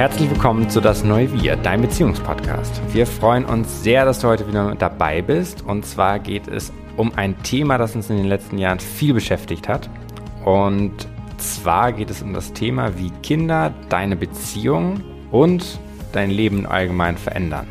Herzlich 0.00 0.30
willkommen 0.30 0.70
zu 0.70 0.80
Das 0.80 1.04
Neue 1.04 1.30
Wir, 1.30 1.56
dein 1.56 1.82
Beziehungspodcast. 1.82 2.80
Wir 2.94 3.06
freuen 3.06 3.44
uns 3.44 3.82
sehr, 3.82 4.06
dass 4.06 4.20
du 4.20 4.28
heute 4.28 4.48
wieder 4.48 4.74
dabei 4.74 5.20
bist. 5.20 5.60
Und 5.60 5.84
zwar 5.84 6.18
geht 6.18 6.48
es 6.48 6.72
um 6.96 7.12
ein 7.16 7.42
Thema, 7.42 7.76
das 7.76 7.94
uns 7.94 8.08
in 8.08 8.16
den 8.16 8.24
letzten 8.24 8.56
Jahren 8.56 8.80
viel 8.80 9.12
beschäftigt 9.12 9.68
hat. 9.68 9.90
Und 10.46 11.06
zwar 11.36 11.92
geht 11.92 12.08
es 12.08 12.22
um 12.22 12.32
das 12.32 12.54
Thema, 12.54 12.96
wie 12.96 13.10
Kinder 13.22 13.74
deine 13.90 14.16
Beziehung 14.16 15.02
und 15.30 15.78
dein 16.12 16.30
Leben 16.30 16.64
allgemein 16.64 17.18
verändern. 17.18 17.66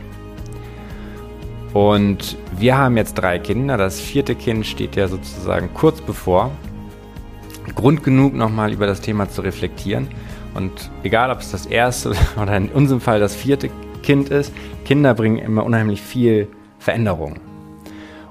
Und 1.73 2.37
wir 2.55 2.77
haben 2.77 2.95
jetzt 2.95 3.15
drei 3.15 3.39
Kinder. 3.39 3.75
Das 3.75 3.99
vierte 3.99 4.35
Kind 4.35 4.67
steht 4.67 4.95
ja 4.95 5.07
sozusagen 5.07 5.73
kurz 5.73 5.99
bevor. 5.99 6.51
Grund 7.73 8.03
genug, 8.03 8.35
nochmal 8.35 8.71
über 8.71 8.85
das 8.85 9.01
Thema 9.01 9.27
zu 9.29 9.41
reflektieren. 9.41 10.09
Und 10.53 10.91
egal, 11.03 11.31
ob 11.31 11.39
es 11.39 11.51
das 11.51 11.65
erste 11.65 12.13
oder 12.41 12.55
in 12.57 12.69
unserem 12.69 13.01
Fall 13.01 13.19
das 13.19 13.35
vierte 13.35 13.69
Kind 14.03 14.29
ist, 14.29 14.53
Kinder 14.85 15.13
bringen 15.13 15.37
immer 15.37 15.63
unheimlich 15.63 16.01
viel 16.01 16.47
Veränderung. 16.79 17.35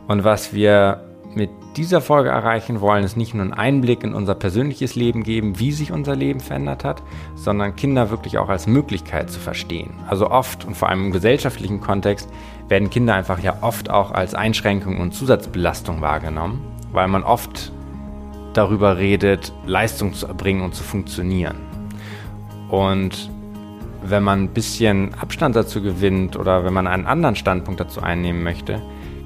Und 0.07 0.25
was 0.25 0.53
wir 0.55 1.05
mit 1.35 1.51
dieser 1.77 2.01
Folge 2.01 2.31
erreichen 2.31 2.81
wollen, 2.81 3.05
ist 3.05 3.17
nicht 3.17 3.35
nur 3.35 3.45
einen 3.45 3.53
Einblick 3.53 4.03
in 4.03 4.15
unser 4.15 4.35
persönliches 4.35 4.97
Leben 4.97 5.23
geben, 5.23 5.59
wie 5.61 5.71
sich 5.71 5.93
unser 5.93 6.17
Leben 6.17 6.41
verändert 6.41 6.83
hat, 6.83 7.03
sondern 7.37 7.77
Kinder 7.77 8.11
wirklich 8.11 8.39
auch 8.39 8.49
als 8.49 8.67
Möglichkeit 8.67 9.31
zu 9.31 9.39
verstehen. 9.39 9.91
Also 10.09 10.31
oft 10.31 10.65
und 10.65 10.77
vor 10.77 10.89
allem 10.89 11.07
im 11.07 11.13
gesellschaftlichen 11.13 11.81
Kontext 11.81 12.29
werden 12.69 12.91
Kinder 12.91 13.15
einfach 13.15 13.39
ja 13.39 13.59
oft 13.61 13.91
auch 13.91 14.11
als 14.11 14.35
Einschränkung 14.35 14.99
und 14.99 15.13
Zusatzbelastung 15.13 16.01
wahrgenommen, 16.01 16.61
weil 16.93 17.07
man 17.07 17.23
oft 17.23 17.73
darüber 18.55 18.97
redet, 18.99 19.53
Leistung 19.67 20.15
zu 20.15 20.27
erbringen 20.27 20.63
und 20.63 20.75
zu 20.75 20.83
funktionieren. 20.83 21.68
Und 22.69 23.31
wenn 24.03 24.23
man 24.23 24.45
ein 24.45 24.49
bisschen 24.49 25.15
Abstand 25.15 25.57
dazu 25.57 25.83
gewinnt 25.83 26.37
oder 26.37 26.65
wenn 26.65 26.73
man 26.73 26.87
einen 26.87 27.07
anderen 27.07 27.37
Standpunkt 27.37 27.81
dazu 27.81 28.01
einnehmen 28.01 28.43
möchte, 28.43 28.81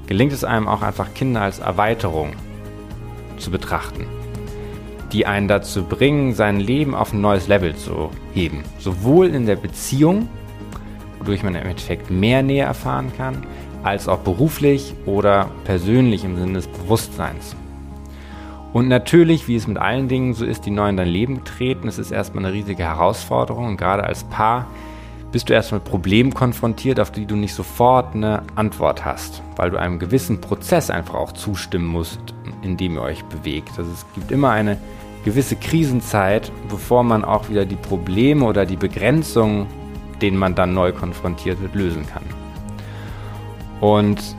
gelingt 0.07 0.33
es 0.33 0.43
einem 0.43 0.67
auch 0.67 0.81
einfach 0.81 1.13
Kinder 1.13 1.41
als 1.41 1.59
Erweiterung 1.59 2.33
zu 3.37 3.51
betrachten, 3.51 4.05
die 5.11 5.25
einen 5.25 5.47
dazu 5.47 5.83
bringen, 5.83 6.33
sein 6.33 6.59
Leben 6.59 6.95
auf 6.95 7.13
ein 7.13 7.21
neues 7.21 7.47
Level 7.47 7.75
zu 7.75 8.09
heben. 8.33 8.63
Sowohl 8.79 9.27
in 9.27 9.45
der 9.45 9.55
Beziehung, 9.55 10.27
wodurch 11.19 11.43
man 11.43 11.55
im 11.55 11.65
Endeffekt 11.65 12.09
mehr 12.09 12.41
Nähe 12.41 12.63
erfahren 12.63 13.11
kann, 13.15 13.45
als 13.83 14.07
auch 14.07 14.19
beruflich 14.19 14.95
oder 15.05 15.49
persönlich 15.65 16.23
im 16.23 16.37
Sinne 16.37 16.53
des 16.53 16.67
Bewusstseins. 16.67 17.55
Und 18.73 18.87
natürlich, 18.87 19.47
wie 19.47 19.55
es 19.55 19.67
mit 19.67 19.77
allen 19.77 20.07
Dingen 20.07 20.33
so 20.33 20.45
ist, 20.45 20.65
die 20.65 20.71
neu 20.71 20.89
in 20.89 20.97
dein 20.97 21.07
Leben 21.07 21.35
getreten, 21.35 21.87
es 21.87 21.99
ist 21.99 22.11
erstmal 22.11 22.43
eine 22.43 22.53
riesige 22.53 22.83
Herausforderung. 22.83 23.67
Und 23.67 23.77
gerade 23.77 24.03
als 24.03 24.23
Paar 24.23 24.65
bist 25.31 25.49
du 25.49 25.53
erstmal 25.53 25.79
mit 25.79 25.87
Problemen 25.87 26.33
konfrontiert, 26.33 26.99
auf 26.99 27.11
die 27.11 27.27
du 27.27 27.35
nicht 27.35 27.53
sofort 27.53 28.15
eine 28.15 28.41
Antwort 28.55 29.05
hast, 29.05 29.43
weil 29.57 29.69
du 29.69 29.77
einem 29.77 29.99
gewissen 29.99 30.41
Prozess 30.41 30.89
einfach 30.89 31.13
auch 31.13 31.33
zustimmen 31.33 31.85
musst, 31.85 32.19
in 32.63 32.75
dem 32.75 32.95
ihr 32.95 33.03
euch 33.03 33.23
bewegt. 33.25 33.71
Also 33.77 33.91
es 33.91 34.05
gibt 34.15 34.31
immer 34.31 34.49
eine 34.49 34.77
gewisse 35.23 35.55
Krisenzeit, 35.55 36.51
bevor 36.67 37.03
man 37.03 37.23
auch 37.23 37.49
wieder 37.49 37.65
die 37.65 37.75
Probleme 37.75 38.43
oder 38.45 38.65
die 38.65 38.75
Begrenzungen, 38.75 39.67
denen 40.19 40.37
man 40.37 40.55
dann 40.55 40.73
neu 40.73 40.91
konfrontiert 40.91 41.61
wird, 41.61 41.75
lösen 41.75 42.05
kann. 42.07 42.23
Und 43.81 44.35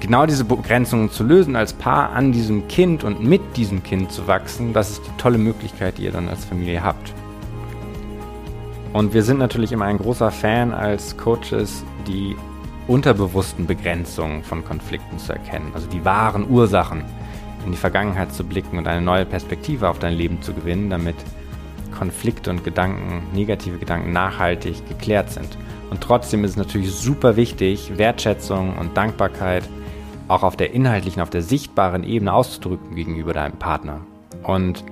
genau 0.00 0.26
diese 0.26 0.44
Begrenzungen 0.44 1.10
zu 1.10 1.24
lösen, 1.24 1.56
als 1.56 1.72
Paar 1.72 2.10
an 2.10 2.32
diesem 2.32 2.68
Kind 2.68 3.04
und 3.04 3.22
mit 3.22 3.56
diesem 3.56 3.82
Kind 3.82 4.12
zu 4.12 4.26
wachsen, 4.26 4.72
das 4.72 4.90
ist 4.90 5.02
die 5.06 5.16
tolle 5.18 5.38
Möglichkeit, 5.38 5.98
die 5.98 6.04
ihr 6.04 6.12
dann 6.12 6.28
als 6.28 6.44
Familie 6.44 6.82
habt. 6.82 7.12
Und 8.92 9.12
wir 9.12 9.22
sind 9.22 9.38
natürlich 9.38 9.72
immer 9.72 9.84
ein 9.84 9.98
großer 9.98 10.30
Fan 10.30 10.72
als 10.72 11.16
Coaches, 11.16 11.84
die 12.06 12.36
unterbewussten 12.88 13.66
Begrenzungen 13.66 14.42
von 14.42 14.64
Konflikten 14.64 15.18
zu 15.18 15.32
erkennen, 15.32 15.72
also 15.74 15.86
die 15.88 16.04
wahren 16.04 16.48
Ursachen 16.48 17.04
in 17.64 17.72
die 17.72 17.78
Vergangenheit 17.78 18.32
zu 18.32 18.44
blicken 18.44 18.78
und 18.78 18.86
eine 18.86 19.02
neue 19.02 19.26
Perspektive 19.26 19.88
auf 19.88 19.98
dein 19.98 20.14
Leben 20.14 20.40
zu 20.40 20.54
gewinnen, 20.54 20.88
damit 20.88 21.16
Konflikte 21.98 22.50
und 22.50 22.62
Gedanken, 22.62 23.22
negative 23.34 23.78
Gedanken 23.78 24.12
nachhaltig 24.12 24.88
geklärt 24.88 25.30
sind. 25.30 25.58
Und 25.90 26.00
trotzdem 26.00 26.44
ist 26.44 26.52
es 26.52 26.56
natürlich 26.56 26.92
super 26.92 27.36
wichtig, 27.36 27.92
Wertschätzung 27.96 28.76
und 28.78 28.96
Dankbarkeit 28.96 29.64
auch 30.28 30.42
auf 30.42 30.56
der 30.56 30.72
inhaltlichen, 30.72 31.22
auf 31.22 31.30
der 31.30 31.42
sichtbaren 31.42 32.04
Ebene 32.04 32.32
auszudrücken 32.32 32.94
gegenüber 32.94 33.32
deinem 33.32 33.58
Partner. 33.58 34.00
Und 34.42 34.84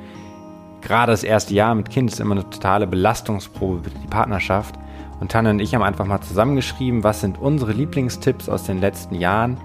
gerade 0.81 1.12
das 1.12 1.25
erste 1.25 1.55
Jahr 1.55 1.75
mit 1.75 1.91
Kind 1.91 2.12
ist 2.12 2.21
immer 2.21 2.34
eine 2.34 2.49
totale 2.49 2.87
Belastungsprobe 2.87 3.84
für 3.84 3.91
die 3.91 4.06
Partnerschaft. 4.06 4.77
Und 5.21 5.33
Tanne 5.33 5.50
und 5.50 5.61
ich 5.61 5.75
haben 5.75 5.83
einfach 5.83 6.06
mal 6.06 6.21
zusammengeschrieben, 6.21 7.05
was 7.05 7.21
sind 7.21 7.41
unsere 7.41 7.72
Lieblingstipps 7.72 8.49
aus 8.49 8.65
den 8.65 8.81
letzten 8.81 9.15
Jahren, 9.15 9.59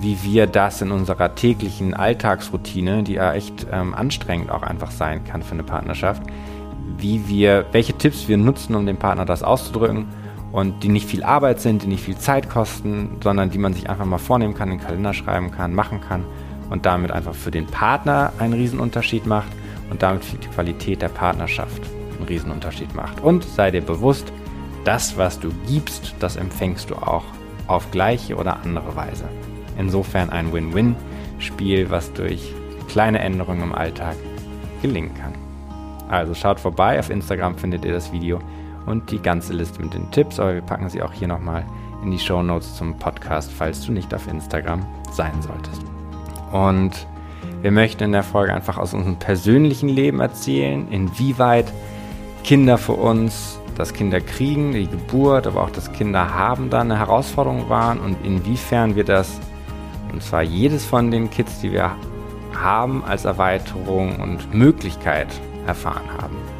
wie 0.00 0.22
wir 0.22 0.46
das 0.46 0.82
in 0.82 0.90
unserer 0.90 1.34
täglichen 1.34 1.94
Alltagsroutine, 1.94 3.02
die 3.04 3.14
ja 3.14 3.32
echt 3.32 3.66
ähm, 3.72 3.94
anstrengend 3.94 4.50
auch 4.50 4.62
einfach 4.62 4.90
sein 4.90 5.24
kann 5.24 5.42
für 5.42 5.52
eine 5.52 5.62
Partnerschaft, 5.62 6.22
wie 6.98 7.28
wir, 7.28 7.66
welche 7.72 7.94
Tipps 7.94 8.28
wir 8.28 8.36
nutzen, 8.36 8.74
um 8.74 8.86
dem 8.86 8.96
Partner 8.96 9.24
das 9.24 9.42
auszudrücken 9.42 10.08
und 10.54 10.84
die 10.84 10.88
nicht 10.88 11.08
viel 11.08 11.24
Arbeit 11.24 11.60
sind, 11.60 11.82
die 11.82 11.88
nicht 11.88 12.04
viel 12.04 12.16
Zeit 12.16 12.48
kosten, 12.48 13.16
sondern 13.20 13.50
die 13.50 13.58
man 13.58 13.74
sich 13.74 13.90
einfach 13.90 14.04
mal 14.04 14.18
vornehmen 14.18 14.54
kann, 14.54 14.70
in 14.70 14.78
den 14.78 14.86
Kalender 14.86 15.12
schreiben 15.12 15.50
kann, 15.50 15.74
machen 15.74 16.00
kann 16.00 16.24
und 16.70 16.86
damit 16.86 17.10
einfach 17.10 17.34
für 17.34 17.50
den 17.50 17.66
Partner 17.66 18.32
einen 18.38 18.52
Riesenunterschied 18.52 19.26
macht 19.26 19.50
und 19.90 20.00
damit 20.04 20.24
für 20.24 20.36
die 20.36 20.46
Qualität 20.46 21.02
der 21.02 21.08
Partnerschaft 21.08 21.82
einen 22.16 22.28
Riesenunterschied 22.28 22.94
macht. 22.94 23.20
Und 23.20 23.42
sei 23.42 23.72
dir 23.72 23.80
bewusst, 23.80 24.32
das, 24.84 25.18
was 25.18 25.40
du 25.40 25.50
gibst, 25.66 26.14
das 26.20 26.36
empfängst 26.36 26.88
du 26.88 26.94
auch 26.94 27.24
auf 27.66 27.90
gleiche 27.90 28.36
oder 28.36 28.58
andere 28.62 28.94
Weise. 28.94 29.24
Insofern 29.76 30.30
ein 30.30 30.52
Win-Win-Spiel, 30.52 31.90
was 31.90 32.12
durch 32.12 32.54
kleine 32.88 33.18
Änderungen 33.18 33.64
im 33.64 33.74
Alltag 33.74 34.14
gelingen 34.82 35.14
kann. 35.14 35.32
Also 36.08 36.32
schaut 36.32 36.60
vorbei, 36.60 37.00
auf 37.00 37.10
Instagram 37.10 37.58
findet 37.58 37.84
ihr 37.84 37.92
das 37.92 38.12
Video 38.12 38.38
und 38.86 39.10
die 39.10 39.20
ganze 39.20 39.52
Liste 39.52 39.82
mit 39.82 39.94
den 39.94 40.10
Tipps, 40.10 40.38
aber 40.38 40.54
wir 40.54 40.62
packen 40.62 40.88
sie 40.88 41.02
auch 41.02 41.12
hier 41.12 41.28
nochmal 41.28 41.64
in 42.02 42.10
die 42.10 42.18
Show 42.18 42.42
Notes 42.42 42.76
zum 42.76 42.98
Podcast, 42.98 43.50
falls 43.52 43.84
du 43.84 43.92
nicht 43.92 44.12
auf 44.14 44.28
Instagram 44.28 44.84
sein 45.12 45.32
solltest. 45.40 45.82
Und 46.52 47.06
wir 47.62 47.70
möchten 47.70 48.04
in 48.04 48.12
der 48.12 48.22
Folge 48.22 48.52
einfach 48.52 48.76
aus 48.76 48.92
unserem 48.94 49.16
persönlichen 49.16 49.88
Leben 49.88 50.20
erzählen, 50.20 50.86
inwieweit 50.90 51.72
Kinder 52.42 52.76
für 52.76 52.92
uns, 52.92 53.58
das 53.76 53.92
Kinder 53.92 54.20
kriegen, 54.20 54.72
die 54.72 54.86
Geburt, 54.86 55.46
aber 55.46 55.62
auch 55.62 55.70
das 55.70 55.92
Kinder 55.92 56.34
haben 56.34 56.70
da 56.70 56.82
eine 56.82 56.98
Herausforderung 56.98 57.68
waren 57.68 57.98
und 57.98 58.16
inwiefern 58.24 58.94
wir 58.96 59.04
das, 59.04 59.40
und 60.12 60.22
zwar 60.22 60.42
jedes 60.42 60.84
von 60.84 61.10
den 61.10 61.30
Kids, 61.30 61.60
die 61.60 61.72
wir 61.72 61.96
haben, 62.54 63.02
als 63.04 63.24
Erweiterung 63.24 64.20
und 64.20 64.54
Möglichkeit 64.54 65.28
erfahren 65.66 66.08
haben. 66.20 66.53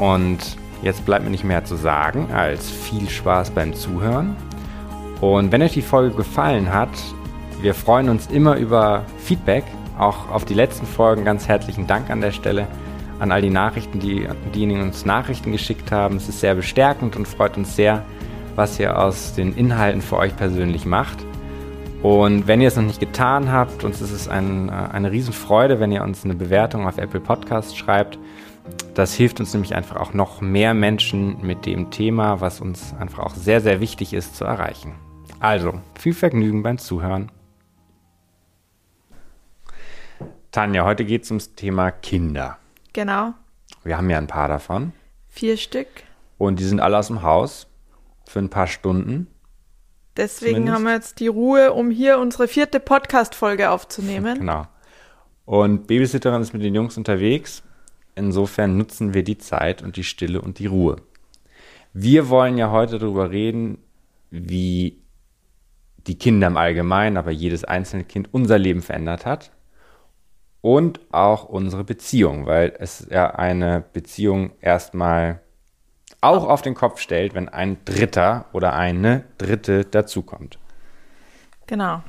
Und 0.00 0.38
jetzt 0.82 1.04
bleibt 1.04 1.24
mir 1.24 1.30
nicht 1.30 1.44
mehr 1.44 1.64
zu 1.64 1.76
sagen 1.76 2.28
als 2.32 2.68
viel 2.70 3.08
Spaß 3.08 3.50
beim 3.50 3.74
Zuhören. 3.74 4.34
Und 5.20 5.52
wenn 5.52 5.62
euch 5.62 5.74
die 5.74 5.82
Folge 5.82 6.16
gefallen 6.16 6.72
hat, 6.72 6.88
wir 7.60 7.74
freuen 7.74 8.08
uns 8.08 8.26
immer 8.26 8.56
über 8.56 9.04
Feedback. 9.18 9.64
Auch 9.98 10.30
auf 10.30 10.46
die 10.46 10.54
letzten 10.54 10.86
Folgen 10.86 11.26
ganz 11.26 11.46
herzlichen 11.46 11.86
Dank 11.86 12.08
an 12.08 12.22
der 12.22 12.32
Stelle 12.32 12.66
an 13.18 13.30
all 13.30 13.42
die 13.42 13.50
Nachrichten, 13.50 14.00
die 14.00 14.26
diejenigen 14.54 14.80
uns 14.80 15.04
Nachrichten 15.04 15.52
geschickt 15.52 15.92
haben. 15.92 16.16
Es 16.16 16.28
ist 16.28 16.40
sehr 16.40 16.54
bestärkend 16.54 17.16
und 17.16 17.28
freut 17.28 17.58
uns 17.58 17.76
sehr, 17.76 18.02
was 18.56 18.80
ihr 18.80 18.98
aus 18.98 19.34
den 19.34 19.54
Inhalten 19.54 20.00
für 20.00 20.16
euch 20.16 20.34
persönlich 20.34 20.86
macht. 20.86 21.18
Und 22.02 22.46
wenn 22.46 22.62
ihr 22.62 22.68
es 22.68 22.76
noch 22.76 22.82
nicht 22.82 22.98
getan 22.98 23.52
habt, 23.52 23.84
uns 23.84 24.00
ist 24.00 24.12
es 24.12 24.26
ein, 24.26 24.70
eine 24.70 25.12
Riesenfreude, 25.12 25.80
wenn 25.80 25.92
ihr 25.92 26.02
uns 26.02 26.24
eine 26.24 26.34
Bewertung 26.34 26.86
auf 26.88 26.96
Apple 26.96 27.20
Podcasts 27.20 27.76
schreibt. 27.76 28.18
Das 28.94 29.14
hilft 29.14 29.40
uns 29.40 29.52
nämlich 29.52 29.74
einfach 29.74 29.96
auch 29.96 30.14
noch 30.14 30.40
mehr 30.40 30.74
Menschen 30.74 31.40
mit 31.40 31.64
dem 31.64 31.90
Thema, 31.90 32.40
was 32.40 32.60
uns 32.60 32.94
einfach 32.98 33.20
auch 33.20 33.34
sehr, 33.34 33.60
sehr 33.60 33.80
wichtig 33.80 34.12
ist, 34.12 34.36
zu 34.36 34.44
erreichen. 34.44 34.94
Also, 35.38 35.80
viel 35.98 36.12
Vergnügen 36.12 36.62
beim 36.62 36.76
Zuhören. 36.78 37.32
Tanja, 40.50 40.84
heute 40.84 41.04
geht 41.04 41.22
es 41.22 41.30
ums 41.30 41.54
Thema 41.54 41.92
Kinder. 41.92 42.58
Genau. 42.92 43.32
Wir 43.84 43.96
haben 43.96 44.10
ja 44.10 44.18
ein 44.18 44.26
paar 44.26 44.48
davon. 44.48 44.92
Vier 45.28 45.56
Stück. 45.56 45.88
Und 46.36 46.58
die 46.58 46.64
sind 46.64 46.80
alle 46.80 46.98
aus 46.98 47.06
dem 47.06 47.22
Haus 47.22 47.68
für 48.26 48.40
ein 48.40 48.50
paar 48.50 48.66
Stunden. 48.66 49.28
Deswegen 50.16 50.56
Zumindest. 50.56 50.74
haben 50.74 50.84
wir 50.84 50.92
jetzt 50.92 51.20
die 51.20 51.28
Ruhe, 51.28 51.72
um 51.72 51.90
hier 51.90 52.18
unsere 52.18 52.48
vierte 52.48 52.80
Podcast-Folge 52.80 53.70
aufzunehmen. 53.70 54.40
Genau. 54.40 54.66
Und 55.46 55.86
Babysitterin 55.86 56.42
ist 56.42 56.52
mit 56.52 56.62
den 56.62 56.74
Jungs 56.74 56.96
unterwegs 56.96 57.62
Insofern 58.20 58.76
nutzen 58.76 59.14
wir 59.14 59.24
die 59.24 59.38
Zeit 59.38 59.82
und 59.82 59.96
die 59.96 60.04
Stille 60.04 60.42
und 60.42 60.58
die 60.58 60.66
Ruhe. 60.66 60.96
Wir 61.94 62.28
wollen 62.28 62.58
ja 62.58 62.70
heute 62.70 62.98
darüber 62.98 63.30
reden, 63.30 63.78
wie 64.30 65.00
die 66.06 66.18
Kinder 66.18 66.48
im 66.48 66.58
Allgemeinen, 66.58 67.16
aber 67.16 67.30
jedes 67.30 67.64
einzelne 67.64 68.04
Kind 68.04 68.28
unser 68.32 68.58
Leben 68.58 68.82
verändert 68.82 69.24
hat 69.24 69.52
und 70.60 71.00
auch 71.12 71.44
unsere 71.44 71.82
Beziehung, 71.82 72.44
weil 72.44 72.74
es 72.78 73.06
ja 73.10 73.30
eine 73.30 73.82
Beziehung 73.94 74.52
erstmal 74.60 75.40
auch 76.20 76.46
auf 76.46 76.60
den 76.60 76.74
Kopf 76.74 77.00
stellt, 77.00 77.32
wenn 77.32 77.48
ein 77.48 77.78
Dritter 77.86 78.44
oder 78.52 78.74
eine 78.74 79.24
Dritte 79.38 79.86
dazukommt. 79.86 80.58
Genau. 81.66 82.02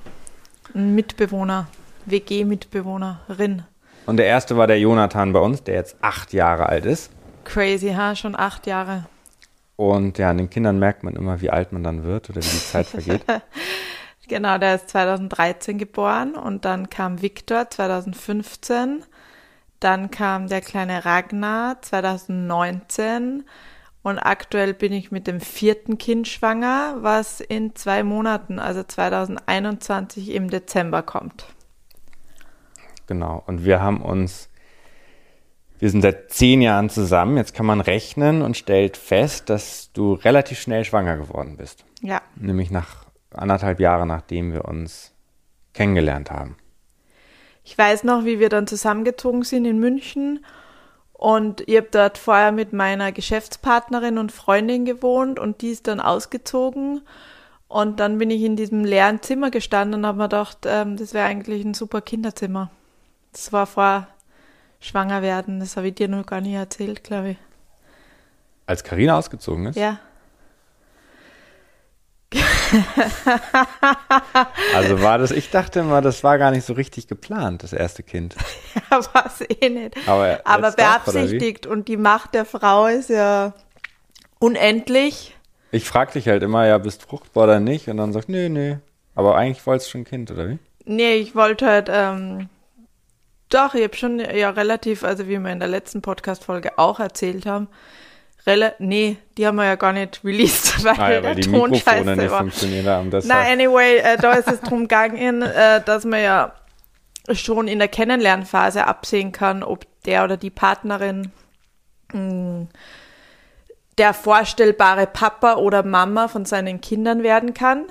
Ein 0.74 0.94
Mitbewohner, 0.94 1.68
WG-Mitbewohnerin. 2.06 3.64
Und 4.12 4.18
der 4.18 4.26
erste 4.26 4.58
war 4.58 4.68
der 4.68 4.78
Jonathan 4.78 5.32
bei 5.32 5.40
uns, 5.40 5.64
der 5.64 5.76
jetzt 5.76 5.96
acht 6.02 6.34
Jahre 6.34 6.66
alt 6.66 6.86
ist. 6.86 7.14
Crazy, 7.46 7.94
ha? 7.94 8.14
Schon 8.14 8.38
acht 8.38 8.68
Jahre. 8.68 9.06
Und 9.78 10.18
ja, 10.18 10.32
an 10.32 10.38
den 10.38 10.50
Kindern 10.50 10.80
merkt 10.80 11.04
man 11.04 11.16
immer, 11.16 11.40
wie 11.40 11.50
alt 11.50 11.72
man 11.72 11.82
dann 11.82 12.04
wird 12.04 12.30
oder 12.30 12.42
wie 12.42 12.50
die 12.50 12.60
Zeit 12.60 12.88
vergeht. 12.88 13.24
genau, 14.28 14.58
der 14.58 14.76
ist 14.76 14.90
2013 14.90 15.78
geboren 15.78 16.36
und 16.36 16.66
dann 16.66 16.90
kam 16.90 17.22
Victor 17.22 17.70
2015. 17.70 19.06
Dann 19.80 20.12
kam 20.12 20.50
der 20.50 20.60
kleine 20.60 21.06
Ragnar 21.06 21.82
2019 21.82 23.46
und 24.04 24.20
aktuell 24.20 24.74
bin 24.74 24.92
ich 24.92 25.10
mit 25.12 25.26
dem 25.26 25.40
vierten 25.40 25.98
Kind 25.98 26.28
schwanger, 26.28 26.98
was 26.98 27.40
in 27.40 27.78
zwei 27.78 28.04
Monaten, 28.04 28.60
also 28.60 28.84
2021 28.84 30.32
im 30.32 30.50
Dezember 30.50 31.02
kommt. 31.02 31.46
Genau. 33.08 33.44
Und 33.48 33.66
wir 33.66 33.82
haben 33.82 34.02
uns, 34.02 34.50
wir 35.80 35.90
sind 35.90 36.02
seit 36.02 36.32
zehn 36.32 36.62
Jahren 36.62 36.90
zusammen. 36.90 37.38
Jetzt 37.38 37.54
kann 37.54 37.66
man 37.66 37.82
rechnen 37.82 38.42
und 38.42 38.58
stellt 38.58 38.98
fest, 38.98 39.50
dass 39.50 39.92
du 39.94 40.14
relativ 40.14 40.60
schnell 40.60 40.86
schwanger 40.86 41.18
geworden 41.18 41.58
bist. 41.58 41.86
Ja. 42.02 42.22
Nämlich 42.36 42.72
nach 42.72 43.06
anderthalb 43.34 43.80
Jahren, 43.80 44.08
nachdem 44.08 44.54
wir 44.54 44.66
uns 44.66 45.14
kennengelernt 45.74 46.32
haben. 46.32 46.58
Ich 47.64 47.78
weiß 47.78 48.04
noch, 48.04 48.26
wie 48.26 48.40
wir 48.40 48.50
dann 48.50 48.68
zusammengezogen 48.68 49.44
sind 49.44 49.66
in 49.66 49.80
München 49.80 50.44
und 51.22 51.62
ich 51.68 51.78
habe 51.78 51.88
dort 51.92 52.18
vorher 52.18 52.52
mit 52.52 52.74
meiner 52.74 53.12
Geschäftspartnerin 53.12 54.18
und 54.18 54.32
Freundin 54.32 54.86
gewohnt 54.86 55.40
und 55.40 55.62
die 55.62 55.70
ist 55.70 55.86
dann 55.86 56.00
ausgezogen. 56.00 57.02
Und 57.68 58.00
dann 58.00 58.18
bin 58.18 58.32
ich 58.32 58.42
in 58.42 58.56
diesem 58.56 58.84
leeren 58.84 59.22
Zimmer 59.22 59.52
gestanden 59.52 60.00
und 60.00 60.06
habe 60.08 60.18
mir 60.18 60.24
gedacht, 60.24 60.66
ähm, 60.66 60.98
das 60.98 61.14
wäre 61.14 61.28
eigentlich 61.28 61.64
ein 61.64 61.76
super 61.76 62.02
Kinderzimmer. 62.02 62.72
Das 63.32 63.54
war 63.54 63.66
vor 63.66 64.08
Schwangerwerden, 64.80 65.60
das 65.60 65.78
habe 65.78 65.90
ich 65.90 65.96
dir 65.96 66.08
noch 66.08 66.26
gar 66.26 66.42
nicht 66.42 66.54
erzählt, 66.54 67.04
glaube 67.04 67.32
ich. 67.32 67.38
Als 68.66 68.84
Karina 68.84 69.18
ausgezogen 69.18 69.68
ist? 69.68 69.76
Ja. 69.76 70.00
also 74.74 75.02
war 75.02 75.18
das, 75.18 75.32
ich 75.32 75.50
dachte 75.50 75.82
immer, 75.82 76.02
das 76.02 76.24
war 76.24 76.38
gar 76.38 76.52
nicht 76.52 76.66
so 76.66 76.74
richtig 76.74 77.08
geplant, 77.08 77.64
das 77.64 77.74
erste 77.74 78.02
Kind. 78.04 78.36
ja, 78.92 79.00
war 79.14 79.26
es 79.26 79.42
eh 79.42 79.70
nicht. 79.70 79.98
Aber, 80.08 80.40
Aber 80.46 80.72
beabsichtigt 80.72 81.66
doch, 81.66 81.72
und 81.72 81.88
die 81.88 81.98
Macht 81.98 82.34
der 82.34 82.46
Frau 82.46 82.88
ist 82.88 83.10
ja 83.10 83.54
unendlich. 84.40 85.36
Ich 85.72 85.86
frag 85.86 86.14
dich 86.14 86.28
halt 86.28 86.44
immer, 86.44 86.66
ja, 86.66 86.78
bist 86.78 87.04
fruchtbar 87.04 87.46
oder 87.46 87.60
nicht? 87.60 87.90
Und 87.90 87.98
dann 87.98 88.14
sagst 88.14 88.30
nee, 88.30 88.50
nee. 88.50 88.78
Aber 89.16 89.36
eigentlich 89.36 89.66
wolltest 89.68 89.88
du 89.88 89.92
schon 89.92 90.02
ein 90.02 90.06
Kind, 90.06 90.32
oder 90.32 90.50
wie? 90.50 90.60
Nee, 90.86 91.16
ich 91.16 91.36
wollte 91.36 91.68
halt, 91.68 91.90
ähm, 91.92 92.50
doch, 93.54 93.74
ich 93.74 93.84
habe 93.84 93.96
schon 93.96 94.20
ja 94.20 94.50
relativ, 94.50 95.04
also 95.04 95.28
wie 95.28 95.38
wir 95.40 95.52
in 95.52 95.60
der 95.60 95.68
letzten 95.68 96.02
Podcast-Folge 96.02 96.78
auch 96.78 97.00
erzählt 97.00 97.46
haben, 97.46 97.68
Rel 98.46 98.74
nee, 98.80 99.18
die 99.38 99.46
haben 99.46 99.56
wir 99.56 99.66
ja 99.66 99.76
gar 99.76 99.94
nicht 99.94 100.22
released, 100.24 100.84
weil, 100.84 101.00
ah, 101.00 101.12
ja, 101.12 101.24
weil 101.24 101.36
die 101.36 101.42
Ton 101.42 101.70
Mikrofone 101.70 102.16
nicht 102.16 102.32
funktioniert 102.32 102.88
haben. 102.88 103.12
Na, 103.26 103.42
anyway, 103.42 103.98
äh, 103.98 104.18
da 104.18 104.34
ist 104.34 104.48
es 104.48 104.62
drum 104.62 104.82
gegangen, 104.82 105.44
äh, 105.44 105.82
dass 105.84 106.06
man 106.06 106.22
ja 106.22 106.54
schon 107.32 107.68
in 107.68 107.78
der 107.78 107.88
Kennenlernphase 107.88 108.88
absehen 108.88 109.32
kann, 109.32 109.62
ob 109.64 109.86
der 110.06 110.24
oder 110.24 110.38
die 110.38 110.50
Partnerin 110.50 111.32
mh, 112.14 112.20
hm, 112.20 112.68
der 113.98 114.14
vorstellbare 114.14 115.06
Papa 115.06 115.56
oder 115.56 115.84
Mama 115.84 116.28
von 116.28 116.46
seinen 116.46 116.82
Kindern 116.82 117.22
werden 117.22 117.54
kann. 117.54 117.86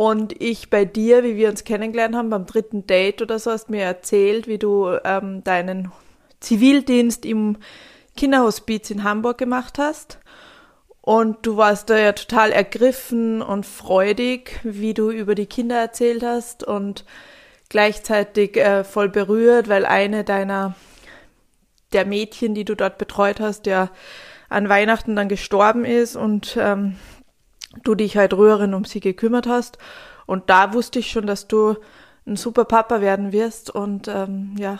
Und 0.00 0.40
ich 0.40 0.70
bei 0.70 0.86
dir, 0.86 1.24
wie 1.24 1.36
wir 1.36 1.50
uns 1.50 1.62
kennengelernt 1.62 2.16
haben, 2.16 2.30
beim 2.30 2.46
dritten 2.46 2.86
Date 2.86 3.20
oder 3.20 3.38
so, 3.38 3.50
hast 3.50 3.68
mir 3.68 3.82
erzählt, 3.82 4.46
wie 4.46 4.56
du 4.56 4.96
ähm, 5.04 5.44
deinen 5.44 5.92
Zivildienst 6.40 7.26
im 7.26 7.58
Kinderhospiz 8.16 8.88
in 8.88 9.04
Hamburg 9.04 9.36
gemacht 9.36 9.78
hast. 9.78 10.18
Und 11.02 11.44
du 11.44 11.58
warst 11.58 11.90
da 11.90 11.98
ja 11.98 12.12
total 12.12 12.50
ergriffen 12.50 13.42
und 13.42 13.66
freudig, 13.66 14.60
wie 14.62 14.94
du 14.94 15.10
über 15.10 15.34
die 15.34 15.44
Kinder 15.44 15.76
erzählt 15.76 16.22
hast 16.22 16.64
und 16.64 17.04
gleichzeitig 17.68 18.56
äh, 18.56 18.84
voll 18.84 19.10
berührt, 19.10 19.68
weil 19.68 19.84
eine 19.84 20.24
deiner 20.24 20.76
der 21.92 22.06
Mädchen, 22.06 22.54
die 22.54 22.64
du 22.64 22.74
dort 22.74 22.96
betreut 22.96 23.38
hast, 23.38 23.66
ja 23.66 23.90
an 24.48 24.70
Weihnachten 24.70 25.14
dann 25.14 25.28
gestorben 25.28 25.84
ist 25.84 26.16
und 26.16 26.56
ähm, 26.58 26.96
du 27.82 27.94
dich 27.94 28.16
halt 28.16 28.34
rührend 28.34 28.74
um 28.74 28.84
sie 28.84 29.00
gekümmert 29.00 29.46
hast. 29.46 29.78
Und 30.26 30.50
da 30.50 30.72
wusste 30.72 30.98
ich 30.98 31.10
schon, 31.10 31.26
dass 31.26 31.48
du 31.48 31.76
ein 32.26 32.36
super 32.36 32.64
Papa 32.64 33.00
werden 33.00 33.32
wirst 33.32 33.70
und 33.70 34.06
ähm, 34.08 34.54
ja, 34.58 34.78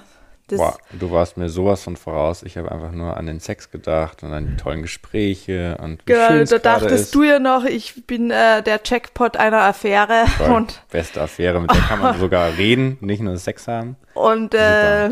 Boah, 0.56 0.76
du 0.92 1.10
warst 1.10 1.36
mir 1.36 1.48
sowas 1.48 1.82
von 1.82 1.96
voraus. 1.96 2.42
Ich 2.42 2.56
habe 2.56 2.72
einfach 2.72 2.92
nur 2.92 3.16
an 3.16 3.26
den 3.26 3.40
Sex 3.40 3.70
gedacht 3.70 4.22
und 4.22 4.32
an 4.32 4.46
die 4.46 4.56
tollen 4.56 4.82
Gespräche 4.82 5.78
und 5.80 6.02
wie 6.06 6.12
genau, 6.12 6.44
da 6.44 6.58
dachtest 6.58 7.04
ist. 7.04 7.14
du 7.14 7.22
ja 7.22 7.38
noch, 7.38 7.64
ich 7.64 8.06
bin 8.06 8.30
äh, 8.30 8.62
der 8.62 8.80
Jackpot 8.84 9.36
einer 9.36 9.62
Affäre 9.62 10.26
Voll. 10.38 10.50
und 10.50 10.82
beste 10.90 11.20
Affäre, 11.20 11.60
mit 11.60 11.70
der 11.70 11.80
kann 11.80 12.00
man 12.00 12.18
sogar 12.20 12.56
reden, 12.56 12.98
nicht 13.00 13.20
nur 13.20 13.36
Sex 13.36 13.68
haben. 13.68 13.96
Und 14.14 14.54
äh, 14.54 15.10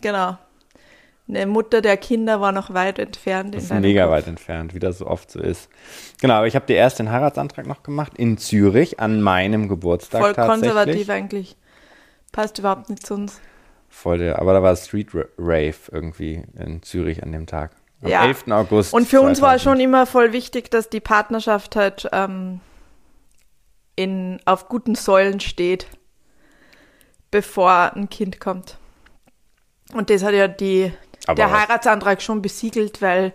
genau. 0.00 0.38
Eine 1.28 1.46
Mutter 1.46 1.82
der 1.82 1.98
Kinder 1.98 2.40
war 2.40 2.52
noch 2.52 2.72
weit 2.72 2.98
entfernt. 2.98 3.54
Das 3.54 3.64
ist 3.64 3.74
mega 3.74 4.04
Kopf. 4.04 4.12
weit 4.12 4.26
entfernt, 4.28 4.74
wie 4.74 4.78
das 4.78 4.98
so 4.98 5.06
oft 5.06 5.30
so 5.30 5.40
ist. 5.40 5.68
Genau, 6.22 6.34
aber 6.34 6.46
ich 6.46 6.54
habe 6.54 6.64
dir 6.64 6.76
erst 6.76 6.98
den 6.98 7.10
Heiratsantrag 7.10 7.66
noch 7.66 7.82
gemacht 7.82 8.12
in 8.16 8.38
Zürich 8.38 8.98
an 8.98 9.20
meinem 9.20 9.68
Geburtstag 9.68 10.22
Voll 10.22 10.34
konservativ 10.34 11.10
eigentlich. 11.10 11.56
Passt 12.32 12.58
überhaupt 12.58 12.88
nicht 12.88 13.06
zu 13.06 13.14
uns. 13.14 13.40
Voll 13.90 14.18
der, 14.18 14.38
aber 14.38 14.54
da 14.54 14.62
war 14.62 14.74
Street 14.76 15.08
Rave 15.36 15.76
irgendwie 15.92 16.44
in 16.56 16.82
Zürich 16.82 17.22
an 17.22 17.32
dem 17.32 17.46
Tag. 17.46 17.72
Am 18.02 18.10
ja. 18.10 18.24
11. 18.24 18.44
August. 18.50 18.94
Und 18.94 19.04
für 19.04 19.18
2000. 19.18 19.28
uns 19.28 19.42
war 19.42 19.58
schon 19.58 19.80
immer 19.80 20.06
voll 20.06 20.32
wichtig, 20.32 20.70
dass 20.70 20.88
die 20.88 21.00
Partnerschaft 21.00 21.74
halt 21.76 22.08
ähm, 22.12 22.60
in, 23.96 24.40
auf 24.44 24.68
guten 24.68 24.94
Säulen 24.94 25.40
steht, 25.40 25.88
bevor 27.30 27.92
ein 27.96 28.08
Kind 28.08 28.38
kommt. 28.40 28.78
Und 29.94 30.10
das 30.10 30.22
hat 30.22 30.34
ja 30.34 30.46
die, 30.46 30.92
der 31.36 31.50
Heiratsantrag 31.52 32.22
schon 32.22 32.42
besiegelt, 32.42 33.02
weil 33.02 33.32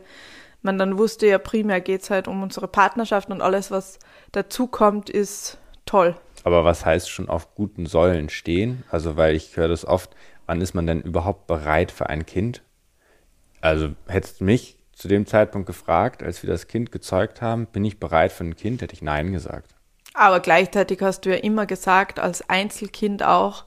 man 0.61 0.77
dann 0.77 0.97
wusste, 0.97 1.27
ja 1.27 1.37
primär 1.37 1.81
geht 1.81 2.01
es 2.01 2.09
halt 2.09 2.27
um 2.27 2.41
unsere 2.41 2.67
Partnerschaft 2.67 3.29
und 3.29 3.41
alles, 3.41 3.71
was 3.71 3.99
dazukommt, 4.31 5.09
ist 5.09 5.57
toll. 5.85 6.15
Aber 6.43 6.65
was 6.65 6.85
heißt 6.85 7.09
schon 7.09 7.29
auf 7.29 7.55
guten 7.55 7.85
Säulen 7.85 8.29
stehen? 8.29 8.83
Also, 8.89 9.15
weil 9.15 9.35
ich 9.35 9.55
höre 9.55 9.67
das 9.67 9.85
oft, 9.85 10.15
wann 10.45 10.61
ist 10.61 10.73
man 10.73 10.87
denn 10.87 11.01
überhaupt 11.01 11.47
bereit 11.47 11.91
für 11.91 12.09
ein 12.09 12.25
Kind? 12.25 12.63
Also 13.61 13.91
hättest 14.07 14.41
du 14.41 14.43
mich 14.43 14.77
zu 14.91 15.07
dem 15.07 15.25
Zeitpunkt 15.25 15.67
gefragt, 15.67 16.21
als 16.21 16.43
wir 16.43 16.49
das 16.49 16.67
Kind 16.67 16.91
gezeugt 16.91 17.41
haben, 17.41 17.65
bin 17.67 17.85
ich 17.85 17.99
bereit 17.99 18.31
für 18.31 18.43
ein 18.43 18.55
Kind, 18.55 18.81
hätte 18.81 18.93
ich 18.93 19.01
Nein 19.01 19.31
gesagt. 19.31 19.73
Aber 20.13 20.39
gleichzeitig 20.41 21.01
hast 21.01 21.21
du 21.21 21.29
ja 21.29 21.37
immer 21.37 21.65
gesagt, 21.65 22.19
als 22.19 22.47
Einzelkind 22.49 23.23
auch, 23.23 23.65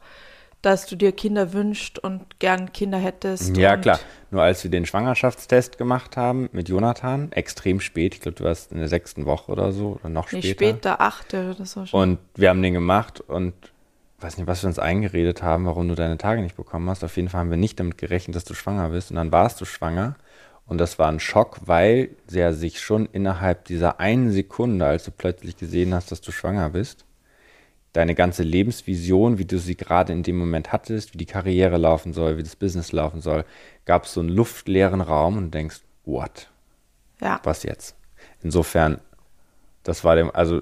dass 0.67 0.85
du 0.87 0.97
dir 0.97 1.13
Kinder 1.13 1.53
wünschst 1.53 2.01
und 2.01 2.41
gern 2.41 2.73
Kinder 2.73 2.99
hättest. 2.99 3.57
Ja, 3.57 3.77
klar. 3.77 4.01
Nur 4.33 4.43
als 4.43 4.65
wir 4.65 4.71
den 4.73 4.85
Schwangerschaftstest 4.85 5.79
gemacht 5.79 6.17
haben 6.17 6.49
mit 6.51 6.69
Jonathan, 6.69 7.31
extrem 7.31 7.79
spät, 7.79 8.15
ich 8.15 8.21
glaube, 8.21 8.37
du 8.37 8.43
warst 8.43 8.73
in 8.73 8.79
der 8.79 8.89
sechsten 8.89 9.27
Woche 9.27 9.53
oder 9.53 9.71
so, 9.71 10.01
oder 10.01 10.09
noch 10.09 10.27
später. 10.27 10.45
Nee, 10.45 10.53
später, 10.55 11.01
achte 11.01 11.55
oder 11.55 11.65
so 11.65 11.87
schon. 11.87 12.01
Und 12.01 12.19
wir 12.35 12.49
haben 12.49 12.61
den 12.63 12.75
gemacht 12.75 13.21
und 13.21 13.55
weiß 14.19 14.39
nicht, 14.39 14.49
was 14.49 14.65
wir 14.65 14.67
uns 14.67 14.81
eingeredet 14.81 15.41
haben, 15.41 15.67
warum 15.67 15.87
du 15.87 15.95
deine 15.95 16.19
Tage 16.19 16.43
nicht 16.43 16.57
bekommen 16.57 16.91
hast. 16.91 17.05
Auf 17.05 17.17
jeden 17.17 17.29
Fall 17.29 17.43
haben 17.43 17.51
wir 17.51 17.57
nicht 17.57 17.79
damit 17.79 17.97
gerechnet, 17.97 18.35
dass 18.35 18.45
du 18.45 18.55
schwanger 18.55 18.89
bist. 18.89 19.11
Und 19.11 19.17
dann 19.19 19.31
warst 19.31 19.61
du 19.61 19.65
schwanger. 19.65 20.17
Und 20.67 20.79
das 20.79 20.99
war 20.99 21.09
ein 21.13 21.21
Schock, 21.21 21.61
weil 21.67 22.11
der 22.29 22.55
sich 22.55 22.81
schon 22.81 23.07
innerhalb 23.13 23.67
dieser 23.67 24.01
einen 24.01 24.33
Sekunde, 24.33 24.85
als 24.85 25.05
du 25.05 25.13
plötzlich 25.13 25.57
gesehen 25.57 25.95
hast, 25.95 26.11
dass 26.11 26.21
du 26.21 26.33
schwanger 26.33 26.71
bist, 26.71 27.05
deine 27.97 28.15
ganze 28.15 28.43
Lebensvision, 28.43 29.39
wie 29.39 29.47
du 29.47 29.59
sie 29.59 29.75
gerade 29.75 30.13
in 30.13 30.23
dem 30.23 30.37
Moment 30.37 30.71
hattest, 30.71 31.15
wie 31.15 31.19
die 31.19 31.27
Karriere 31.27 31.79
laufen 31.79 32.13
soll, 32.13 32.37
wie 32.37 32.43
das 32.43 32.55
Business 32.55 32.93
laufen 32.93 33.23
soll, 33.23 33.47
gab 33.87 34.05
es 34.05 34.13
so 34.13 34.21
einen 34.21 34.29
luftleeren 34.29 35.01
Raum 35.01 35.39
und 35.39 35.55
denkst, 35.55 35.81
what? 36.05 36.51
Ja. 37.23 37.41
Was 37.45 37.63
jetzt? 37.63 37.97
Insofern, 38.43 39.01
das 39.83 40.05
war 40.05 40.15
dem, 40.15 40.31
also 40.31 40.61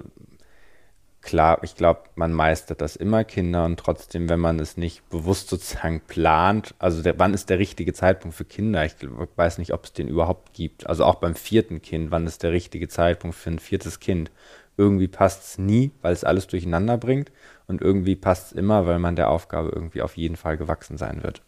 klar, 1.21 1.59
ich 1.63 1.75
glaube, 1.75 2.03
man 2.15 2.31
meistert 2.31 2.79
das 2.79 2.95
immer 2.95 3.25
Kinder 3.25 3.65
und 3.65 3.77
trotzdem, 3.77 4.29
wenn 4.29 4.39
man 4.39 4.57
es 4.59 4.77
nicht 4.77 5.09
bewusst 5.09 5.49
sozusagen 5.49 5.99
plant, 6.07 6.73
also 6.79 7.03
der, 7.03 7.19
wann 7.19 7.33
ist 7.33 7.49
der 7.49 7.59
richtige 7.59 7.91
Zeitpunkt 7.91 8.37
für 8.37 8.45
Kinder? 8.45 8.85
Ich 8.85 8.95
weiß 9.35 9.57
nicht, 9.57 9.73
ob 9.73 9.83
es 9.83 9.91
den 9.91 10.07
überhaupt 10.07 10.53
gibt. 10.53 10.87
Also 10.87 11.03
auch 11.03 11.15
beim 11.15 11.35
vierten 11.35 11.81
Kind, 11.81 12.11
wann 12.11 12.27
ist 12.27 12.43
der 12.43 12.53
richtige 12.53 12.87
Zeitpunkt 12.87 13.35
für 13.35 13.49
ein 13.49 13.59
viertes 13.59 13.99
Kind? 13.99 14.31
Irgendwie 14.77 15.07
passt 15.07 15.43
es 15.43 15.57
nie, 15.57 15.91
weil 16.01 16.13
es 16.13 16.23
alles 16.23 16.47
durcheinander 16.47 16.97
bringt. 16.97 17.31
und 17.67 17.81
irgendwie 17.81 18.15
passt 18.15 18.47
es 18.47 18.51
immer, 18.51 18.85
weil 18.85 18.99
man 18.99 19.15
der 19.15 19.29
Aufgabe 19.29 19.69
irgendwie 19.73 20.03
auf 20.03 20.17
jeden 20.17 20.35
Fall 20.35 20.55
gewachsen 20.55 20.97
sein 20.97 21.23
wird. 21.23 21.41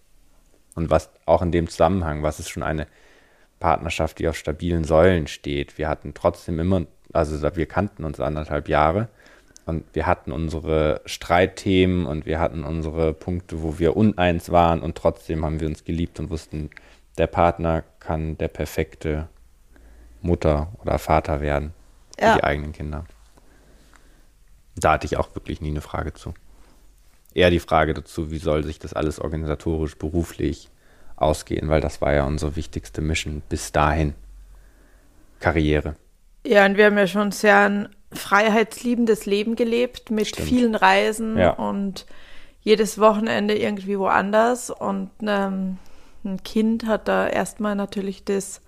Und 0.74 0.89
was 0.89 1.12
auch 1.27 1.43
in 1.43 1.51
dem 1.51 1.67
Zusammenhang, 1.69 2.24
was 2.24 2.39
ist 2.39 2.50
schon 2.50 2.63
eine 2.63 2.88
Partnerschaft, 3.60 4.19
die 4.19 4.27
auf 4.27 4.38
stabilen 4.38 4.84
Säulen 4.84 5.27
steht. 5.27 5.77
Wir 5.77 5.89
hatten 5.89 6.13
trotzdem 6.13 6.60
immer, 6.60 6.86
also 7.13 7.55
wir 7.55 7.65
kannten 7.65 8.03
uns 8.03 8.19
anderthalb 8.19 8.69
Jahre 8.69 9.10
und 9.65 9.84
wir 9.93 10.05
hatten 10.05 10.31
unsere 10.31 11.01
Streitthemen 11.05 12.05
und 12.05 12.25
wir 12.25 12.39
hatten 12.39 12.63
unsere 12.63 13.13
Punkte, 13.13 13.62
wo 13.62 13.79
wir 13.79 13.98
uneins 13.98 14.51
waren 14.51 14.81
und 14.81 14.96
trotzdem 14.96 15.43
haben 15.43 15.60
wir 15.60 15.67
uns 15.67 15.84
geliebt 15.84 16.19
und 16.19 16.29
wussten, 16.29 16.69
der 17.17 17.27
Partner 17.27 17.84
kann 18.00 18.38
der 18.38 18.48
perfekte 18.48 19.27
Mutter 20.22 20.72
oder 20.84 21.00
Vater 21.00 21.41
werden 21.41 21.74
für 22.17 22.25
ja. 22.25 22.36
die 22.36 22.43
eigenen 22.43 22.72
Kinder. 22.74 23.05
Da 24.77 24.93
hatte 24.93 25.05
ich 25.05 25.17
auch 25.17 25.34
wirklich 25.36 25.62
nie 25.62 25.69
eine 25.69 25.81
Frage 25.81 26.13
zu. 26.13 26.34
Eher 27.34 27.50
die 27.50 27.60
Frage 27.60 27.93
dazu, 27.93 28.31
wie 28.31 28.38
soll 28.38 28.63
sich 28.63 28.79
das 28.79 28.93
alles 28.93 29.19
organisatorisch, 29.19 29.98
beruflich 29.98 30.69
ausgehen, 31.15 31.67
weil 31.69 31.81
das 31.81 32.01
war 32.01 32.13
ja 32.13 32.25
unsere 32.25 32.55
wichtigste 32.55 33.01
Mission 33.01 33.41
bis 33.50 33.72
dahin. 33.72 34.13
Karriere. 35.39 35.96
Ja, 36.46 36.65
und 36.65 36.77
wir 36.77 36.86
haben 36.86 36.98
ja 36.98 37.07
schon 37.07 37.31
sehr 37.31 37.69
ein 37.69 37.89
freiheitsliebendes 38.12 39.25
Leben 39.25 39.55
gelebt 39.55 40.12
mit 40.12 40.27
Stimmt. 40.27 40.48
vielen 40.48 40.75
Reisen 40.75 41.38
ja. 41.38 41.51
und 41.51 42.05
jedes 42.62 43.00
Wochenende 43.00 43.57
irgendwie 43.57 44.00
woanders. 44.00 44.69
Und 44.69 45.10
ähm, 45.22 45.77
ein 46.24 46.41
Kind 46.43 46.86
hat 46.86 47.07
da 47.07 47.27
erstmal 47.27 47.75
natürlich 47.75 48.24
das 48.24 48.62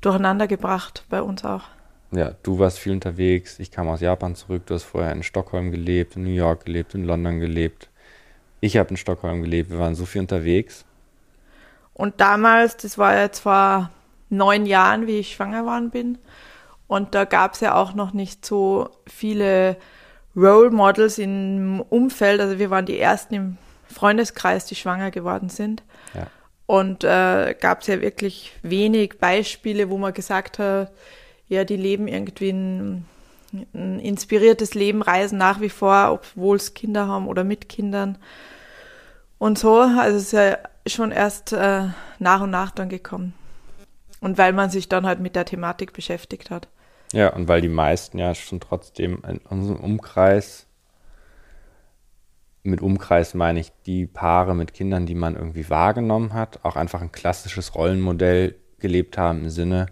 durcheinander 0.00 0.46
gebracht, 0.46 1.04
bei 1.08 1.20
uns 1.22 1.44
auch. 1.44 1.62
Ja, 2.10 2.32
du 2.42 2.58
warst 2.58 2.78
viel 2.78 2.92
unterwegs. 2.92 3.58
Ich 3.58 3.70
kam 3.70 3.88
aus 3.88 4.00
Japan 4.00 4.34
zurück. 4.34 4.62
Du 4.66 4.74
hast 4.74 4.84
vorher 4.84 5.12
in 5.12 5.22
Stockholm 5.22 5.70
gelebt, 5.70 6.16
in 6.16 6.24
New 6.24 6.30
York 6.30 6.66
gelebt, 6.66 6.94
in 6.94 7.04
London 7.04 7.40
gelebt. 7.40 7.88
Ich 8.60 8.76
habe 8.76 8.90
in 8.90 8.96
Stockholm 8.96 9.42
gelebt. 9.42 9.70
Wir 9.70 9.78
waren 9.78 9.94
so 9.94 10.06
viel 10.06 10.20
unterwegs. 10.20 10.84
Und 11.92 12.20
damals, 12.20 12.76
das 12.76 12.98
war 12.98 13.18
jetzt 13.18 13.40
vor 13.40 13.90
neun 14.30 14.66
Jahren, 14.66 15.06
wie 15.06 15.18
ich 15.18 15.34
schwanger 15.34 15.60
geworden 15.60 15.90
bin. 15.90 16.18
Und 16.86 17.14
da 17.14 17.24
gab 17.24 17.54
es 17.54 17.60
ja 17.60 17.74
auch 17.74 17.94
noch 17.94 18.12
nicht 18.12 18.44
so 18.44 18.90
viele 19.06 19.76
Role 20.36 20.70
Models 20.70 21.18
im 21.18 21.82
Umfeld. 21.88 22.40
Also 22.40 22.58
wir 22.58 22.70
waren 22.70 22.86
die 22.86 22.98
ersten 22.98 23.34
im 23.34 23.58
Freundeskreis, 23.88 24.66
die 24.66 24.74
schwanger 24.74 25.10
geworden 25.10 25.48
sind. 25.48 25.82
Ja. 26.14 26.26
Und 26.66 27.04
äh, 27.04 27.54
gab 27.60 27.82
es 27.82 27.86
ja 27.86 28.00
wirklich 28.00 28.52
wenig 28.62 29.18
Beispiele, 29.18 29.90
wo 29.90 29.98
man 29.98 30.14
gesagt 30.14 30.58
hat, 30.58 30.90
ja, 31.48 31.64
die 31.64 31.76
leben 31.76 32.08
irgendwie 32.08 32.50
ein, 32.50 33.06
ein 33.74 34.00
inspiriertes 34.00 34.74
Leben, 34.74 35.02
reisen 35.02 35.38
nach 35.38 35.60
wie 35.60 35.68
vor, 35.68 36.12
obwohl 36.12 36.56
es 36.56 36.74
Kinder 36.74 37.06
haben 37.06 37.28
oder 37.28 37.44
mit 37.44 37.68
Kindern. 37.68 38.18
Und 39.38 39.58
so, 39.58 39.80
also 39.80 40.16
es 40.16 40.24
ist 40.24 40.32
ja 40.32 40.58
schon 40.86 41.10
erst 41.10 41.52
äh, 41.52 41.88
nach 42.18 42.40
und 42.40 42.50
nach 42.50 42.70
dann 42.70 42.88
gekommen. 42.88 43.34
Und 44.20 44.38
weil 44.38 44.52
man 44.52 44.70
sich 44.70 44.88
dann 44.88 45.06
halt 45.06 45.20
mit 45.20 45.36
der 45.36 45.44
Thematik 45.44 45.92
beschäftigt 45.92 46.50
hat. 46.50 46.68
Ja, 47.12 47.32
und 47.32 47.46
weil 47.46 47.60
die 47.60 47.68
meisten 47.68 48.18
ja 48.18 48.34
schon 48.34 48.60
trotzdem 48.60 49.22
in 49.28 49.38
unserem 49.38 49.80
Umkreis, 49.80 50.66
mit 52.62 52.80
Umkreis 52.80 53.34
meine 53.34 53.60
ich 53.60 53.70
die 53.84 54.06
Paare 54.06 54.54
mit 54.54 54.72
Kindern, 54.72 55.04
die 55.04 55.14
man 55.14 55.36
irgendwie 55.36 55.68
wahrgenommen 55.68 56.32
hat, 56.32 56.64
auch 56.64 56.76
einfach 56.76 57.02
ein 57.02 57.12
klassisches 57.12 57.74
Rollenmodell 57.74 58.56
gelebt 58.78 59.18
haben 59.18 59.44
im 59.44 59.50
Sinne, 59.50 59.86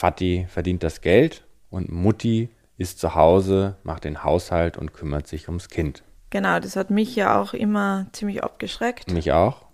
Vati 0.00 0.46
verdient 0.48 0.82
das 0.82 1.00
Geld 1.00 1.44
und 1.68 1.90
Mutti 1.90 2.48
ist 2.76 2.98
zu 2.98 3.14
Hause, 3.14 3.76
macht 3.82 4.04
den 4.04 4.24
Haushalt 4.24 4.78
und 4.78 4.94
kümmert 4.94 5.26
sich 5.26 5.48
ums 5.48 5.68
Kind. 5.68 6.02
Genau, 6.30 6.58
das 6.60 6.76
hat 6.76 6.90
mich 6.90 7.14
ja 7.16 7.40
auch 7.40 7.52
immer 7.52 8.06
ziemlich 8.12 8.42
abgeschreckt. 8.42 9.10
Mich 9.12 9.32
auch. 9.32 9.66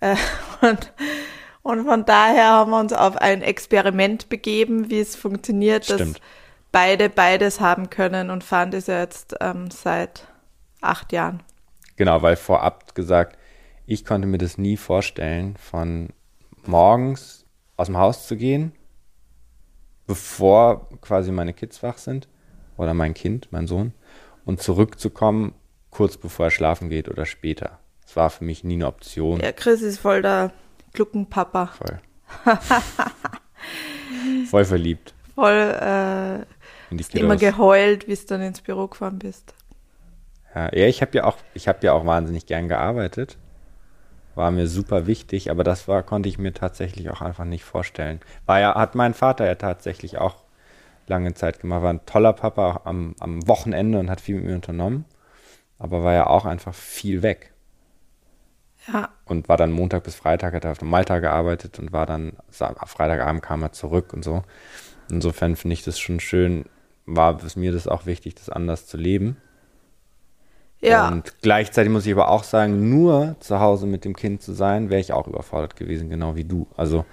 Äh, 0.00 0.16
und, 0.60 0.92
und, 1.62 1.86
von 1.86 2.04
daher 2.04 2.50
haben 2.50 2.70
wir 2.72 2.80
uns 2.80 2.92
auf 2.92 3.16
ein 3.16 3.42
Experiment 3.42 4.28
begeben, 4.28 4.90
wie 4.90 5.00
es 5.00 5.16
funktioniert, 5.16 5.84
Stimmt. 5.84 6.00
dass 6.00 6.22
beide 6.72 7.08
beides 7.08 7.60
haben 7.60 7.90
können 7.90 8.30
und 8.30 8.44
fahren 8.44 8.72
das 8.72 8.88
ja 8.88 8.98
jetzt 8.98 9.36
ähm, 9.40 9.70
seit 9.70 10.26
acht 10.80 11.12
Jahren. 11.12 11.42
Genau, 11.96 12.20
weil 12.22 12.36
vorab 12.36 12.94
gesagt, 12.94 13.38
ich 13.86 14.04
konnte 14.04 14.26
mir 14.26 14.38
das 14.38 14.58
nie 14.58 14.76
vorstellen, 14.76 15.56
von 15.56 16.08
morgens 16.64 17.46
aus 17.76 17.86
dem 17.86 17.98
Haus 17.98 18.26
zu 18.26 18.36
gehen, 18.36 18.72
bevor 20.12 20.90
quasi 21.00 21.32
meine 21.32 21.54
Kids 21.54 21.82
wach 21.82 21.96
sind 21.96 22.28
oder 22.76 22.92
mein 22.92 23.14
Kind, 23.14 23.48
mein 23.50 23.66
Sohn, 23.66 23.94
und 24.44 24.60
zurückzukommen, 24.60 25.54
kurz 25.90 26.18
bevor 26.18 26.48
er 26.48 26.50
schlafen 26.50 26.90
geht 26.90 27.08
oder 27.08 27.24
später. 27.24 27.78
Das 28.02 28.14
war 28.16 28.28
für 28.28 28.44
mich 28.44 28.62
nie 28.62 28.74
eine 28.74 28.88
Option. 28.88 29.40
Ja, 29.40 29.52
Chris 29.52 29.80
ist 29.80 30.00
voll 30.00 30.20
der 30.20 30.52
Gluckenpapa. 30.92 31.68
Voll. 31.68 31.98
voll 34.50 34.66
verliebt. 34.66 35.14
Voll 35.34 35.78
äh, 35.80 37.18
immer 37.18 37.36
geheult, 37.36 38.04
bis 38.04 38.26
du 38.26 38.34
dann 38.34 38.42
ins 38.42 38.60
Büro 38.60 38.88
gefahren 38.88 39.18
bist. 39.18 39.54
Ja, 40.54 40.76
ja 40.76 40.88
ich 40.88 41.00
habe 41.00 41.16
ja 41.16 41.24
auch, 41.24 41.38
ich 41.54 41.68
habe 41.68 41.78
ja 41.86 41.94
auch 41.94 42.04
wahnsinnig 42.04 42.44
gern 42.44 42.68
gearbeitet. 42.68 43.38
War 44.34 44.50
mir 44.50 44.66
super 44.66 45.06
wichtig, 45.06 45.50
aber 45.50 45.64
das 45.64 45.88
war, 45.88 46.02
konnte 46.02 46.28
ich 46.28 46.38
mir 46.38 46.54
tatsächlich 46.54 47.10
auch 47.10 47.20
einfach 47.20 47.44
nicht 47.44 47.64
vorstellen. 47.64 48.20
War 48.46 48.60
ja, 48.60 48.74
hat 48.74 48.94
mein 48.94 49.14
Vater 49.14 49.46
ja 49.46 49.56
tatsächlich 49.56 50.18
auch 50.18 50.36
lange 51.06 51.34
Zeit 51.34 51.60
gemacht. 51.60 51.82
War 51.82 51.92
ein 51.92 52.06
toller 52.06 52.32
Papa 52.32 52.82
am, 52.84 53.14
am 53.20 53.46
Wochenende 53.46 53.98
und 53.98 54.10
hat 54.10 54.20
viel 54.20 54.36
mit 54.36 54.44
mir 54.44 54.54
unternommen. 54.54 55.04
Aber 55.78 56.02
war 56.04 56.14
ja 56.14 56.26
auch 56.28 56.46
einfach 56.46 56.74
viel 56.74 57.22
weg. 57.22 57.52
Ja. 58.88 59.10
Und 59.26 59.48
war 59.48 59.56
dann 59.56 59.72
Montag 59.72 60.04
bis 60.04 60.14
Freitag, 60.14 60.54
hat 60.54 60.64
er 60.64 60.72
auf 60.72 60.78
dem 60.78 60.90
Malta 60.90 61.18
gearbeitet 61.18 61.78
und 61.78 61.92
war 61.92 62.06
dann, 62.06 62.32
Freitagabend 62.50 63.42
kam 63.42 63.62
er 63.62 63.72
zurück 63.72 64.12
und 64.12 64.24
so. 64.24 64.42
Insofern 65.10 65.56
finde 65.56 65.74
ich 65.74 65.84
das 65.84 65.98
schon 65.98 66.20
schön, 66.20 66.64
war 67.06 67.42
es 67.44 67.56
mir 67.56 67.72
das 67.72 67.86
auch 67.86 68.06
wichtig, 68.06 68.34
das 68.34 68.48
anders 68.48 68.86
zu 68.86 68.96
leben. 68.96 69.36
Ja. 70.82 71.08
Und 71.08 71.40
gleichzeitig 71.42 71.92
muss 71.92 72.06
ich 72.06 72.12
aber 72.12 72.28
auch 72.28 72.42
sagen, 72.42 72.90
nur 72.90 73.36
zu 73.38 73.60
Hause 73.60 73.86
mit 73.86 74.04
dem 74.04 74.16
Kind 74.16 74.42
zu 74.42 74.52
sein, 74.52 74.90
wäre 74.90 75.00
ich 75.00 75.12
auch 75.12 75.28
überfordert 75.28 75.76
gewesen, 75.76 76.10
genau 76.10 76.34
wie 76.34 76.44
du. 76.44 76.66
Also 76.76 77.04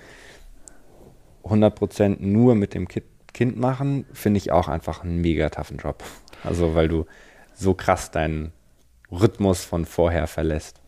100% 1.43 2.17
nur 2.19 2.55
mit 2.55 2.73
dem 2.73 2.87
Kind 2.87 3.57
machen, 3.57 4.05
finde 4.11 4.39
ich 4.39 4.51
auch 4.51 4.67
einfach 4.67 5.03
einen 5.03 5.21
mega 5.21 5.49
toughen 5.49 5.77
Job. 5.77 6.03
Also, 6.43 6.73
weil 6.73 6.87
du 6.87 7.05
so 7.53 7.73
krass 7.73 8.11
deinen 8.11 8.53
Rhythmus 9.11 9.63
von 9.63 9.85
vorher 9.85 10.27
verlässt. 10.27 10.81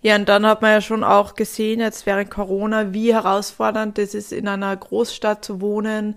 Ja, 0.00 0.14
und 0.14 0.28
dann 0.28 0.46
hat 0.46 0.62
man 0.62 0.72
ja 0.72 0.80
schon 0.80 1.02
auch 1.02 1.34
gesehen, 1.34 1.80
jetzt 1.80 2.06
während 2.06 2.30
Corona, 2.30 2.92
wie 2.92 3.12
herausfordernd 3.12 3.98
es 3.98 4.14
ist, 4.14 4.32
in 4.32 4.46
einer 4.46 4.76
Großstadt 4.76 5.44
zu 5.44 5.60
wohnen, 5.60 6.16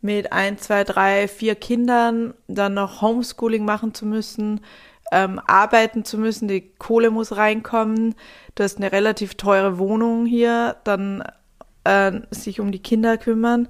mit 0.00 0.32
ein, 0.32 0.58
zwei, 0.58 0.84
drei, 0.84 1.28
vier 1.28 1.54
Kindern, 1.54 2.34
dann 2.46 2.74
noch 2.74 3.02
Homeschooling 3.02 3.64
machen 3.64 3.94
zu 3.94 4.06
müssen, 4.06 4.60
ähm, 5.12 5.40
arbeiten 5.46 6.04
zu 6.04 6.18
müssen, 6.18 6.48
die 6.48 6.72
Kohle 6.78 7.10
muss 7.10 7.36
reinkommen, 7.36 8.14
du 8.54 8.62
hast 8.62 8.78
eine 8.78 8.92
relativ 8.92 9.34
teure 9.34 9.78
Wohnung 9.78 10.26
hier, 10.26 10.76
dann 10.84 11.22
äh, 11.84 12.12
sich 12.30 12.60
um 12.60 12.72
die 12.72 12.82
Kinder 12.82 13.16
kümmern 13.16 13.68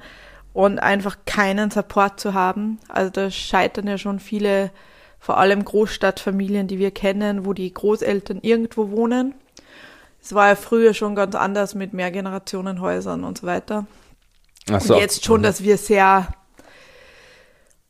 und 0.52 0.78
einfach 0.78 1.18
keinen 1.26 1.70
Support 1.70 2.18
zu 2.18 2.34
haben. 2.34 2.78
Also 2.88 3.10
da 3.10 3.30
scheitern 3.30 3.86
ja 3.86 3.98
schon 3.98 4.18
viele, 4.18 4.70
vor 5.20 5.38
allem 5.38 5.64
Großstadtfamilien, 5.64 6.66
die 6.66 6.78
wir 6.78 6.90
kennen, 6.90 7.44
wo 7.44 7.52
die 7.52 7.72
Großeltern 7.72 8.40
irgendwo 8.42 8.90
wohnen. 8.90 9.34
Es 10.20 10.34
war 10.34 10.48
ja 10.48 10.54
früher 10.56 10.94
schon 10.94 11.14
ganz 11.14 11.34
anders 11.34 11.74
mit 11.74 11.92
Mehrgenerationenhäusern 11.92 13.24
und 13.24 13.38
so 13.38 13.46
weiter. 13.46 13.86
Ach 14.70 14.80
so. 14.80 14.94
Und 14.94 15.00
jetzt 15.00 15.24
schon, 15.24 15.40
mhm. 15.40 15.44
dass 15.44 15.62
wir 15.62 15.78
sehr 15.78 16.28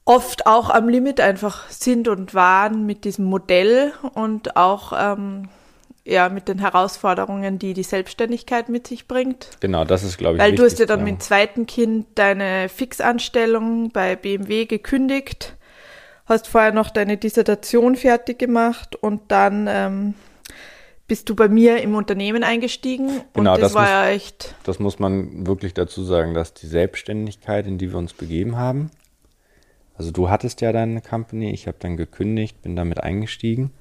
oft 0.08 0.46
auch 0.46 0.70
am 0.70 0.88
Limit 0.88 1.20
einfach 1.20 1.68
sind 1.68 2.08
und 2.08 2.32
waren 2.32 2.86
mit 2.86 3.04
diesem 3.04 3.26
Modell 3.26 3.92
und 4.14 4.56
auch 4.56 4.94
ähm, 4.98 5.50
ja, 6.02 6.30
mit 6.30 6.48
den 6.48 6.58
Herausforderungen, 6.58 7.58
die 7.58 7.74
die 7.74 7.82
Selbstständigkeit 7.82 8.70
mit 8.70 8.86
sich 8.86 9.06
bringt. 9.06 9.50
Genau, 9.60 9.84
das 9.84 10.02
ist, 10.04 10.16
glaube 10.16 10.36
ich, 10.36 10.40
Weil 10.40 10.52
wichtig, 10.52 10.58
du 10.58 10.64
hast 10.64 10.78
ja 10.78 10.86
dann 10.86 11.00
ja. 11.00 11.04
mit 11.04 11.14
dem 11.16 11.20
zweiten 11.20 11.66
Kind 11.66 12.06
deine 12.14 12.70
Fixanstellung 12.70 13.90
bei 13.90 14.16
BMW 14.16 14.64
gekündigt, 14.64 15.56
hast 16.24 16.48
vorher 16.48 16.72
noch 16.72 16.88
deine 16.88 17.18
Dissertation 17.18 17.94
fertig 17.94 18.38
gemacht 18.38 18.96
und 18.96 19.20
dann 19.28 19.66
ähm, 19.68 20.14
bist 21.06 21.28
du 21.28 21.34
bei 21.34 21.48
mir 21.48 21.82
im 21.82 21.94
Unternehmen 21.94 22.44
eingestiegen. 22.44 23.08
Genau, 23.34 23.52
und 23.52 23.60
das, 23.60 23.72
das 23.72 23.74
war 23.74 23.82
muss, 23.82 23.90
ja 23.90 24.08
echt. 24.08 24.54
Das 24.64 24.78
muss 24.78 24.98
man 24.98 25.46
wirklich 25.46 25.74
dazu 25.74 26.02
sagen, 26.02 26.32
dass 26.32 26.54
die 26.54 26.66
Selbstständigkeit, 26.66 27.66
in 27.66 27.76
die 27.76 27.90
wir 27.90 27.98
uns 27.98 28.14
begeben 28.14 28.56
haben, 28.56 28.90
also 29.98 30.10
du 30.10 30.30
hattest 30.30 30.62
ja 30.62 30.72
deine 30.72 31.02
Company, 31.02 31.50
ich 31.50 31.66
habe 31.66 31.76
dann 31.78 31.96
gekündigt, 31.96 32.62
bin 32.62 32.76
damit 32.76 33.02
eingestiegen 33.02 33.72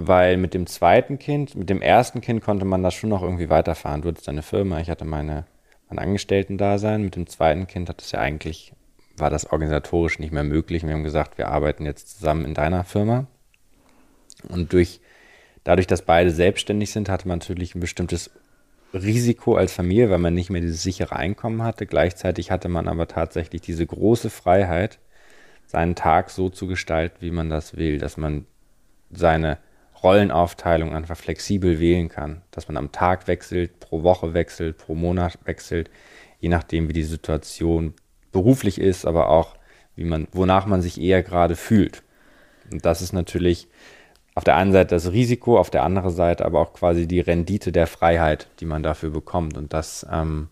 weil 0.00 0.36
mit 0.36 0.54
dem 0.54 0.68
zweiten 0.68 1.18
Kind, 1.18 1.56
mit 1.56 1.68
dem 1.68 1.82
ersten 1.82 2.20
Kind 2.20 2.40
konnte 2.40 2.64
man 2.64 2.84
das 2.84 2.94
schon 2.94 3.10
noch 3.10 3.22
irgendwie 3.22 3.50
weiterfahren. 3.50 4.00
Du 4.00 4.08
hattest 4.08 4.28
deine 4.28 4.42
Firma, 4.42 4.78
ich 4.78 4.90
hatte 4.90 5.04
meine, 5.04 5.44
mein 5.88 5.98
Angestellten-Dasein. 5.98 7.02
Mit 7.02 7.16
dem 7.16 7.26
zweiten 7.26 7.66
Kind 7.66 7.88
hat 7.88 8.00
es 8.00 8.12
ja 8.12 8.20
eigentlich 8.20 8.72
war 9.16 9.28
das 9.28 9.50
organisatorisch 9.50 10.20
nicht 10.20 10.32
mehr 10.32 10.44
möglich. 10.44 10.84
Wir 10.86 10.92
haben 10.92 11.02
gesagt, 11.02 11.36
wir 11.36 11.48
arbeiten 11.48 11.84
jetzt 11.84 12.16
zusammen 12.16 12.44
in 12.44 12.54
deiner 12.54 12.84
Firma. 12.84 13.26
Und 14.48 14.72
durch, 14.72 15.00
dadurch, 15.64 15.88
dass 15.88 16.02
beide 16.02 16.30
selbstständig 16.30 16.92
sind, 16.92 17.08
hatte 17.08 17.26
man 17.26 17.38
natürlich 17.40 17.74
ein 17.74 17.80
bestimmtes 17.80 18.30
Risiko 18.92 19.56
als 19.56 19.72
Familie, 19.72 20.10
weil 20.10 20.18
man 20.18 20.34
nicht 20.34 20.50
mehr 20.50 20.60
dieses 20.60 20.82
sichere 20.82 21.16
Einkommen 21.16 21.62
hatte. 21.62 21.86
Gleichzeitig 21.86 22.50
hatte 22.50 22.68
man 22.68 22.88
aber 22.88 23.06
tatsächlich 23.06 23.60
diese 23.60 23.86
große 23.86 24.30
Freiheit, 24.30 24.98
seinen 25.66 25.94
Tag 25.94 26.30
so 26.30 26.48
zu 26.48 26.66
gestalten, 26.66 27.18
wie 27.20 27.30
man 27.30 27.50
das 27.50 27.76
will, 27.76 27.98
dass 27.98 28.16
man 28.16 28.46
seine 29.10 29.58
Rollenaufteilung 30.02 30.94
einfach 30.94 31.16
flexibel 31.16 31.80
wählen 31.80 32.08
kann, 32.08 32.42
dass 32.50 32.68
man 32.68 32.76
am 32.76 32.92
Tag 32.92 33.26
wechselt, 33.26 33.80
pro 33.80 34.02
Woche 34.02 34.32
wechselt, 34.32 34.78
pro 34.78 34.94
Monat 34.94 35.38
wechselt, 35.44 35.90
je 36.40 36.48
nachdem, 36.48 36.88
wie 36.88 36.92
die 36.92 37.02
Situation 37.02 37.94
beruflich 38.32 38.80
ist, 38.80 39.04
aber 39.06 39.28
auch, 39.28 39.56
wie 39.96 40.04
man, 40.04 40.28
wonach 40.32 40.66
man 40.66 40.80
sich 40.82 41.00
eher 41.00 41.22
gerade 41.22 41.56
fühlt. 41.56 42.02
Und 42.70 42.84
das 42.84 43.02
ist 43.02 43.12
natürlich 43.12 43.68
auf 44.38 44.44
der 44.44 44.54
einen 44.54 44.70
Seite 44.70 44.94
das 44.94 45.10
Risiko, 45.10 45.58
auf 45.58 45.68
der 45.68 45.82
anderen 45.82 46.10
Seite 46.10 46.44
aber 46.44 46.60
auch 46.60 46.72
quasi 46.72 47.08
die 47.08 47.18
Rendite 47.18 47.72
der 47.72 47.88
Freiheit, 47.88 48.46
die 48.60 48.66
man 48.66 48.84
dafür 48.84 49.10
bekommt. 49.10 49.58
Und 49.58 49.72
das 49.72 50.06
ähm, 50.12 50.46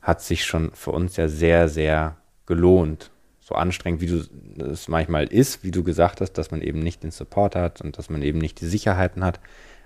hat 0.00 0.22
sich 0.22 0.46
schon 0.46 0.70
für 0.72 0.92
uns 0.92 1.18
ja 1.18 1.28
sehr, 1.28 1.68
sehr 1.68 2.16
gelohnt. 2.46 3.10
So 3.40 3.56
anstrengend, 3.56 4.00
wie 4.00 4.06
du 4.06 4.24
es 4.72 4.88
manchmal 4.88 5.26
ist, 5.26 5.62
wie 5.62 5.70
du 5.70 5.84
gesagt 5.84 6.22
hast, 6.22 6.32
dass 6.32 6.50
man 6.50 6.62
eben 6.62 6.78
nicht 6.78 7.02
den 7.02 7.10
Support 7.10 7.56
hat 7.56 7.82
und 7.82 7.98
dass 7.98 8.08
man 8.08 8.22
eben 8.22 8.38
nicht 8.38 8.58
die 8.62 8.66
Sicherheiten 8.66 9.22
hat. 9.22 9.38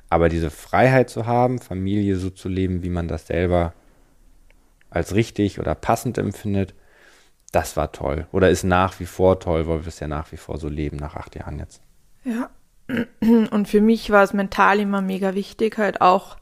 Aber 0.08 0.28
diese 0.28 0.50
Freiheit 0.50 1.10
zu 1.10 1.26
haben, 1.26 1.58
Familie 1.58 2.14
so 2.14 2.30
zu 2.30 2.48
leben, 2.48 2.84
wie 2.84 2.88
man 2.88 3.08
das 3.08 3.26
selber 3.26 3.72
als 4.90 5.12
richtig 5.16 5.58
oder 5.58 5.74
passend 5.74 6.18
empfindet, 6.18 6.72
das 7.50 7.76
war 7.76 7.90
toll. 7.90 8.28
Oder 8.30 8.50
ist 8.50 8.62
nach 8.62 9.00
wie 9.00 9.06
vor 9.06 9.40
toll, 9.40 9.66
weil 9.66 9.80
wir 9.80 9.88
es 9.88 9.98
ja 9.98 10.06
nach 10.06 10.30
wie 10.30 10.36
vor 10.36 10.56
so 10.56 10.68
leben, 10.68 10.98
nach 10.98 11.16
acht 11.16 11.34
Jahren 11.34 11.58
jetzt. 11.58 11.82
Ja, 12.24 12.48
und 13.50 13.68
für 13.68 13.80
mich 13.80 14.10
war 14.10 14.22
es 14.22 14.32
mental 14.32 14.80
immer 14.80 15.00
mega 15.00 15.34
wichtig, 15.34 15.78
halt 15.78 16.00
auch 16.00 16.36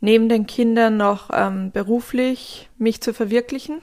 neben 0.00 0.28
den 0.28 0.46
Kindern 0.46 0.96
noch 0.96 1.30
ähm, 1.32 1.72
beruflich 1.72 2.68
mich 2.78 3.00
zu 3.00 3.14
verwirklichen. 3.14 3.80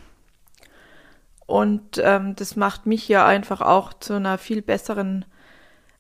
Und 1.48 2.02
ähm, 2.02 2.36
das 2.36 2.56
macht 2.56 2.86
mich 2.86 3.10
ja 3.10 3.26
einfach 3.26 3.62
auch 3.62 3.92
zu 3.94 4.14
einer 4.14 4.38
viel 4.38 4.62
besseren 4.62 5.26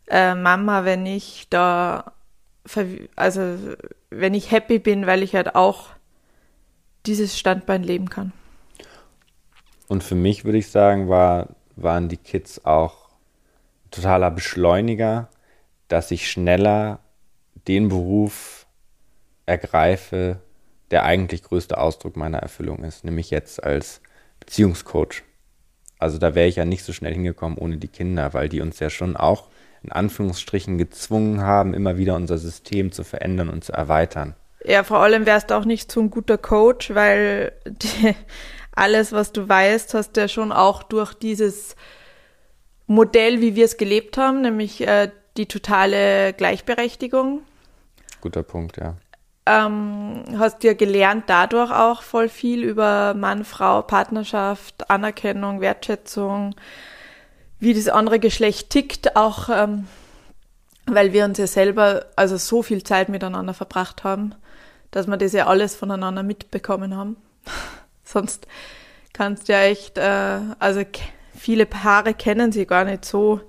äh, 0.07 0.35
Mama, 0.35 0.85
wenn 0.85 1.05
ich 1.05 1.47
da, 1.49 2.13
also 3.15 3.57
wenn 4.09 4.33
ich 4.33 4.51
happy 4.51 4.79
bin, 4.79 5.07
weil 5.07 5.23
ich 5.23 5.35
halt 5.35 5.55
auch 5.55 5.89
dieses 7.05 7.37
Standbein 7.37 7.83
leben 7.83 8.09
kann. 8.09 8.31
Und 9.87 10.03
für 10.03 10.15
mich 10.15 10.45
würde 10.45 10.59
ich 10.59 10.69
sagen, 10.69 11.09
war, 11.09 11.49
waren 11.75 12.07
die 12.07 12.17
Kids 12.17 12.63
auch 12.63 13.09
totaler 13.89 14.31
Beschleuniger 14.31 15.27
dass 15.91 16.11
ich 16.11 16.29
schneller 16.29 16.99
den 17.67 17.89
Beruf 17.89 18.65
ergreife, 19.45 20.39
der 20.91 21.03
eigentlich 21.03 21.43
größte 21.43 21.77
Ausdruck 21.77 22.15
meiner 22.15 22.39
Erfüllung 22.39 22.83
ist, 22.83 23.03
nämlich 23.03 23.29
jetzt 23.29 23.63
als 23.63 24.01
Beziehungscoach. 24.39 25.23
Also 25.99 26.17
da 26.17 26.33
wäre 26.33 26.47
ich 26.47 26.55
ja 26.55 26.65
nicht 26.65 26.83
so 26.83 26.93
schnell 26.93 27.13
hingekommen 27.13 27.57
ohne 27.57 27.77
die 27.77 27.87
Kinder, 27.87 28.33
weil 28.33 28.49
die 28.49 28.61
uns 28.61 28.79
ja 28.79 28.89
schon 28.89 29.15
auch 29.15 29.49
in 29.83 29.91
Anführungsstrichen 29.91 30.77
gezwungen 30.77 31.41
haben, 31.41 31.73
immer 31.73 31.97
wieder 31.97 32.15
unser 32.15 32.37
System 32.37 32.91
zu 32.91 33.03
verändern 33.03 33.49
und 33.49 33.63
zu 33.63 33.73
erweitern. 33.73 34.35
Ja, 34.63 34.83
vor 34.83 34.99
allem 34.99 35.25
wärst 35.25 35.49
du 35.49 35.55
auch 35.55 35.65
nicht 35.65 35.91
so 35.91 36.01
ein 36.01 36.11
guter 36.11 36.37
Coach, 36.37 36.93
weil 36.93 37.53
die, 37.65 38.15
alles, 38.75 39.11
was 39.11 39.31
du 39.31 39.47
weißt, 39.47 39.93
hast 39.93 40.13
du 40.13 40.21
ja 40.21 40.27
schon 40.27 40.51
auch 40.51 40.83
durch 40.83 41.13
dieses 41.13 41.75
Modell, 42.85 43.41
wie 43.41 43.55
wir 43.55 43.65
es 43.65 43.77
gelebt 43.77 44.17
haben, 44.17 44.41
nämlich 44.41 44.87
äh, 44.87 45.09
die 45.37 45.47
totale 45.47 46.33
Gleichberechtigung. 46.33 47.41
Guter 48.21 48.43
Punkt, 48.43 48.77
ja. 48.77 48.95
Ähm, 49.45 50.23
hast 50.37 50.63
ja 50.63 50.73
gelernt 50.73 51.23
dadurch 51.27 51.71
auch 51.71 52.03
voll 52.03 52.29
viel 52.29 52.63
über 52.63 53.15
Mann, 53.15 53.43
Frau, 53.43 53.81
Partnerschaft, 53.81 54.89
Anerkennung, 54.89 55.61
Wertschätzung, 55.61 56.55
wie 57.59 57.73
das 57.73 57.87
andere 57.87 58.19
Geschlecht 58.19 58.69
tickt, 58.69 59.15
auch 59.15 59.49
ähm, 59.49 59.87
weil 60.85 61.13
wir 61.13 61.25
uns 61.25 61.37
ja 61.39 61.47
selber 61.47 62.05
also 62.15 62.37
so 62.37 62.61
viel 62.61 62.83
Zeit 62.83 63.09
miteinander 63.09 63.53
verbracht 63.53 64.03
haben, 64.03 64.35
dass 64.91 65.07
wir 65.07 65.17
das 65.17 65.33
ja 65.33 65.47
alles 65.47 65.75
voneinander 65.75 66.21
mitbekommen 66.21 66.95
haben. 66.95 67.17
Sonst 68.03 68.47
kannst 69.13 69.47
du 69.47 69.53
ja 69.53 69.61
echt, 69.61 69.97
äh, 69.97 70.39
also 70.59 70.81
viele 71.35 71.65
Paare 71.65 72.13
kennen 72.13 72.51
sie 72.51 72.65
gar 72.65 72.85
nicht 72.85 73.05
so 73.05 73.41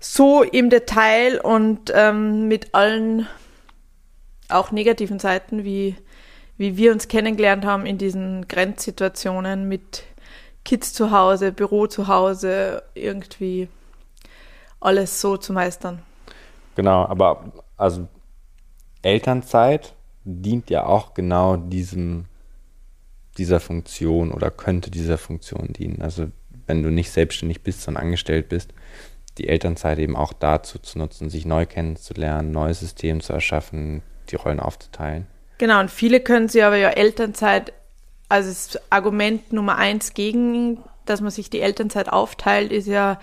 so 0.00 0.42
im 0.42 0.70
Detail 0.70 1.40
und 1.40 1.92
ähm, 1.94 2.48
mit 2.48 2.74
allen 2.74 3.28
auch 4.48 4.72
negativen 4.72 5.18
Seiten, 5.18 5.62
wie, 5.62 5.94
wie 6.56 6.76
wir 6.76 6.90
uns 6.90 7.06
kennengelernt 7.06 7.64
haben 7.64 7.86
in 7.86 7.98
diesen 7.98 8.48
Grenzsituationen 8.48 9.68
mit 9.68 10.04
Kids 10.64 10.92
zu 10.92 11.10
Hause, 11.10 11.52
Büro 11.52 11.86
zu 11.86 12.08
Hause, 12.08 12.82
irgendwie 12.94 13.68
alles 14.80 15.20
so 15.20 15.36
zu 15.36 15.52
meistern. 15.52 16.02
Genau, 16.74 17.06
aber 17.06 17.52
also 17.76 18.08
Elternzeit 19.02 19.94
dient 20.24 20.70
ja 20.70 20.86
auch 20.86 21.14
genau 21.14 21.56
diesem, 21.56 22.24
dieser 23.36 23.60
Funktion 23.60 24.32
oder 24.32 24.50
könnte 24.50 24.90
dieser 24.90 25.18
Funktion 25.18 25.72
dienen. 25.72 26.00
Also 26.00 26.26
wenn 26.66 26.82
du 26.82 26.90
nicht 26.90 27.10
selbstständig 27.10 27.62
bist, 27.62 27.82
sondern 27.82 28.04
angestellt 28.04 28.48
bist, 28.48 28.72
die 29.40 29.48
Elternzeit 29.48 29.98
eben 29.98 30.16
auch 30.16 30.32
dazu 30.32 30.78
zu 30.78 30.98
nutzen, 30.98 31.30
sich 31.30 31.46
neu 31.46 31.64
kennenzulernen, 31.64 32.52
neues 32.52 32.80
System 32.80 33.20
zu 33.20 33.32
erschaffen, 33.32 34.02
die 34.28 34.36
Rollen 34.36 34.60
aufzuteilen. 34.60 35.26
Genau, 35.58 35.80
und 35.80 35.90
viele 35.90 36.20
können 36.20 36.48
sich 36.48 36.62
aber 36.62 36.76
ja 36.76 36.90
Elternzeit, 36.90 37.72
also 38.28 38.48
das 38.50 38.78
Argument 38.90 39.52
Nummer 39.52 39.76
eins 39.76 40.14
gegen, 40.14 40.78
dass 41.06 41.20
man 41.20 41.30
sich 41.30 41.48
die 41.48 41.60
Elternzeit 41.60 42.10
aufteilt, 42.10 42.70
ist 42.70 42.86
ja 42.86 43.18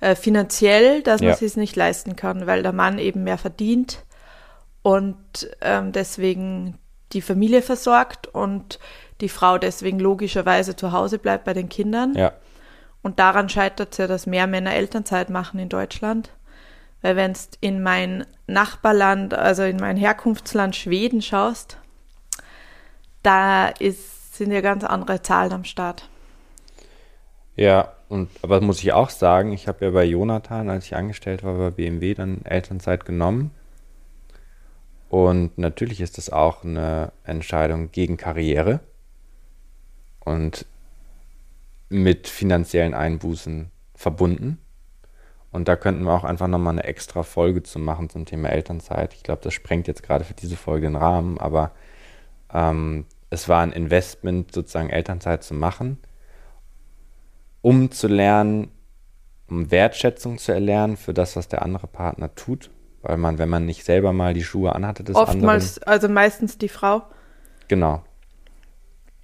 äh, 0.00 0.14
finanziell, 0.14 1.02
dass 1.02 1.20
man 1.20 1.30
ja. 1.30 1.36
es 1.40 1.56
nicht 1.56 1.76
leisten 1.76 2.16
kann, 2.16 2.46
weil 2.46 2.62
der 2.62 2.72
Mann 2.72 2.98
eben 2.98 3.24
mehr 3.24 3.38
verdient 3.38 4.04
und 4.82 5.16
ähm, 5.60 5.92
deswegen 5.92 6.78
die 7.12 7.20
Familie 7.20 7.62
versorgt 7.62 8.26
und 8.26 8.78
die 9.20 9.28
Frau 9.28 9.58
deswegen 9.58 9.98
logischerweise 9.98 10.76
zu 10.76 10.92
Hause 10.92 11.18
bleibt 11.18 11.44
bei 11.44 11.52
den 11.52 11.68
Kindern. 11.68 12.14
Ja. 12.14 12.32
Und 13.02 13.18
daran 13.18 13.48
scheitert 13.48 13.92
es 13.92 13.98
ja, 13.98 14.06
dass 14.06 14.26
mehr 14.26 14.46
Männer 14.46 14.74
Elternzeit 14.74 15.30
machen 15.30 15.58
in 15.60 15.68
Deutschland. 15.68 16.30
Weil 17.00 17.16
wenn 17.16 17.32
du 17.32 17.38
in 17.60 17.82
mein 17.82 18.26
Nachbarland, 18.46 19.34
also 19.34 19.62
in 19.62 19.76
mein 19.76 19.96
Herkunftsland 19.96 20.74
Schweden 20.74 21.22
schaust, 21.22 21.78
da 23.22 23.68
ist, 23.68 24.36
sind 24.36 24.50
ja 24.50 24.60
ganz 24.60 24.84
andere 24.84 25.22
Zahlen 25.22 25.52
am 25.52 25.64
Start. 25.64 26.08
Ja, 27.56 27.92
und 28.08 28.30
aber 28.42 28.60
muss 28.60 28.78
ich 28.82 28.92
auch 28.92 29.10
sagen, 29.10 29.52
ich 29.52 29.68
habe 29.68 29.84
ja 29.84 29.90
bei 29.90 30.04
Jonathan, 30.04 30.70
als 30.70 30.86
ich 30.86 30.96
angestellt 30.96 31.42
war 31.42 31.54
bei 31.54 31.70
BMW, 31.70 32.14
dann 32.14 32.44
Elternzeit 32.44 33.04
genommen. 33.04 33.52
Und 35.08 35.56
natürlich 35.56 36.00
ist 36.00 36.18
das 36.18 36.30
auch 36.30 36.64
eine 36.64 37.12
Entscheidung 37.24 37.90
gegen 37.90 38.16
Karriere. 38.16 38.80
Und 40.20 40.66
mit 41.88 42.28
finanziellen 42.28 42.94
Einbußen 42.94 43.70
verbunden. 43.94 44.58
Und 45.50 45.68
da 45.68 45.76
könnten 45.76 46.04
wir 46.04 46.12
auch 46.12 46.24
einfach 46.24 46.46
nochmal 46.46 46.74
eine 46.74 46.84
extra 46.84 47.22
Folge 47.22 47.62
zu 47.62 47.78
machen 47.78 48.10
zum 48.10 48.26
Thema 48.26 48.50
Elternzeit. 48.50 49.14
Ich 49.14 49.22
glaube, 49.22 49.40
das 49.42 49.54
sprengt 49.54 49.88
jetzt 49.88 50.02
gerade 50.02 50.24
für 50.24 50.34
diese 50.34 50.56
Folge 50.56 50.86
den 50.86 50.96
Rahmen, 50.96 51.38
aber 51.38 51.72
ähm, 52.52 53.06
es 53.30 53.48
war 53.48 53.62
ein 53.62 53.72
Investment, 53.72 54.52
sozusagen 54.52 54.90
Elternzeit 54.90 55.42
zu 55.42 55.54
machen, 55.54 55.98
um 57.62 57.90
zu 57.90 58.08
lernen, 58.08 58.70
um 59.48 59.70
Wertschätzung 59.70 60.38
zu 60.38 60.52
erlernen 60.52 60.96
für 60.96 61.14
das, 61.14 61.36
was 61.36 61.48
der 61.48 61.62
andere 61.62 61.86
Partner 61.86 62.34
tut. 62.34 62.70
Weil 63.00 63.16
man, 63.16 63.38
wenn 63.38 63.48
man 63.48 63.64
nicht 63.64 63.84
selber 63.84 64.12
mal 64.12 64.34
die 64.34 64.42
Schuhe 64.42 64.74
anhatte 64.74 65.04
des 65.04 65.14
Oftmals, 65.14 65.78
anderen, 65.78 65.92
also 65.92 66.08
meistens 66.08 66.58
die 66.58 66.68
Frau. 66.68 67.02
Genau. 67.68 68.02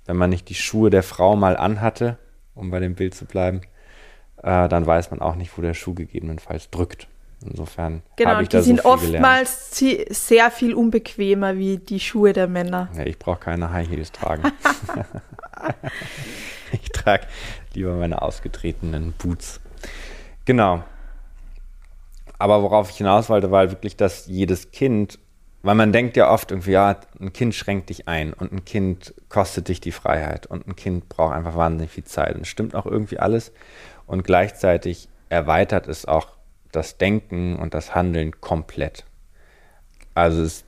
Wenn 0.07 0.17
man 0.17 0.31
nicht 0.31 0.49
die 0.49 0.55
Schuhe 0.55 0.91
der 0.91 1.03
Frau 1.03 1.35
mal 1.35 1.57
anhatte, 1.57 2.19
um 2.55 2.71
bei 2.71 2.81
dem 2.81 2.95
Bild 2.95 3.15
zu 3.15 3.25
bleiben, 3.25 3.63
äh, 4.43 4.69
dann 4.69 4.87
weiß 4.87 5.11
man 5.11 5.21
auch 5.21 5.35
nicht, 5.35 5.57
wo 5.57 5.63
der 5.63 5.75
Schuh 5.75 5.95
gegebenenfalls 5.95 6.71
drückt. 6.71 7.09
Insofern 7.45 8.03
genau, 8.17 8.31
habe 8.31 8.43
ich 8.43 8.49
da 8.49 8.59
die 8.59 8.65
sind 8.65 8.83
so 8.83 8.89
oftmals 8.89 9.79
sehr 9.79 10.51
viel 10.51 10.73
unbequemer 10.73 11.57
wie 11.57 11.77
die 11.77 12.01
Schuhe 12.01 12.33
der 12.33 12.47
Männer. 12.47 12.89
Ja, 12.97 13.05
ich 13.05 13.19
brauche 13.19 13.41
keine 13.41 13.71
High 13.71 13.89
Heels 13.89 14.13
tragen. 14.13 14.43
ich 16.73 16.89
trage 16.91 17.27
lieber 17.75 17.95
meine 17.95 18.23
ausgetretenen 18.23 19.13
Boots. 19.13 19.61
Genau. 20.47 20.83
Aber 22.39 22.63
worauf 22.63 22.91
ich 22.91 22.97
hinaus 22.97 23.29
wollte, 23.29 23.51
war 23.51 23.71
wirklich, 23.71 23.97
dass 23.97 24.27
jedes 24.27 24.71
Kind 24.71 25.19
weil 25.65 25.75
man 25.75 25.93
denkt 25.93 26.19
ja 26.19 26.31
oft 26.31 26.51
irgendwie, 26.51 26.73
ja, 26.73 27.01
ein 27.19 27.33
Kind 27.33 27.55
schränkt 27.55 27.89
dich 27.89 28.07
ein 28.07 28.35
und 28.35 28.53
ein 28.53 28.67
Kind 28.67 29.15
kostet 29.31 29.69
dich 29.69 29.81
die 29.81 29.93
Freiheit 29.93 30.47
und 30.47 30.69
ein 30.69 30.77
Kind 30.77 31.09
braucht 31.09 31.35
einfach 31.35 31.57
wahnsinnig 31.57 31.91
viel 31.91 32.05
Zeit. 32.05 32.37
Und 32.37 32.47
stimmt 32.47 32.75
auch 32.75 32.85
irgendwie 32.85 33.19
alles. 33.19 33.51
Und 34.07 34.25
gleichzeitig 34.25 35.09
erweitert 35.31 35.89
es 35.89 36.05
auch 36.05 36.29
das 36.71 36.99
Denken 36.99 37.57
und 37.57 37.73
das 37.73 37.95
Handeln 37.95 38.43
komplett. 38.43 39.07
Also 40.15 40.43
es 40.43 40.65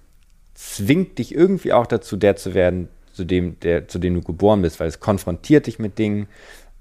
zwingt 0.54 1.18
dich 1.18 1.34
irgendwie 1.34 1.74
auch 1.74 1.86
dazu, 1.86 2.16
der 2.16 2.36
zu 2.36 2.54
werden, 2.54 2.88
zu 3.12 3.24
dem, 3.24 3.60
der, 3.60 3.88
zu 3.88 3.98
dem 3.98 4.14
du 4.14 4.22
geboren 4.22 4.62
bist, 4.62 4.80
weil 4.80 4.88
es 4.88 4.98
konfrontiert 4.98 5.66
dich 5.66 5.78
mit 5.78 5.98
Dingen, 5.98 6.26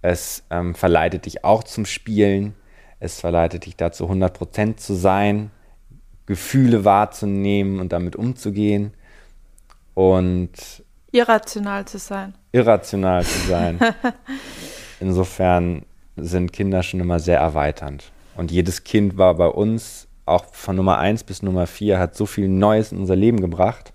es 0.01 0.43
ähm, 0.51 0.73
verleitet 0.73 1.25
dich 1.25 1.43
auch 1.43 1.65
zum 1.65 1.85
Spielen, 1.85 2.55
es 3.01 3.19
verleitet 3.19 3.65
dich 3.65 3.75
dazu, 3.75 4.09
100% 4.09 4.77
zu 4.77 4.93
sein, 4.93 5.51
Gefühle 6.25 6.85
wahrzunehmen 6.85 7.79
und 7.79 7.93
damit 7.93 8.15
umzugehen 8.15 8.93
und 9.93 10.51
irrational 11.11 11.85
zu 11.85 11.97
sein. 11.97 12.33
Irrational 12.51 13.23
zu 13.23 13.47
sein. 13.47 13.79
Insofern 14.99 15.85
sind 16.17 16.53
Kinder 16.53 16.83
schon 16.83 16.99
immer 16.99 17.19
sehr 17.19 17.39
erweiternd. 17.39 18.11
Und 18.35 18.51
jedes 18.51 18.83
Kind 18.83 19.17
war 19.17 19.35
bei 19.35 19.47
uns, 19.47 20.07
auch 20.25 20.45
von 20.53 20.75
Nummer 20.75 20.97
1 20.97 21.23
bis 21.23 21.41
Nummer 21.41 21.67
4, 21.67 21.99
hat 21.99 22.15
so 22.15 22.25
viel 22.25 22.47
Neues 22.47 22.91
in 22.91 22.97
unser 22.97 23.15
Leben 23.15 23.39
gebracht, 23.39 23.93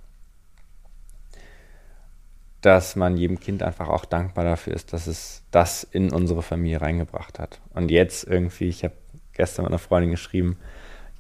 dass 2.61 2.95
man 2.95 3.17
jedem 3.17 3.41
Kind 3.41 3.63
einfach 3.63 3.89
auch 3.89 4.05
dankbar 4.05 4.45
dafür 4.45 4.75
ist, 4.75 4.93
dass 4.93 5.07
es 5.07 5.43
das 5.51 5.83
in 5.83 6.13
unsere 6.13 6.43
Familie 6.43 6.81
reingebracht 6.81 7.39
hat. 7.39 7.61
Und 7.75 7.91
jetzt 7.91 8.25
irgendwie, 8.25 8.69
ich 8.69 8.85
habe 8.85 8.95
gestern 9.33 9.65
mit 9.65 9.73
einer 9.73 9.79
Freundin 9.79 10.11
geschrieben, 10.11 10.59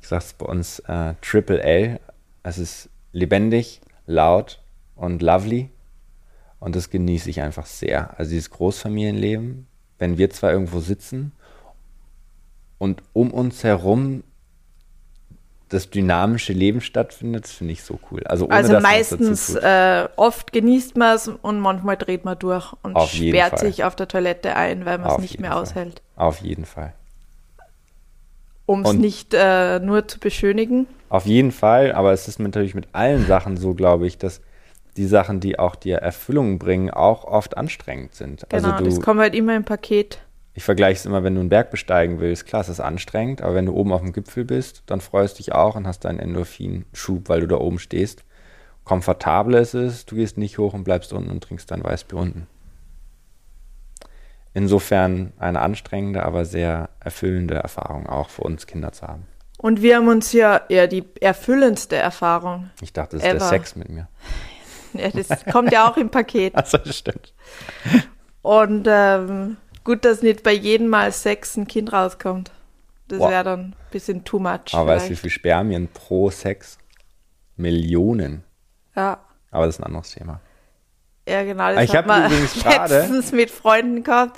ich 0.01 0.09
sage 0.09 0.25
es 0.25 0.33
bei 0.33 0.47
uns 0.47 0.79
äh, 0.81 1.15
Triple 1.21 1.63
L, 1.63 2.01
es 2.43 2.59
ist 2.59 2.89
lebendig, 3.13 3.81
laut 4.07 4.61
und 4.97 5.23
lovely 5.23 5.71
und 6.59 6.77
das 6.77 6.91
genieße 6.91 7.31
ich 7.31 7.41
einfach 7.41 7.67
sehr. 7.67 8.19
Also 8.19 8.31
dieses 8.31 8.51
Großfamilienleben, 8.51 9.67
wenn 9.99 10.19
wir 10.19 10.31
zwar 10.31 10.53
irgendwo 10.53 10.81
sitzen 10.81 11.33
und 12.79 13.03
um 13.13 13.31
uns 13.31 13.65
herum 13.65 14.23
das 15.69 15.89
dynamische 15.89 16.53
Leben 16.53 16.81
stattfindet, 16.81 17.47
finde 17.47 17.75
ich 17.75 17.85
so 17.85 18.01
cool. 18.11 18.25
Also, 18.25 18.47
ohne, 18.47 18.55
also 18.55 18.81
meistens, 18.81 19.55
äh, 19.55 20.09
oft 20.17 20.53
genießt 20.53 20.97
man 20.97 21.15
es 21.15 21.29
und 21.29 21.61
manchmal 21.61 21.97
dreht 21.97 22.25
man 22.25 22.37
durch 22.39 22.73
und 22.83 22.97
auf 22.97 23.11
sperrt 23.11 23.61
sich 23.61 23.85
auf 23.85 23.95
der 23.95 24.09
Toilette 24.09 24.57
ein, 24.57 24.85
weil 24.85 24.99
man 24.99 25.13
es 25.13 25.19
nicht 25.19 25.39
mehr 25.39 25.53
Fall. 25.53 25.63
aushält. 25.63 26.03
Auf 26.17 26.41
jeden 26.41 26.65
Fall. 26.65 26.95
Um 28.71 28.85
es 28.85 28.93
nicht 28.95 29.35
äh, 29.35 29.81
nur 29.81 30.07
zu 30.07 30.19
beschönigen. 30.19 30.87
Auf 31.09 31.27
jeden 31.27 31.51
Fall, 31.51 31.93
aber 31.93 32.13
es 32.13 32.29
ist 32.29 32.39
natürlich 32.39 32.75
mit 32.75 32.89
allen 32.93 33.27
Sachen 33.27 33.57
so, 33.57 33.75
glaube 33.75 34.07
ich, 34.07 34.19
dass 34.19 34.41
die 34.97 35.07
Sachen, 35.07 35.41
die 35.41 35.59
auch 35.59 35.77
dir 35.77 35.99
Erfüllung 35.99 36.59
bringen, 36.59 36.91
auch 36.91 37.25
oft 37.25 37.57
anstrengend 37.57 38.15
sind. 38.15 38.47
Also 38.53 38.67
genau, 38.67 38.77
also 38.77 38.85
du, 38.85 38.97
das 38.97 39.05
kommt 39.05 39.21
halt 39.21 39.35
immer 39.35 39.57
im 39.57 39.65
Paket 39.65 40.21
ich 40.55 40.65
vergleiche 40.65 40.99
es 40.99 41.07
immer, 41.07 41.23
wenn 41.23 41.35
du 41.35 41.41
einen 41.41 41.49
Berg 41.49 41.71
besteigen 41.71 42.21
willst. 42.21 42.47
Klar, 42.47 42.63
es 42.63 42.69
ist 42.69 42.81
anstrengend, 42.81 43.41
aber 43.41 43.55
wenn 43.55 43.67
du 43.67 43.73
oben 43.73 43.93
auf 43.93 44.01
dem 44.01 44.13
Gipfel 44.13 44.45
bist, 44.45 44.83
dann 44.87 45.01
freust 45.01 45.39
du 45.39 45.43
dich 45.43 45.53
auch 45.53 45.77
und 45.77 45.87
hast 45.87 46.05
deinen 46.05 46.19
Endorphin-Schub, 46.19 47.29
weil 47.29 47.41
du 47.41 47.47
da 47.47 47.57
oben 47.57 47.79
stehst. 47.79 48.25
Komfortabel 48.85 49.55
ist 49.55 49.75
es, 49.75 50.07
du 50.07 50.17
gehst 50.17 50.39
nicht 50.39 50.59
hoch 50.59 50.75
und 50.75 50.85
bleibst 50.85 51.13
unten 51.13 51.31
und 51.31 51.43
trinkst 51.43 51.71
dein 51.71 51.85
Weißbier 51.85 52.19
unten. 52.19 52.47
Insofern 54.53 55.33
eine 55.39 55.61
anstrengende, 55.61 56.25
aber 56.25 56.45
sehr 56.45 56.91
erfüllende 56.99 57.55
Erfahrung 57.55 58.09
auch 58.09 58.31
für 58.31 58.43
uns 58.43 58.67
Kinder 58.67 58.93
zu 58.93 59.07
haben. 59.07 59.27
Und 59.59 59.83
wir 59.83 59.97
haben 59.97 60.09
uns 60.09 60.33
ja 60.33 60.63
eher 60.69 60.89
die 60.89 61.05
erfüllendste 61.21 61.97
Erfahrung. 61.97 62.71
Ich 62.81 62.93
dachte, 62.93 63.17
das 63.17 63.25
ist 63.25 63.33
der 63.33 63.41
Sex 63.41 63.77
mit 63.77 63.89
mir. 63.89 64.09
Ja, 64.93 65.09
das 65.11 65.45
kommt 65.53 65.71
ja 65.71 65.89
auch 65.89 65.97
im 65.97 66.11
Paket. 66.11 66.55
Das 66.57 66.97
stimmt. 66.97 67.33
Und 68.43 68.89
ähm, 68.91 69.57
Gut, 69.85 70.05
dass 70.05 70.23
nicht 70.23 70.43
bei 70.43 70.53
jedem 70.53 70.89
Mal 70.89 71.11
Sex 71.13 71.57
ein 71.57 71.67
Kind 71.67 71.93
rauskommt. 71.93 72.53
Das 73.09 73.19
wäre 73.19 73.43
dann 73.43 73.61
ein 73.61 73.77
bisschen 73.91 74.25
too 74.25 74.39
much. 74.39 74.73
Aber 74.73 74.87
weißt 74.87 75.07
du, 75.07 75.11
wie 75.11 75.17
viel 75.17 75.31
Spermien 75.31 75.89
pro 75.89 76.31
Sex? 76.31 76.79
Millionen. 77.57 78.45
Ja. 78.95 79.19
Aber 79.51 79.67
das 79.67 79.77
ist 79.77 79.81
ein 79.81 79.87
anderes 79.87 80.13
Thema. 80.13 80.41
Ja, 81.31 81.45
genau. 81.45 81.75
Das 81.75 81.85
ich 81.85 81.97
habe 81.97 82.29
letztens 82.89 83.33
mit 83.33 83.51
Freunden 83.51 84.03
gehabt 84.03 84.37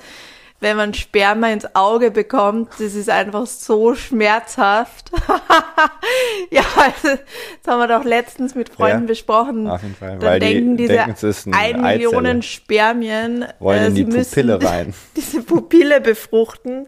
wenn 0.63 0.77
man 0.77 0.93
Sperma 0.95 1.49
ins 1.49 1.75
Auge 1.75 2.09
bekommt, 2.09 2.71
das 2.79 2.95
ist 2.95 3.09
einfach 3.09 3.45
so 3.45 3.93
schmerzhaft. 3.93 5.11
ja, 6.49 6.63
also, 6.75 7.19
das 7.61 7.67
haben 7.67 7.79
wir 7.79 7.87
doch 7.87 8.05
letztens 8.05 8.55
mit 8.55 8.69
Freunden 8.69 9.01
ja, 9.01 9.07
besprochen. 9.07 9.67
Auf 9.69 9.83
jeden 9.83 9.95
Fall. 9.95 10.17
Dann 10.17 10.21
Weil 10.21 10.39
denken 10.39 10.77
die 10.77 10.87
diese 10.87 11.05
denken, 11.05 11.53
ein 11.53 11.81
Millionen 11.81 12.41
Spermien, 12.41 13.45
wollen 13.59 13.83
äh, 13.83 13.87
in 13.87 13.95
die 13.95 14.05
Pupille 14.05 14.63
rein. 14.63 14.93
diese 15.15 15.43
Pupille 15.43 16.01
befruchten. 16.01 16.87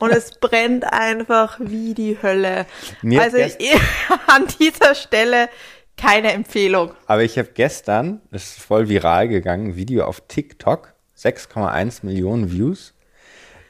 Und 0.00 0.10
es 0.10 0.32
brennt 0.32 0.92
einfach 0.92 1.58
wie 1.60 1.94
die 1.94 2.18
Hölle. 2.20 2.66
Mir 3.00 3.22
also 3.22 3.38
an 4.26 4.44
dieser 4.58 4.96
Stelle 4.96 5.48
keine 5.96 6.32
Empfehlung. 6.32 6.92
Aber 7.06 7.22
ich 7.22 7.38
habe 7.38 7.48
gestern, 7.54 8.20
das 8.30 8.44
ist 8.44 8.60
voll 8.60 8.88
viral 8.88 9.28
gegangen, 9.28 9.68
ein 9.68 9.76
Video 9.76 10.04
auf 10.04 10.22
TikTok, 10.28 10.92
6,1 11.16 12.04
Millionen 12.04 12.50
Views 12.50 12.94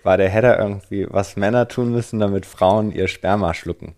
war 0.05 0.17
der 0.19 0.29
Header 0.29 0.59
irgendwie, 0.59 1.07
was 1.09 1.37
Männer 1.37 1.67
tun 1.67 1.91
müssen, 1.91 2.21
damit 2.21 2.47
Frauen 2.47 2.93
ihr 2.93 3.09
Sperma 3.09 3.55
schlucken. 3.55 3.95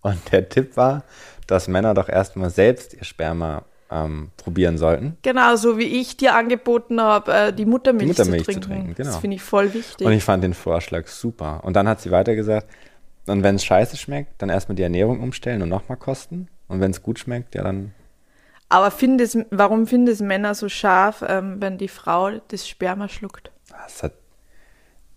Und 0.00 0.32
der 0.32 0.48
Tipp 0.48 0.76
war, 0.76 1.04
dass 1.46 1.68
Männer 1.68 1.94
doch 1.94 2.08
erstmal 2.08 2.50
selbst 2.50 2.94
ihr 2.94 3.04
Sperma 3.04 3.64
ähm, 3.90 4.30
probieren 4.36 4.78
sollten. 4.78 5.18
Genau, 5.22 5.56
so 5.56 5.78
wie 5.78 6.00
ich 6.00 6.16
dir 6.16 6.34
angeboten 6.34 7.00
habe, 7.00 7.32
äh, 7.32 7.52
die 7.52 7.66
Muttermilch, 7.66 8.08
Muttermilch, 8.08 8.44
zu 8.44 8.52
trinken. 8.52 8.62
Zu 8.62 8.68
trinken 8.68 8.94
genau. 8.94 9.10
Das 9.10 9.18
finde 9.18 9.36
ich 9.36 9.42
voll 9.42 9.74
wichtig. 9.74 10.06
Und 10.06 10.12
ich 10.12 10.24
fand 10.24 10.42
den 10.42 10.54
Vorschlag 10.54 11.06
super. 11.08 11.60
Und 11.64 11.74
dann 11.74 11.88
hat 11.88 12.00
sie 12.00 12.10
weiter 12.10 12.34
gesagt, 12.34 12.66
und 13.26 13.42
wenn 13.42 13.56
es 13.56 13.64
scheiße 13.64 13.96
schmeckt, 13.96 14.40
dann 14.42 14.48
erstmal 14.48 14.74
die 14.74 14.82
Ernährung 14.82 15.20
umstellen 15.20 15.62
und 15.62 15.68
nochmal 15.68 15.98
kosten. 15.98 16.48
Und 16.72 16.80
wenn 16.80 16.90
es 16.90 17.02
gut 17.02 17.18
schmeckt, 17.18 17.54
ja 17.54 17.62
dann. 17.62 17.92
Aber 18.70 18.90
findest, 18.90 19.36
warum 19.50 19.86
finden 19.86 20.08
es 20.08 20.20
Männer 20.20 20.54
so 20.54 20.70
scharf, 20.70 21.22
ähm, 21.28 21.60
wenn 21.60 21.76
die 21.76 21.88
Frau 21.88 22.30
das 22.48 22.66
Sperma 22.66 23.10
schluckt? 23.10 23.52
Das 23.68 24.02
hat 24.02 24.14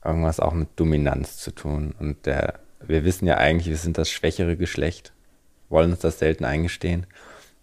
irgendwas 0.03 0.41
auch 0.41 0.51
mit 0.51 0.67
Dominanz 0.75 1.37
zu 1.37 1.51
tun. 1.51 1.95
Und 1.97 2.25
der, 2.25 2.59
wir 2.85 3.05
wissen 3.05 3.25
ja 3.25 3.37
eigentlich, 3.37 3.69
wir 3.69 3.77
sind 3.77 3.97
das 3.97 4.09
schwächere 4.09 4.57
Geschlecht, 4.57 5.13
wollen 5.69 5.91
uns 5.91 6.01
das 6.01 6.19
selten 6.19 6.43
eingestehen. 6.43 7.07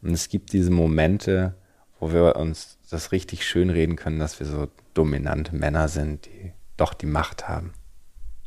Und 0.00 0.12
es 0.12 0.30
gibt 0.30 0.54
diese 0.54 0.70
Momente, 0.70 1.54
wo 2.00 2.14
wir 2.14 2.36
uns 2.36 2.78
das 2.90 3.12
richtig 3.12 3.46
schön 3.46 3.68
reden 3.68 3.96
können, 3.96 4.18
dass 4.18 4.40
wir 4.40 4.46
so 4.46 4.68
dominante 4.94 5.54
Männer 5.54 5.88
sind, 5.88 6.24
die 6.24 6.54
doch 6.78 6.94
die 6.94 7.04
Macht 7.04 7.46
haben. 7.46 7.74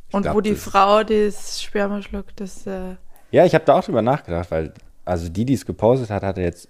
Ich 0.08 0.15
Und 0.15 0.23
glaub, 0.23 0.36
wo 0.38 0.41
die 0.41 0.55
Frau 0.55 1.03
das 1.03 1.62
Sperma 1.62 2.01
schluckt, 2.01 2.39
das. 2.39 2.65
Äh 2.65 2.95
ja, 3.29 3.45
ich 3.45 3.53
habe 3.53 3.65
da 3.65 3.75
auch 3.75 3.84
drüber 3.84 4.01
nachgedacht, 4.01 4.49
weil 4.49 4.73
also 5.06 5.30
die, 5.30 5.46
die 5.46 5.54
es 5.54 5.65
gepostet 5.65 6.10
hat, 6.10 6.24
hatte 6.24 6.41
jetzt 6.41 6.70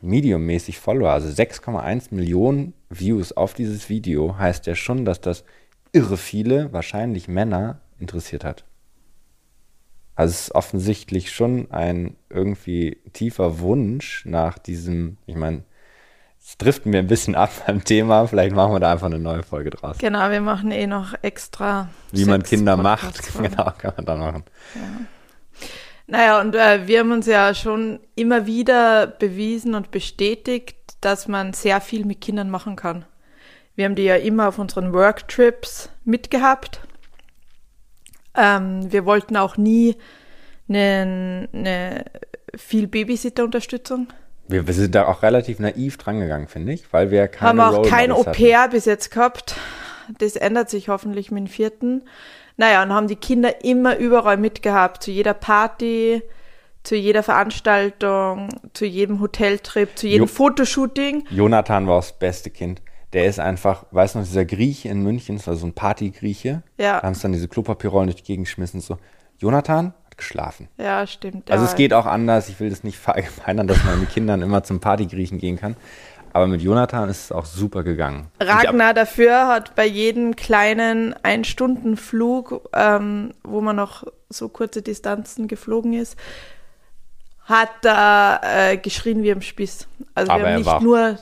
mediummäßig 0.00 0.78
Follower, 0.78 1.10
also 1.10 1.28
6,1 1.28 2.14
Millionen 2.14 2.72
Views 2.88 3.32
auf 3.32 3.54
dieses 3.54 3.88
Video, 3.88 4.38
heißt 4.38 4.66
ja 4.66 4.74
schon, 4.74 5.04
dass 5.04 5.20
das 5.20 5.44
irre 5.92 6.16
viele, 6.16 6.72
wahrscheinlich 6.72 7.28
Männer, 7.28 7.80
interessiert 7.98 8.44
hat. 8.44 8.64
Also 10.14 10.32
es 10.32 10.40
ist 10.42 10.54
offensichtlich 10.54 11.32
schon 11.32 11.70
ein 11.70 12.16
irgendwie 12.28 12.98
tiefer 13.12 13.60
Wunsch 13.60 14.24
nach 14.24 14.58
diesem, 14.58 15.16
ich 15.26 15.36
meine, 15.36 15.62
es 16.40 16.56
driften 16.56 16.92
wir 16.92 17.00
ein 17.00 17.06
bisschen 17.08 17.34
ab 17.34 17.50
beim 17.66 17.84
Thema, 17.84 18.26
vielleicht 18.26 18.54
machen 18.54 18.72
wir 18.72 18.80
da 18.80 18.92
einfach 18.92 19.06
eine 19.06 19.18
neue 19.18 19.42
Folge 19.42 19.70
draus. 19.70 19.98
Genau, 19.98 20.30
wir 20.30 20.40
machen 20.40 20.70
eh 20.70 20.86
noch 20.86 21.14
extra. 21.22 21.88
Wie 22.10 22.24
man 22.24 22.42
Kinder 22.42 22.76
macht, 22.76 23.32
genau, 23.42 23.72
kann 23.76 23.94
man 23.96 24.06
da 24.06 24.16
machen. 24.16 24.44
Ja. 24.74 24.80
Naja, 26.10 26.40
und 26.40 26.54
äh, 26.54 26.86
wir 26.86 27.00
haben 27.00 27.12
uns 27.12 27.26
ja 27.26 27.52
schon 27.54 28.00
immer 28.14 28.46
wieder 28.46 29.06
bewiesen 29.06 29.74
und 29.74 29.90
bestätigt, 29.90 30.76
dass 31.02 31.28
man 31.28 31.52
sehr 31.52 31.82
viel 31.82 32.06
mit 32.06 32.22
Kindern 32.22 32.48
machen 32.48 32.76
kann. 32.76 33.04
Wir 33.74 33.84
haben 33.84 33.94
die 33.94 34.04
ja 34.04 34.16
immer 34.16 34.48
auf 34.48 34.58
unseren 34.58 34.94
Worktrips 34.94 35.90
mitgehabt. 36.04 36.80
Ähm, 38.34 38.90
wir 38.90 39.04
wollten 39.04 39.36
auch 39.36 39.58
nie 39.58 39.96
eine, 40.66 41.48
eine 41.52 42.04
viel 42.56 42.86
Babysitter-Unterstützung. 42.86 44.08
Wir, 44.48 44.66
wir, 44.66 44.72
sind 44.72 44.94
da 44.94 45.06
auch 45.06 45.22
relativ 45.22 45.58
naiv 45.58 45.98
drangegangen, 45.98 46.48
finde 46.48 46.72
ich, 46.72 46.90
weil 46.90 47.10
wir 47.10 47.28
keine 47.28 47.62
Haben 47.62 47.74
auch 47.74 47.86
kein 47.86 48.12
Au-pair 48.12 48.68
bis 48.68 48.86
jetzt 48.86 49.10
gehabt. 49.10 49.56
Das 50.18 50.36
ändert 50.36 50.70
sich 50.70 50.88
hoffentlich 50.88 51.30
mit 51.30 51.40
dem 51.40 51.46
vierten. 51.48 52.02
Naja, 52.58 52.82
und 52.82 52.92
haben 52.92 53.08
die 53.08 53.16
Kinder 53.16 53.64
immer 53.64 53.96
überall 53.96 54.36
mitgehabt, 54.36 55.02
zu 55.02 55.10
jeder 55.10 55.32
Party, 55.32 56.22
zu 56.82 56.94
jeder 56.94 57.22
Veranstaltung, 57.22 58.50
zu 58.74 58.84
jedem 58.84 59.20
Hoteltrip, 59.20 59.96
zu 59.96 60.06
jedem 60.06 60.24
jo 60.24 60.26
Fotoshooting. 60.26 61.24
Jonathan 61.30 61.86
war 61.86 61.96
das 61.96 62.12
beste 62.12 62.50
Kind 62.50 62.82
der 63.12 63.26
ist 63.26 63.40
einfach, 63.40 63.86
weißt 63.90 64.14
du 64.14 64.18
noch, 64.18 64.26
dieser 64.26 64.44
Grieche 64.44 64.88
in 64.88 65.02
München, 65.02 65.36
das 65.36 65.46
war 65.46 65.56
so 65.56 65.66
ein 65.66 65.72
Partygrieche. 65.72 66.62
Ja. 66.76 67.00
Da 67.00 67.06
haben 67.06 67.14
sie 67.14 67.22
dann 67.22 67.32
diese 67.32 67.48
Klopapierrollen 67.48 68.08
durch 68.08 68.22
die 68.22 68.24
Gegend 68.24 68.46
geschmissen. 68.46 68.80
So, 68.80 68.98
Jonathan 69.38 69.94
hat 70.04 70.18
geschlafen. 70.18 70.68
Ja, 70.76 71.06
stimmt. 71.06 71.50
Also 71.50 71.64
ja. 71.64 71.70
es 71.70 71.76
geht 71.76 71.94
auch 71.94 72.06
anders. 72.06 72.48
Ich 72.48 72.60
will 72.60 72.68
das 72.68 72.84
nicht 72.84 72.98
verallgemeinern, 72.98 73.66
dass 73.66 73.82
man 73.84 74.00
mit 74.00 74.10
Kindern 74.10 74.42
immer 74.42 74.62
zum 74.62 74.80
Partygriechen 74.80 75.38
gehen 75.38 75.56
kann. 75.56 75.76
Aber 76.32 76.46
mit 76.46 76.62
Jonathan 76.62 77.08
ist 77.08 77.24
es 77.24 77.32
auch 77.32 77.44
super 77.44 77.82
gegangen. 77.82 78.28
Ragnar 78.40 78.94
dafür 78.94 79.48
hat 79.48 79.74
bei 79.74 79.86
jedem 79.86 80.36
kleinen 80.36 81.14
Ein-Stunden-Flug, 81.22 82.68
ähm, 82.74 83.32
wo 83.44 83.60
man 83.60 83.76
noch 83.76 84.04
so 84.28 84.48
kurze 84.48 84.82
Distanzen 84.82 85.48
geflogen 85.48 85.94
ist, 85.94 86.16
hat 87.44 87.84
er 87.84 88.40
äh, 88.42 88.76
geschrien 88.76 89.22
wie 89.22 89.30
im 89.30 89.42
Spieß. 89.42 89.88
Also 90.14 90.32
Aber 90.32 90.42
wir 90.42 90.48
haben 90.50 90.56
nicht 90.56 90.80
nur, 90.80 91.18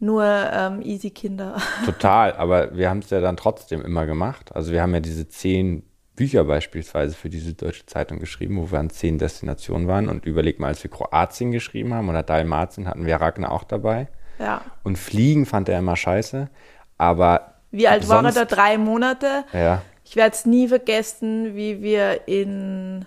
nur 0.00 0.24
ähm, 0.24 0.82
easy 0.82 1.10
Kinder. 1.10 1.56
Total, 1.84 2.32
aber 2.36 2.76
wir 2.76 2.90
haben 2.90 2.98
es 2.98 3.10
ja 3.10 3.20
dann 3.20 3.36
trotzdem 3.36 3.82
immer 3.82 4.06
gemacht. 4.06 4.54
Also 4.54 4.72
wir 4.72 4.82
haben 4.82 4.92
ja 4.92 5.00
diese 5.00 5.28
zehn 5.28 5.84
Bücher 6.20 6.44
beispielsweise 6.44 7.14
für 7.14 7.30
diese 7.30 7.54
deutsche 7.54 7.86
Zeitung 7.86 8.18
geschrieben, 8.18 8.58
wo 8.58 8.70
wir 8.70 8.78
an 8.78 8.90
zehn 8.90 9.16
Destinationen 9.16 9.88
waren. 9.88 10.10
Und 10.10 10.26
überleg 10.26 10.60
mal, 10.60 10.66
als 10.66 10.82
wir 10.84 10.90
Kroatien 10.90 11.50
geschrieben 11.50 11.94
haben 11.94 12.10
oder 12.10 12.22
Dalmatien, 12.22 12.86
hatten 12.86 13.06
wir 13.06 13.16
Ragnar 13.16 13.50
auch 13.50 13.64
dabei. 13.64 14.08
Ja. 14.38 14.60
Und 14.82 14.98
Fliegen 14.98 15.46
fand 15.46 15.70
er 15.70 15.78
immer 15.78 15.96
scheiße. 15.96 16.50
Aber 16.98 17.54
Wie 17.70 17.88
alt 17.88 18.06
war 18.10 18.22
er 18.22 18.32
da? 18.32 18.44
Drei 18.44 18.76
Monate. 18.76 19.44
Ja, 19.54 19.80
Ich 20.04 20.14
werde 20.14 20.36
es 20.36 20.44
nie 20.44 20.68
vergessen, 20.68 21.56
wie 21.56 21.80
wir 21.80 22.28
in 22.28 23.06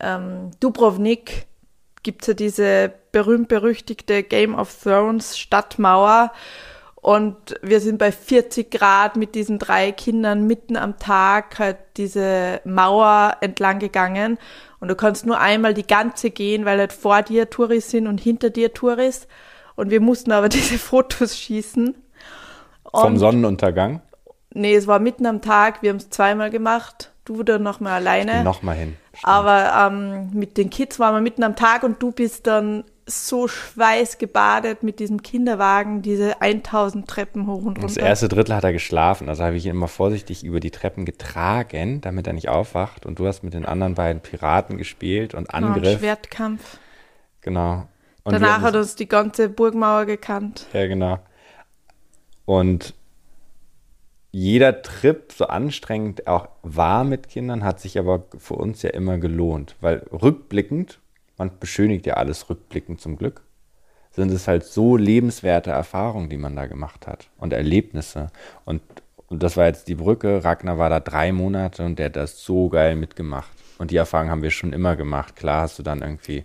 ähm, 0.00 0.50
Dubrovnik 0.58 1.44
gibt 2.02 2.22
es 2.22 2.28
ja 2.28 2.34
diese 2.34 2.90
berühmt-berüchtigte 3.12 4.22
Game 4.22 4.54
of 4.54 4.74
Thrones 4.82 5.36
Stadtmauer 5.36 6.32
und 7.06 7.36
wir 7.62 7.78
sind 7.78 7.98
bei 7.98 8.10
40 8.10 8.68
Grad 8.68 9.14
mit 9.14 9.36
diesen 9.36 9.60
drei 9.60 9.92
Kindern 9.92 10.44
mitten 10.48 10.76
am 10.76 10.98
Tag 10.98 11.56
halt 11.60 11.76
diese 11.96 12.60
Mauer 12.64 13.36
entlang 13.42 13.78
gegangen 13.78 14.38
und 14.80 14.88
du 14.88 14.96
kannst 14.96 15.24
nur 15.24 15.38
einmal 15.38 15.72
die 15.72 15.86
ganze 15.86 16.30
gehen, 16.30 16.64
weil 16.64 16.80
halt 16.80 16.92
vor 16.92 17.22
dir 17.22 17.48
Touris 17.48 17.92
sind 17.92 18.08
und 18.08 18.20
hinter 18.20 18.50
dir 18.50 18.74
Touris 18.74 19.28
und 19.76 19.90
wir 19.92 20.00
mussten 20.00 20.32
aber 20.32 20.48
diese 20.58 20.78
Fotos 20.78 21.38
schießen. 21.38 21.94
vom 22.90 23.12
Und- 23.12 23.18
Sonnenuntergang. 23.20 24.02
Nee, 24.52 24.74
es 24.74 24.88
war 24.88 24.98
mitten 24.98 25.26
am 25.26 25.42
Tag, 25.42 25.82
wir 25.82 25.90
haben 25.90 25.98
es 25.98 26.10
zweimal 26.10 26.50
gemacht. 26.50 27.12
Du 27.24 27.44
dann 27.44 27.62
noch 27.62 27.78
mal 27.78 27.92
alleine. 27.92 28.42
Nochmal 28.42 28.74
hin. 28.76 28.96
Stimmt. 29.12 29.24
Aber 29.32 29.90
ähm, 29.92 30.30
mit 30.32 30.56
den 30.56 30.70
Kids 30.70 30.98
waren 30.98 31.14
wir 31.14 31.20
mitten 31.20 31.44
am 31.44 31.54
Tag 31.54 31.84
und 31.84 32.02
du 32.02 32.10
bist 32.10 32.48
dann 32.48 32.82
so 33.08 33.46
schweißgebadet 33.46 34.82
mit 34.82 34.98
diesem 34.98 35.22
Kinderwagen, 35.22 36.02
diese 36.02 36.40
1000 36.42 37.06
Treppen 37.08 37.46
hoch 37.46 37.62
und 37.62 37.78
Das 37.78 37.92
runter. 37.92 38.00
erste 38.06 38.28
Drittel 38.28 38.54
hat 38.56 38.64
er 38.64 38.72
geschlafen, 38.72 39.28
also 39.28 39.44
habe 39.44 39.54
ich 39.56 39.64
ihn 39.64 39.70
immer 39.70 39.86
vorsichtig 39.88 40.42
über 40.44 40.58
die 40.58 40.72
Treppen 40.72 41.04
getragen, 41.04 42.00
damit 42.00 42.26
er 42.26 42.32
nicht 42.32 42.48
aufwacht. 42.48 43.06
Und 43.06 43.18
du 43.20 43.26
hast 43.28 43.44
mit 43.44 43.54
den 43.54 43.64
anderen 43.64 43.94
beiden 43.94 44.20
Piraten 44.22 44.76
gespielt 44.76 45.34
und 45.34 45.48
Genau, 45.48 45.66
Angriff. 45.68 45.98
Schwertkampf. 46.00 46.78
Genau. 47.42 47.86
Und 48.24 48.32
Danach 48.32 48.60
hat 48.62 48.74
das- 48.74 48.86
uns 48.88 48.96
die 48.96 49.06
ganze 49.08 49.48
Burgmauer 49.48 50.04
gekannt. 50.04 50.66
Ja, 50.72 50.88
genau. 50.88 51.20
Und 52.44 52.94
jeder 54.32 54.82
Trip, 54.82 55.32
so 55.32 55.46
anstrengend 55.46 56.26
auch 56.26 56.48
war 56.62 57.04
mit 57.04 57.28
Kindern, 57.28 57.62
hat 57.64 57.80
sich 57.80 57.98
aber 57.98 58.24
für 58.36 58.54
uns 58.54 58.82
ja 58.82 58.90
immer 58.90 59.18
gelohnt. 59.18 59.76
Weil 59.80 60.04
rückblickend, 60.12 60.98
man 61.38 61.58
beschönigt 61.58 62.06
ja 62.06 62.14
alles 62.14 62.48
rückblickend 62.48 63.00
zum 63.00 63.16
Glück, 63.16 63.42
sind 64.10 64.30
es 64.32 64.48
halt 64.48 64.64
so 64.64 64.96
lebenswerte 64.96 65.70
Erfahrungen, 65.70 66.30
die 66.30 66.38
man 66.38 66.56
da 66.56 66.66
gemacht 66.66 67.06
hat 67.06 67.28
und 67.38 67.52
Erlebnisse. 67.52 68.28
Und, 68.64 68.80
und 69.26 69.42
das 69.42 69.56
war 69.56 69.66
jetzt 69.66 69.88
die 69.88 69.94
Brücke. 69.94 70.42
Ragnar 70.42 70.78
war 70.78 70.88
da 70.88 71.00
drei 71.00 71.32
Monate 71.32 71.84
und 71.84 71.98
der 71.98 72.06
hat 72.06 72.16
das 72.16 72.42
so 72.42 72.68
geil 72.68 72.96
mitgemacht. 72.96 73.50
Und 73.78 73.90
die 73.90 73.96
Erfahrung 73.96 74.30
haben 74.30 74.42
wir 74.42 74.50
schon 74.50 74.72
immer 74.72 74.96
gemacht. 74.96 75.36
Klar 75.36 75.62
hast 75.62 75.78
du 75.78 75.82
dann 75.82 76.00
irgendwie 76.00 76.44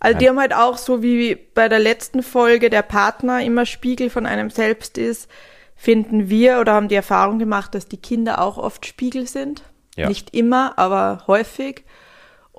Also 0.00 0.18
die 0.18 0.28
haben 0.28 0.40
halt 0.40 0.54
auch 0.54 0.78
so 0.78 1.02
wie 1.02 1.36
bei 1.36 1.68
der 1.68 1.78
letzten 1.78 2.22
Folge 2.24 2.70
der 2.70 2.82
Partner 2.82 3.42
immer 3.44 3.66
Spiegel 3.66 4.10
von 4.10 4.26
einem 4.26 4.50
selbst 4.50 4.98
ist, 4.98 5.30
finden 5.76 6.28
wir 6.28 6.58
oder 6.60 6.74
haben 6.74 6.88
die 6.88 6.96
Erfahrung 6.96 7.38
gemacht, 7.38 7.74
dass 7.74 7.86
die 7.86 7.98
Kinder 7.98 8.42
auch 8.42 8.58
oft 8.58 8.84
Spiegel 8.84 9.28
sind. 9.28 9.62
Ja. 9.96 10.08
Nicht 10.08 10.34
immer, 10.34 10.78
aber 10.78 11.24
häufig. 11.26 11.84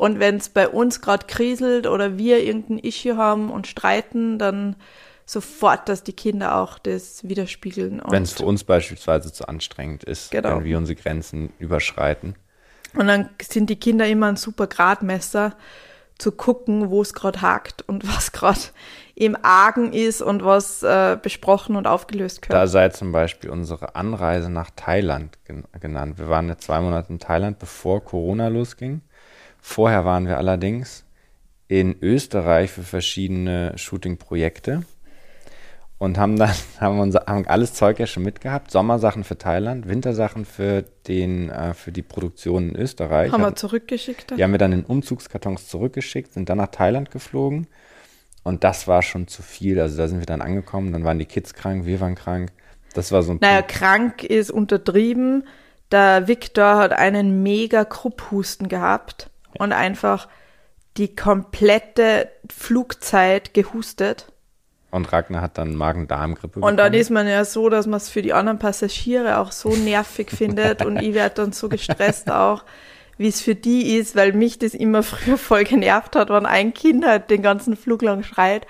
Und 0.01 0.19
wenn 0.19 0.37
es 0.37 0.49
bei 0.49 0.67
uns 0.67 0.99
gerade 0.99 1.27
kriselt 1.27 1.85
oder 1.85 2.17
wir 2.17 2.43
irgendein 2.43 2.79
Issue 2.79 3.17
haben 3.17 3.51
und 3.51 3.67
streiten, 3.67 4.39
dann 4.39 4.75
sofort, 5.27 5.87
dass 5.89 6.01
die 6.01 6.13
Kinder 6.13 6.55
auch 6.55 6.79
das 6.79 7.23
widerspiegeln. 7.29 8.01
Wenn 8.09 8.23
es 8.23 8.33
für 8.33 8.45
uns 8.45 8.63
beispielsweise 8.63 9.31
zu 9.31 9.47
anstrengend 9.47 10.03
ist, 10.03 10.31
Genau. 10.31 10.55
wenn 10.57 10.63
wir 10.63 10.79
unsere 10.79 10.95
Grenzen 10.99 11.53
überschreiten. 11.59 12.33
und 12.95 13.05
dann 13.05 13.29
sind 13.39 13.69
die 13.69 13.75
Kinder 13.75 14.07
immer 14.07 14.25
ein 14.29 14.37
super 14.37 14.65
Gradmesser, 14.65 15.55
zu 16.17 16.31
gucken, 16.31 16.89
wo 16.89 17.03
es 17.03 17.13
gerade 17.13 17.41
hakt 17.43 17.83
und 17.87 18.07
was 18.15 18.31
gerade 18.31 18.59
im 19.13 19.37
Argen 19.43 19.93
ist 19.93 20.23
und 20.23 20.43
was 20.43 20.81
äh, 20.81 21.15
besprochen 21.21 21.75
und 21.75 21.85
aufgelöst 21.85 22.41
Da 22.47 22.47
gehört. 22.47 22.69
sei 22.69 22.89
zum 22.89 23.11
Beispiel 23.11 23.51
unsere 23.51 23.95
Anreise 23.95 24.49
nach 24.49 24.71
Thailand 24.75 25.37
gen 25.45 25.65
genannt. 25.79 26.17
Wir 26.17 26.27
waren 26.27 26.47
jetzt 26.49 26.63
zwei 26.63 26.81
Monate 26.81 27.13
in 27.13 27.19
Thailand, 27.19 27.59
bevor 27.59 28.03
Corona 28.03 28.47
losging. 28.47 29.01
Vorher 29.61 30.03
waren 30.05 30.27
wir 30.27 30.37
allerdings 30.37 31.05
in 31.67 31.95
Österreich 32.01 32.71
für 32.71 32.83
verschiedene 32.83 33.77
Shooting-Projekte 33.77 34.83
und 35.99 36.17
haben 36.17 36.35
dann 36.35 36.51
haben 36.79 36.99
unser, 36.99 37.25
haben 37.27 37.47
alles 37.47 37.73
Zeug 37.73 37.99
ja 37.99 38.07
schon 38.07 38.23
mitgehabt. 38.23 38.71
Sommersachen 38.71 39.23
für 39.23 39.37
Thailand, 39.37 39.87
Wintersachen 39.87 40.43
für 40.45 40.83
den 41.07 41.49
äh, 41.49 41.73
für 41.73 41.91
die 41.91 42.01
Produktion 42.01 42.69
in 42.69 42.75
Österreich. 42.75 43.31
Haben 43.31 43.43
wir 43.43 43.55
zurückgeschickt. 43.55 44.33
Die 44.35 44.43
haben 44.43 44.51
wir 44.51 44.57
dann 44.57 44.73
in 44.73 44.83
Umzugskartons 44.83 45.67
zurückgeschickt, 45.67 46.33
sind 46.33 46.49
dann 46.49 46.57
nach 46.57 46.71
Thailand 46.71 47.11
geflogen. 47.11 47.67
Und 48.43 48.63
das 48.63 48.87
war 48.87 49.03
schon 49.03 49.27
zu 49.27 49.43
viel. 49.43 49.79
Also 49.79 49.95
da 49.95 50.07
sind 50.07 50.19
wir 50.19 50.25
dann 50.25 50.41
angekommen, 50.41 50.91
dann 50.91 51.03
waren 51.03 51.19
die 51.19 51.25
Kids 51.25 51.53
krank, 51.53 51.85
wir 51.85 52.01
waren 52.01 52.15
krank. 52.15 52.51
Das 52.95 53.11
war 53.11 53.21
so 53.23 53.31
ein 53.33 53.37
Naja, 53.39 53.61
Punkt. 53.61 53.71
krank 53.71 54.23
ist 54.23 54.51
untertrieben. 54.51 55.47
Der 55.91 56.27
Victor 56.27 56.77
hat 56.77 56.93
einen 56.93 57.43
mega 57.43 57.85
Krupphusten 57.85 58.67
gehabt 58.67 59.30
und 59.59 59.73
einfach 59.73 60.27
die 60.97 61.15
komplette 61.15 62.29
Flugzeit 62.53 63.53
gehustet. 63.53 64.27
Und 64.91 65.11
Ragnar 65.13 65.41
hat 65.41 65.57
dann 65.57 65.75
Magen-Darm-Grippe 65.75 66.59
Und 66.59 66.77
dann 66.77 66.93
ist 66.93 67.09
man 67.09 67.25
ja 67.27 67.45
so, 67.45 67.69
dass 67.69 67.87
man 67.87 67.97
es 67.97 68.09
für 68.09 68.21
die 68.21 68.33
anderen 68.33 68.59
Passagiere 68.59 69.37
auch 69.37 69.53
so 69.53 69.69
nervig 69.69 70.29
findet 70.35 70.85
und 70.85 71.01
ich 71.01 71.13
werde 71.13 71.35
dann 71.35 71.53
so 71.53 71.69
gestresst 71.69 72.29
auch, 72.29 72.65
wie 73.17 73.29
es 73.29 73.41
für 73.41 73.55
die 73.55 73.95
ist, 73.95 74.15
weil 74.15 74.33
mich 74.33 74.59
das 74.59 74.73
immer 74.73 75.01
früher 75.03 75.37
voll 75.37 75.63
genervt 75.63 76.15
hat, 76.15 76.29
wenn 76.29 76.45
ein 76.45 76.73
Kind 76.73 77.05
halt 77.05 77.29
den 77.29 77.41
ganzen 77.41 77.77
Flug 77.77 78.01
lang 78.01 78.23
schreit. 78.23 78.67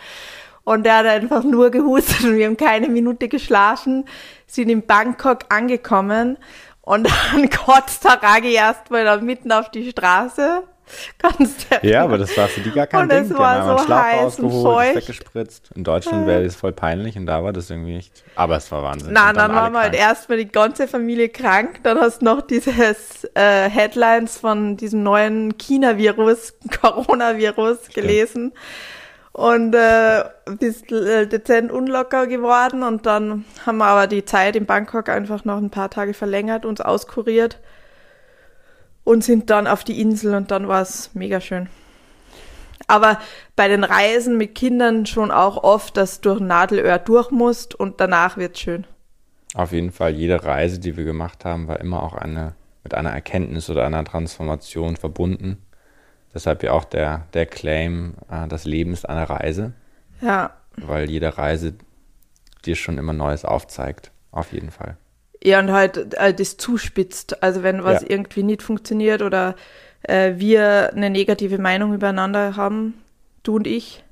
Und 0.63 0.83
der 0.83 0.97
hat 0.97 1.05
einfach 1.07 1.43
nur 1.43 1.71
gehustet 1.71 2.23
und 2.23 2.37
wir 2.37 2.45
haben 2.45 2.57
keine 2.57 2.87
Minute 2.87 3.27
geschlafen, 3.27 4.05
sind 4.45 4.69
in 4.69 4.85
Bangkok 4.85 5.45
angekommen 5.49 6.37
und 6.81 7.09
dann 7.31 7.49
kotzt 7.49 8.03
der 8.03 8.21
Ragi 8.21 8.53
erstmal 8.53 9.05
da 9.05 9.17
mitten 9.17 9.51
auf 9.51 9.71
die 9.71 9.89
Straße. 9.89 10.63
Kannst 11.17 11.67
du 11.69 11.87
Ja, 11.87 12.03
aber 12.03 12.17
das 12.17 12.35
war 12.37 12.47
für 12.47 12.61
die 12.61 12.71
gar 12.71 12.87
kein 12.87 13.03
Und 13.03 13.11
Ding. 13.11 13.23
es 13.25 13.33
war 13.37 13.77
so 13.77 13.83
Schlauch 13.85 13.97
heiß 13.97 14.39
und 14.39 14.45
ausgeholt, 14.45 14.53
ist 14.53 14.61
feucht. 14.63 14.95
weggespritzt. 14.95 15.69
In 15.75 15.83
Deutschland 15.83 16.27
wäre 16.27 16.43
das 16.43 16.55
voll 16.55 16.71
peinlich 16.73 17.17
und 17.17 17.25
da 17.25 17.43
war 17.43 17.53
das 17.53 17.69
irgendwie 17.69 17.95
nicht. 17.95 18.23
Aber 18.35 18.55
es 18.57 18.71
war 18.71 18.83
Wahnsinn. 18.83 19.09
Na, 19.13 19.29
Und 19.29 19.37
dann, 19.37 19.53
waren 19.53 19.73
wir 19.73 19.81
halt 19.81 19.95
erstmal 19.95 20.37
die 20.37 20.47
ganze 20.47 20.87
Familie 20.87 21.29
krank. 21.29 21.79
Dann 21.83 21.99
hast 21.99 22.21
du 22.21 22.25
noch 22.25 22.41
dieses 22.41 23.23
äh, 23.35 23.69
Headlines 23.69 24.37
von 24.37 24.77
diesem 24.77 25.03
neuen 25.03 25.57
China-Virus, 25.57 26.55
Coronavirus 26.81 27.89
gelesen. 27.93 28.53
Und 29.33 29.73
äh, 29.73 30.23
bist 30.59 30.91
äh, 30.91 31.25
dezent 31.25 31.71
unlocker 31.71 32.27
geworden. 32.27 32.83
Und 32.83 33.05
dann 33.05 33.45
haben 33.65 33.77
wir 33.77 33.85
aber 33.85 34.07
die 34.07 34.25
Zeit 34.25 34.55
in 34.57 34.65
Bangkok 34.65 35.07
einfach 35.07 35.45
noch 35.45 35.57
ein 35.57 35.69
paar 35.69 35.89
Tage 35.89 36.13
verlängert, 36.13 36.65
uns 36.65 36.81
auskuriert 36.81 37.59
und 39.03 39.23
sind 39.23 39.49
dann 39.49 39.67
auf 39.67 39.83
die 39.83 39.99
Insel 40.01 40.35
und 40.35 40.51
dann 40.51 40.67
war 40.67 40.81
es 40.81 41.11
mega 41.13 41.41
schön. 41.41 41.69
Aber 42.87 43.19
bei 43.55 43.67
den 43.67 43.83
Reisen 43.83 44.37
mit 44.37 44.55
Kindern 44.55 45.05
schon 45.05 45.31
auch 45.31 45.63
oft, 45.63 45.95
dass 45.97 46.19
du 46.21 46.29
durch 46.31 46.41
Nadelöhr 46.41 46.99
durch 46.99 47.31
musst 47.31 47.73
und 47.75 48.01
danach 48.01 48.37
wird's 48.37 48.59
schön. 48.59 48.85
Auf 49.53 49.71
jeden 49.71 49.91
Fall, 49.91 50.11
jede 50.13 50.43
Reise, 50.43 50.79
die 50.79 50.97
wir 50.97 51.03
gemacht 51.03 51.45
haben, 51.45 51.67
war 51.67 51.79
immer 51.79 52.03
auch 52.03 52.13
eine, 52.13 52.55
mit 52.83 52.93
einer 52.93 53.11
Erkenntnis 53.11 53.69
oder 53.69 53.85
einer 53.85 54.03
Transformation 54.03 54.95
verbunden. 54.97 55.57
Deshalb 56.33 56.63
ja 56.63 56.71
auch 56.71 56.85
der, 56.85 57.27
der 57.33 57.45
Claim, 57.45 58.13
äh, 58.29 58.47
das 58.47 58.65
Leben 58.65 58.93
ist 58.93 59.07
eine 59.07 59.29
Reise, 59.29 59.73
Ja. 60.21 60.51
weil 60.77 61.09
jede 61.09 61.37
Reise 61.37 61.73
dir 62.65 62.75
schon 62.75 62.97
immer 62.97 63.13
Neues 63.13 63.43
aufzeigt. 63.43 64.11
Auf 64.31 64.53
jeden 64.53 64.71
Fall. 64.71 64.95
Ja, 65.43 65.59
und 65.59 65.71
halt 65.71 66.13
äh, 66.15 66.33
das 66.33 66.57
zuspitzt. 66.57 67.41
Also 67.41 67.63
wenn 67.63 67.83
was 67.83 68.01
Ja. 68.03 68.09
irgendwie 68.09 68.43
nicht 68.43 68.61
funktioniert 68.61 69.21
oder 69.21 69.55
äh, 70.03 70.33
wir 70.37 70.91
eine 70.93 71.09
negative 71.09 71.57
Meinung 71.57 71.93
übereinander 71.93 72.55
haben, 72.55 73.01
du 73.43 73.55
und 73.55 73.67
ich, 73.67 74.03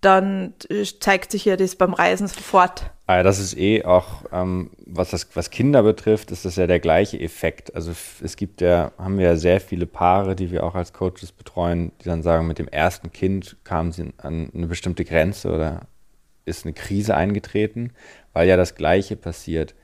dann 0.00 0.54
zeigt 1.00 1.32
sich 1.32 1.44
ja 1.44 1.56
das 1.56 1.74
beim 1.74 1.92
Reisen 1.92 2.28
sofort. 2.28 2.90
Ah, 3.08 3.22
das 3.22 3.40
ist 3.40 3.56
eh 3.56 3.84
auch, 3.84 4.24
ähm, 4.32 4.70
was, 4.86 5.10
das, 5.10 5.28
was 5.34 5.50
Kinder 5.50 5.82
betrifft, 5.82 6.30
ist 6.30 6.44
das 6.44 6.56
ja 6.56 6.66
der 6.66 6.78
gleiche 6.78 7.18
Effekt. 7.18 7.74
Also 7.74 7.92
es 8.22 8.36
gibt 8.36 8.60
ja, 8.60 8.92
haben 8.98 9.18
wir 9.18 9.26
ja 9.26 9.36
sehr 9.36 9.60
viele 9.60 9.86
Paare, 9.86 10.36
die 10.36 10.52
wir 10.52 10.62
auch 10.62 10.74
als 10.74 10.92
Coaches 10.92 11.32
betreuen, 11.32 11.90
die 12.00 12.04
dann 12.04 12.22
sagen, 12.22 12.46
mit 12.46 12.58
dem 12.58 12.68
ersten 12.68 13.10
Kind 13.10 13.56
kamen 13.64 13.90
sie 13.90 14.12
an 14.18 14.50
eine 14.54 14.66
bestimmte 14.66 15.04
Grenze 15.04 15.50
oder 15.50 15.80
ist 16.44 16.64
eine 16.64 16.74
Krise 16.74 17.16
eingetreten, 17.16 17.92
weil 18.32 18.46
ja 18.46 18.56
das 18.56 18.74
Gleiche 18.76 19.16
passiert. 19.16 19.74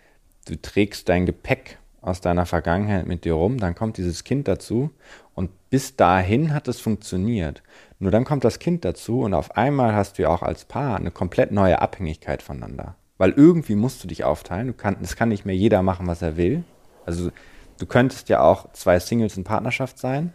Du 0.46 0.61
trägst 0.61 1.09
dein 1.09 1.26
Gepäck 1.26 1.78
aus 2.00 2.20
deiner 2.20 2.44
Vergangenheit 2.44 3.07
mit 3.07 3.24
dir 3.24 3.33
rum, 3.33 3.59
dann 3.59 3.74
kommt 3.74 3.96
dieses 3.96 4.24
Kind 4.24 4.46
dazu 4.46 4.90
und 5.35 5.50
bis 5.70 5.96
dahin 5.96 6.52
hat 6.52 6.68
es 6.68 6.80
funktioniert. 6.80 7.62
Nur 7.98 8.11
dann 8.11 8.24
kommt 8.24 8.44
das 8.44 8.59
Kind 8.59 8.85
dazu 8.85 9.22
und 9.22 9.33
auf 9.33 9.57
einmal 9.57 9.94
hast 9.94 10.18
du 10.18 10.22
ja 10.22 10.28
auch 10.28 10.42
als 10.42 10.66
Paar 10.66 10.96
eine 10.96 11.11
komplett 11.11 11.50
neue 11.50 11.80
Abhängigkeit 11.80 12.42
voneinander. 12.42 12.96
Weil 13.16 13.30
irgendwie 13.30 13.74
musst 13.74 14.04
du 14.04 14.09
dich 14.09 14.24
aufteilen. 14.24 14.66
Du 14.66 14.72
kann, 14.74 14.96
es 15.02 15.16
kann 15.16 15.30
nicht 15.30 15.46
mehr 15.46 15.57
jeder 15.57 15.83
machen, 15.83 16.07
was 16.07 16.20
er 16.20 16.37
will. 16.37 16.64
Also 17.07 17.30
du 17.78 17.87
könntest 17.87 18.28
ja 18.28 18.40
auch 18.40 18.72
zwei 18.72 18.98
Singles 18.98 19.37
in 19.37 19.44
Partnerschaft 19.44 19.98
sein. 19.98 20.35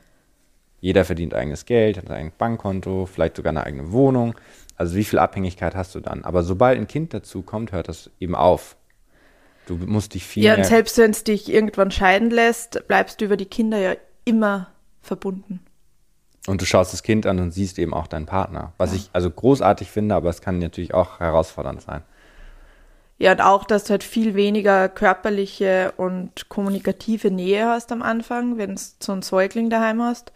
Jeder 0.80 1.06
verdient 1.06 1.34
eigenes 1.34 1.66
Geld, 1.66 1.98
hat 1.98 2.10
ein 2.10 2.32
Bankkonto, 2.36 3.06
vielleicht 3.06 3.36
sogar 3.36 3.52
eine 3.52 3.64
eigene 3.64 3.92
Wohnung. 3.92 4.34
Also 4.76 4.96
wie 4.96 5.04
viel 5.04 5.20
Abhängigkeit 5.20 5.76
hast 5.76 5.94
du 5.94 6.00
dann? 6.00 6.24
Aber 6.24 6.42
sobald 6.42 6.80
ein 6.80 6.88
Kind 6.88 7.14
dazu 7.14 7.42
kommt, 7.42 7.74
hört 7.74 7.90
das 7.90 8.10
eben 8.20 8.34
auf. 8.34 8.78
Du 9.70 9.78
musst 9.78 10.16
dich 10.16 10.26
viel 10.26 10.44
Ja, 10.44 10.56
und 10.56 10.66
selbst 10.66 10.98
wenn 10.98 11.12
es 11.12 11.24
dich 11.24 11.48
irgendwann 11.48 11.92
scheiden 11.92 12.32
lässt, 12.32 12.88
bleibst 12.88 13.22
du 13.22 13.26
über 13.26 13.38
die 13.38 13.46
Kinder 13.46 13.78
ja 13.78 13.94
immer 14.26 14.72
verbunden. 15.00 15.60
Und 16.48 16.60
du 16.60 16.66
schaust 16.66 16.92
das 16.92 17.04
Kind 17.04 17.28
an 17.28 17.40
und 17.40 17.52
siehst 17.52 17.78
eben 17.78 17.94
auch 17.94 18.08
deinen 18.08 18.26
Partner. 18.26 18.74
Was 18.80 18.92
ja. 18.92 18.98
ich 18.98 19.10
also 19.14 19.30
großartig 19.30 19.92
finde, 19.92 20.16
aber 20.16 20.32
es 20.32 20.42
kann 20.42 20.58
natürlich 20.58 20.96
auch 20.96 21.20
herausfordernd 21.20 21.84
sein. 21.84 22.02
Ja, 23.20 23.32
und 23.34 23.42
auch, 23.42 23.64
dass 23.64 23.84
du 23.84 23.92
halt 23.92 24.04
viel 24.04 24.34
weniger 24.34 24.90
körperliche 24.90 25.94
und 25.98 26.50
kommunikative 26.50 27.30
Nähe 27.30 27.68
hast 27.68 27.92
am 27.92 28.02
Anfang, 28.02 28.58
wenn 28.58 28.74
du 28.74 28.82
so 29.00 29.12
einen 29.12 29.22
Säugling 29.22 29.70
daheim 29.70 30.02
hast. 30.02 30.32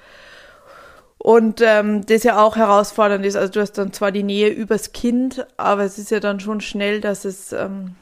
Und 1.17 1.60
ähm, 1.62 2.06
das 2.06 2.22
ja 2.22 2.39
auch 2.39 2.56
herausfordernd 2.56 3.26
ist. 3.26 3.36
Also 3.36 3.54
du 3.54 3.62
hast 3.62 3.80
dann 3.80 3.93
zwar 3.93 4.12
die 4.12 4.22
Nähe 4.22 4.50
übers 4.50 4.91
Kind, 4.91 5.48
aber 5.58 5.86
es 5.86 5.98
ist 5.98 6.12
ja 6.12 6.19
dann 6.19 6.39
schon 6.39 6.62
schnell, 6.62 7.02
dass 7.02 7.26
es 7.26 7.52
ähm, 7.52 7.96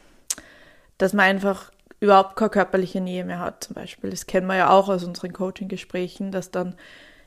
dass 1.01 1.13
man 1.13 1.25
einfach 1.25 1.71
überhaupt 1.99 2.35
keine 2.35 2.49
körperliche 2.49 3.01
Nähe 3.01 3.23
mehr 3.23 3.39
hat, 3.39 3.63
zum 3.63 3.75
Beispiel. 3.75 4.09
Das 4.09 4.25
kennen 4.25 4.47
wir 4.47 4.55
ja 4.55 4.69
auch 4.69 4.89
aus 4.89 5.03
unseren 5.03 5.33
Coaching-Gesprächen, 5.33 6.31
dass 6.31 6.51
dann 6.51 6.75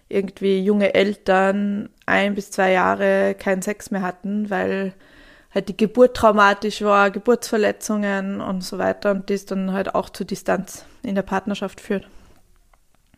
irgendwie 0.09 0.61
junge 0.61 0.95
Eltern 0.95 1.89
ein 2.07 2.35
bis 2.35 2.51
zwei 2.51 2.73
Jahre 2.73 3.35
keinen 3.39 3.63
Sex 3.63 3.91
mehr 3.91 4.03
hatten, 4.03 4.51
weil 4.51 4.93
halt 5.55 5.69
die 5.69 5.77
Geburt 5.77 6.17
traumatisch 6.17 6.83
war, 6.83 7.11
Geburtsverletzungen 7.11 8.41
und 8.41 8.63
so 8.63 8.79
weiter 8.79 9.13
und 9.13 9.31
das 9.31 9.47
dann 9.47 9.73
halt 9.73 9.95
auch 9.95 10.11
zur 10.11 10.27
Distanz 10.27 10.85
in 11.03 11.15
der 11.15 11.23
Partnerschaft 11.23 11.81
führt. 11.81 12.09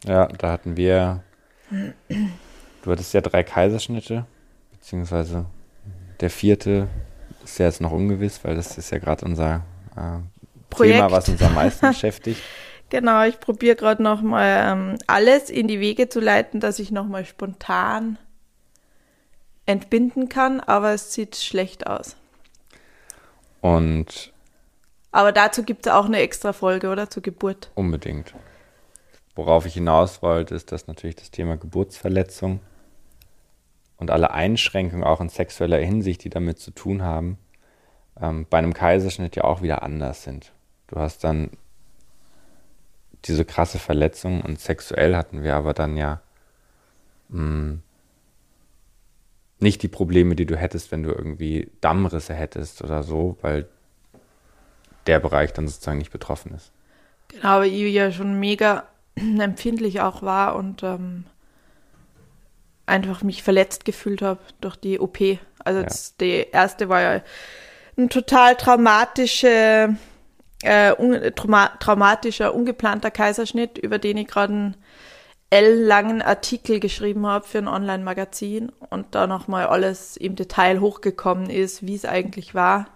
Ja, 0.04 0.26
da 0.26 0.52
hatten 0.52 0.76
wir, 0.76 1.22
du 1.70 2.90
hattest 2.90 3.14
ja 3.14 3.22
drei 3.22 3.42
Kaiserschnitte, 3.42 4.26
beziehungsweise 4.72 5.46
der 6.20 6.30
vierte 6.30 6.88
ist 7.42 7.58
ja 7.58 7.66
jetzt 7.66 7.80
noch 7.80 7.92
ungewiss, 7.92 8.44
weil 8.44 8.54
das 8.54 8.76
ist 8.76 8.90
ja 8.90 8.98
gerade 8.98 9.24
unser 9.24 9.62
äh, 9.96 10.18
Projekt. 10.76 10.96
Thema, 10.96 11.10
was 11.10 11.28
uns 11.28 11.42
am 11.42 11.54
meisten 11.54 11.86
beschäftigt. 11.88 12.40
Genau, 12.88 13.24
ich 13.24 13.40
probiere 13.40 13.74
gerade 13.74 14.02
nochmal 14.02 14.72
ähm, 14.72 14.98
alles 15.06 15.50
in 15.50 15.66
die 15.66 15.80
Wege 15.80 16.08
zu 16.08 16.20
leiten, 16.20 16.60
dass 16.60 16.78
ich 16.78 16.92
nochmal 16.92 17.24
spontan 17.24 18.18
entbinden 19.66 20.28
kann, 20.28 20.60
aber 20.60 20.92
es 20.92 21.12
sieht 21.12 21.36
schlecht 21.36 21.86
aus. 21.86 22.16
Und. 23.60 24.32
Aber 25.10 25.32
dazu 25.32 25.64
gibt 25.64 25.86
es 25.86 25.92
auch 25.92 26.04
eine 26.04 26.18
extra 26.18 26.52
Folge, 26.52 26.88
oder? 26.88 27.10
Zur 27.10 27.22
Geburt. 27.22 27.70
Unbedingt. 27.74 28.34
Worauf 29.34 29.66
ich 29.66 29.74
hinaus 29.74 30.22
wollte, 30.22 30.54
ist, 30.54 30.72
dass 30.72 30.86
natürlich 30.86 31.16
das 31.16 31.30
Thema 31.30 31.56
Geburtsverletzung 31.56 32.60
und 33.96 34.10
alle 34.10 34.30
Einschränkungen 34.30 35.04
auch 35.04 35.20
in 35.20 35.28
sexueller 35.28 35.78
Hinsicht, 35.78 36.22
die 36.24 36.30
damit 36.30 36.58
zu 36.58 36.70
tun 36.70 37.02
haben, 37.02 37.38
ähm, 38.20 38.46
bei 38.48 38.58
einem 38.58 38.74
Kaiserschnitt 38.74 39.36
ja 39.36 39.44
auch 39.44 39.62
wieder 39.62 39.82
anders 39.82 40.22
sind. 40.22 40.52
Du 40.88 40.96
hast 40.96 41.24
dann 41.24 41.50
diese 43.24 43.44
krasse 43.44 43.78
Verletzung 43.78 44.40
und 44.40 44.60
sexuell 44.60 45.16
hatten 45.16 45.42
wir 45.42 45.56
aber 45.56 45.74
dann 45.74 45.96
ja 45.96 46.20
mh, 47.28 47.38
hm, 47.38 47.82
nicht 49.58 49.82
die 49.82 49.88
Probleme, 49.88 50.36
die 50.36 50.46
du 50.46 50.56
hättest, 50.56 50.92
wenn 50.92 51.02
du 51.02 51.10
irgendwie 51.10 51.70
Dammrisse 51.80 52.34
hättest 52.34 52.82
oder 52.82 53.02
so, 53.02 53.38
weil 53.40 53.66
der 55.06 55.18
Bereich 55.18 55.52
dann 55.52 55.66
sozusagen 55.66 55.98
nicht 55.98 56.12
betroffen 56.12 56.52
ist. 56.54 56.72
Genau, 57.28 57.60
weil 57.60 57.72
ich 57.72 57.94
ja 57.94 58.12
schon 58.12 58.38
mega 58.38 58.84
empfindlich 59.16 60.00
auch 60.00 60.22
war 60.22 60.56
und 60.56 60.82
ähm, 60.82 61.24
einfach 62.84 63.22
mich 63.22 63.42
verletzt 63.42 63.84
gefühlt 63.84 64.22
habe 64.22 64.40
durch 64.60 64.76
die 64.76 65.00
OP. 65.00 65.18
Also 65.58 65.80
ja. 65.80 65.88
die 66.20 66.50
erste 66.52 66.88
war 66.88 67.00
ja 67.00 67.22
ein 67.96 68.08
total 68.10 68.56
traumatische 68.56 69.96
äh, 70.62 70.92
un, 70.92 71.18
trauma 71.34 71.68
traumatischer, 71.78 72.54
ungeplanter 72.54 73.10
Kaiserschnitt, 73.10 73.78
über 73.78 73.98
den 73.98 74.16
ich 74.16 74.28
gerade 74.28 74.52
einen 74.52 74.76
L-langen 75.50 76.22
Artikel 76.22 76.80
geschrieben 76.80 77.26
habe 77.26 77.46
für 77.46 77.58
ein 77.58 77.68
Online-Magazin 77.68 78.72
und 78.90 79.14
da 79.14 79.26
nochmal 79.26 79.66
alles 79.66 80.16
im 80.16 80.34
Detail 80.34 80.80
hochgekommen 80.80 81.50
ist, 81.50 81.86
wie 81.86 81.94
es 81.94 82.04
eigentlich 82.04 82.54
war. 82.54 82.86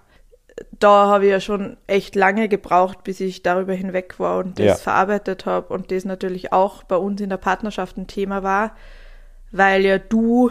Da 0.78 1.06
habe 1.06 1.26
ich 1.26 1.30
ja 1.30 1.40
schon 1.40 1.76
echt 1.86 2.16
lange 2.16 2.48
gebraucht, 2.48 3.04
bis 3.04 3.20
ich 3.20 3.42
darüber 3.42 3.72
hinweg 3.72 4.18
war 4.18 4.38
und 4.38 4.58
das 4.58 4.66
ja. 4.66 4.74
verarbeitet 4.74 5.46
habe 5.46 5.72
und 5.72 5.92
das 5.92 6.04
natürlich 6.04 6.52
auch 6.52 6.82
bei 6.82 6.96
uns 6.96 7.20
in 7.20 7.30
der 7.30 7.36
Partnerschaft 7.36 7.96
ein 7.96 8.08
Thema 8.08 8.42
war, 8.42 8.74
weil 9.52 9.84
ja 9.84 9.98
du 9.98 10.50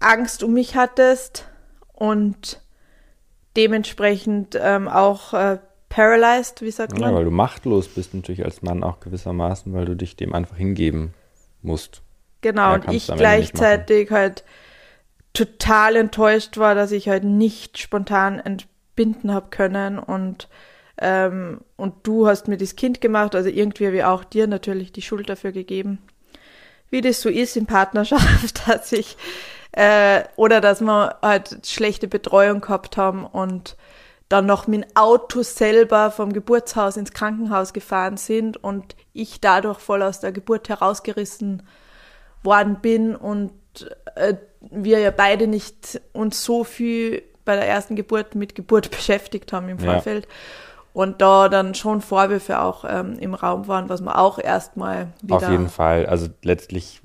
Angst 0.00 0.42
um 0.42 0.52
mich 0.52 0.74
hattest 0.74 1.48
und 1.92 2.60
dementsprechend 3.56 4.58
ähm, 4.60 4.88
auch 4.88 5.32
äh, 5.32 5.58
paralyzed, 5.94 6.60
wie 6.60 6.72
sagt 6.72 6.98
man? 6.98 7.10
Ja, 7.10 7.14
weil 7.14 7.24
du 7.24 7.30
machtlos 7.30 7.86
bist 7.86 8.14
natürlich 8.14 8.44
als 8.44 8.62
Mann 8.62 8.82
auch 8.82 8.98
gewissermaßen, 8.98 9.72
weil 9.72 9.84
du 9.84 9.94
dich 9.94 10.16
dem 10.16 10.34
einfach 10.34 10.56
hingeben 10.56 11.14
musst. 11.62 12.02
Genau, 12.40 12.74
und 12.74 12.90
ich 12.92 13.06
gleichzeitig 13.06 14.10
halt 14.10 14.42
total 15.32 15.94
enttäuscht 15.94 16.58
war, 16.58 16.74
dass 16.74 16.90
ich 16.90 17.08
halt 17.08 17.22
nicht 17.22 17.78
spontan 17.78 18.40
entbinden 18.40 19.32
habe 19.32 19.50
können 19.50 19.98
und 20.00 20.48
ähm, 20.98 21.60
und 21.76 21.94
du 22.04 22.26
hast 22.26 22.46
mir 22.48 22.56
das 22.56 22.76
Kind 22.76 23.00
gemacht, 23.00 23.34
also 23.34 23.48
irgendwie 23.48 23.86
habe 23.86 23.96
ich 23.96 24.04
auch 24.04 24.24
dir 24.24 24.46
natürlich 24.46 24.92
die 24.92 25.02
Schuld 25.02 25.28
dafür 25.28 25.50
gegeben. 25.50 25.98
Wie 26.90 27.00
das 27.00 27.20
so 27.20 27.28
ist 27.28 27.56
in 27.56 27.66
Partnerschaft, 27.66 28.62
dass 28.68 28.92
ich 28.92 29.16
äh, 29.72 30.22
oder 30.36 30.60
dass 30.60 30.80
wir 30.80 31.18
halt 31.22 31.66
schlechte 31.66 32.08
Betreuung 32.08 32.60
gehabt 32.60 32.96
haben 32.96 33.24
und 33.24 33.76
dann 34.34 34.46
noch 34.46 34.66
mit 34.66 34.82
dem 34.82 34.96
Auto 34.96 35.42
selber 35.42 36.10
vom 36.10 36.32
Geburtshaus 36.32 36.96
ins 36.96 37.12
Krankenhaus 37.12 37.72
gefahren 37.72 38.16
sind 38.16 38.56
und 38.56 38.96
ich 39.12 39.40
dadurch 39.40 39.78
voll 39.78 40.02
aus 40.02 40.18
der 40.18 40.32
Geburt 40.32 40.68
herausgerissen 40.68 41.62
worden 42.42 42.78
bin 42.82 43.14
und 43.14 43.52
äh, 44.16 44.34
wir 44.60 44.98
ja 44.98 45.12
beide 45.12 45.46
nicht 45.46 46.00
uns 46.12 46.44
so 46.44 46.64
viel 46.64 47.22
bei 47.44 47.54
der 47.54 47.68
ersten 47.68 47.94
Geburt 47.94 48.34
mit 48.34 48.56
Geburt 48.56 48.90
beschäftigt 48.96 49.52
haben 49.52 49.68
im 49.68 49.78
Vorfeld. 49.78 50.24
Ja. 50.26 50.30
Und 50.94 51.22
da 51.22 51.48
dann 51.48 51.74
schon 51.74 52.00
Vorwürfe 52.00 52.60
auch 52.60 52.84
ähm, 52.88 53.16
im 53.20 53.34
Raum 53.34 53.68
waren, 53.68 53.88
was 53.88 54.00
man 54.00 54.14
auch 54.14 54.40
erstmal 54.40 55.12
wieder. 55.22 55.36
Auf 55.36 55.48
jeden 55.48 55.68
Fall. 55.68 56.06
Also 56.06 56.28
letztlich, 56.42 57.00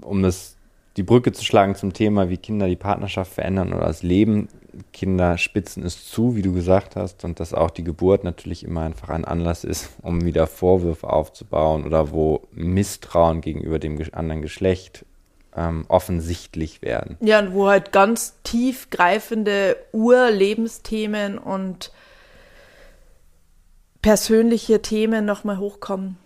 um 0.00 0.22
das, 0.22 0.56
die 0.96 1.02
Brücke 1.04 1.32
zu 1.32 1.44
schlagen 1.44 1.76
zum 1.76 1.92
Thema, 1.92 2.28
wie 2.28 2.38
Kinder 2.38 2.66
die 2.66 2.76
Partnerschaft 2.76 3.32
verändern 3.32 3.72
oder 3.72 3.86
das 3.86 4.02
Leben, 4.02 4.48
Kinder 4.92 5.38
spitzen 5.38 5.84
es 5.84 6.08
zu, 6.08 6.36
wie 6.36 6.42
du 6.42 6.52
gesagt 6.52 6.96
hast, 6.96 7.24
und 7.24 7.40
dass 7.40 7.54
auch 7.54 7.70
die 7.70 7.84
Geburt 7.84 8.24
natürlich 8.24 8.64
immer 8.64 8.82
einfach 8.82 9.08
ein 9.10 9.24
Anlass 9.24 9.64
ist, 9.64 9.90
um 10.02 10.24
wieder 10.24 10.46
Vorwürfe 10.46 11.10
aufzubauen 11.10 11.84
oder 11.84 12.10
wo 12.10 12.46
Misstrauen 12.52 13.40
gegenüber 13.40 13.78
dem 13.78 14.00
anderen 14.12 14.42
Geschlecht 14.42 15.04
ähm, 15.56 15.84
offensichtlich 15.88 16.82
werden. 16.82 17.16
Ja, 17.20 17.38
und 17.38 17.52
wo 17.52 17.68
halt 17.68 17.92
ganz 17.92 18.34
tiefgreifende 18.42 19.76
Urlebensthemen 19.92 21.38
und 21.38 21.92
persönliche 24.00 24.82
Themen 24.82 25.24
nochmal 25.24 25.58
hochkommen. 25.58 26.16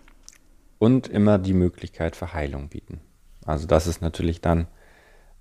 Und 0.79 1.09
immer 1.09 1.39
die 1.39 1.55
Möglichkeit 1.55 2.17
für 2.17 2.33
Heilung 2.33 2.69
bieten. 2.69 3.01
Also 3.45 3.67
das 3.67 3.87
ist 3.87 4.03
natürlich 4.03 4.41
dann 4.41 4.67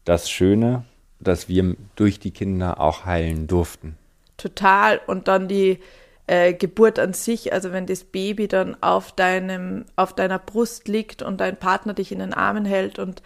das 0.04 0.30
Schöne, 0.30 0.86
dass 1.28 1.50
wir 1.50 1.76
durch 1.96 2.20
die 2.20 2.32
Kinder 2.32 2.80
auch 2.80 3.06
heilen 3.06 3.48
durften. 3.48 3.98
Total. 4.38 5.00
Und 5.08 5.28
dann 5.28 5.48
die 5.48 5.80
äh, 6.28 6.54
Geburt 6.54 7.00
an 7.00 7.14
sich, 7.14 7.54
also 7.54 7.72
wenn 7.72 7.86
das 7.86 8.04
Baby 8.04 8.48
dann 8.48 8.82
auf 8.82 9.12
deinem, 9.12 9.86
auf 9.96 10.14
deiner 10.14 10.40
Brust 10.40 10.88
liegt 10.88 11.22
und 11.22 11.40
dein 11.40 11.58
Partner 11.58 11.94
dich 11.94 12.12
in 12.12 12.20
den 12.20 12.34
Armen 12.34 12.66
hält 12.66 13.00
und 13.00 13.22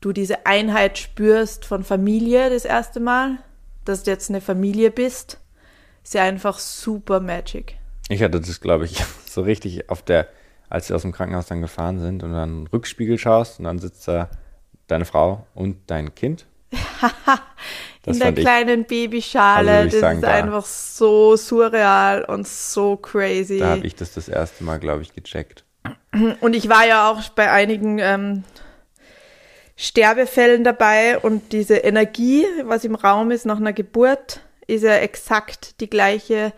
du 0.00 0.12
diese 0.12 0.46
Einheit 0.46 0.98
spürst 0.98 1.64
von 1.64 1.84
Familie 1.84 2.50
das 2.50 2.64
erste 2.64 3.00
Mal, 3.00 3.38
dass 3.84 4.02
du 4.02 4.10
jetzt 4.10 4.30
eine 4.30 4.40
Familie 4.40 4.90
bist, 4.90 5.38
ist 6.02 6.14
ja 6.14 6.24
einfach 6.24 6.58
super 6.58 7.20
Magic. 7.20 7.76
Ich 8.08 8.22
hatte 8.22 8.40
das, 8.40 8.60
glaube 8.60 8.84
ich, 8.84 9.02
so 9.26 9.42
richtig 9.42 9.88
auf 9.88 10.02
der, 10.02 10.28
als 10.68 10.88
sie 10.88 10.94
aus 10.94 11.02
dem 11.02 11.12
Krankenhaus 11.12 11.46
dann 11.46 11.62
gefahren 11.62 12.00
sind 12.00 12.22
und 12.22 12.32
dann 12.32 12.66
Rückspiegel 12.66 13.18
schaust 13.18 13.58
und 13.58 13.64
dann 13.64 13.78
sitzt 13.78 14.06
da 14.08 14.30
deine 14.88 15.04
Frau 15.04 15.46
und 15.54 15.78
dein 15.86 16.14
Kind. 16.14 16.46
In 18.06 18.18
der 18.18 18.32
kleinen 18.32 18.84
Babyschale. 18.84 19.70
Also 19.72 19.90
das 19.90 20.00
sagen, 20.00 20.18
ist 20.18 20.24
da, 20.24 20.32
einfach 20.32 20.64
so 20.64 21.36
surreal 21.36 22.24
und 22.24 22.46
so 22.46 22.96
crazy. 22.96 23.58
Da 23.58 23.70
habe 23.70 23.86
ich 23.86 23.94
das 23.94 24.12
das 24.14 24.28
erste 24.28 24.64
Mal, 24.64 24.78
glaube 24.78 25.02
ich, 25.02 25.14
gecheckt. 25.14 25.64
Und 26.40 26.54
ich 26.54 26.68
war 26.68 26.86
ja 26.86 27.10
auch 27.10 27.28
bei 27.30 27.50
einigen 27.50 27.98
ähm, 27.98 28.44
Sterbefällen 29.76 30.62
dabei 30.62 31.18
und 31.18 31.52
diese 31.52 31.76
Energie, 31.76 32.44
was 32.64 32.84
im 32.84 32.94
Raum 32.94 33.30
ist 33.30 33.46
nach 33.46 33.56
einer 33.56 33.72
Geburt, 33.72 34.40
ist 34.66 34.84
ja 34.84 34.94
exakt 34.96 35.80
die 35.80 35.90
gleiche, 35.90 36.52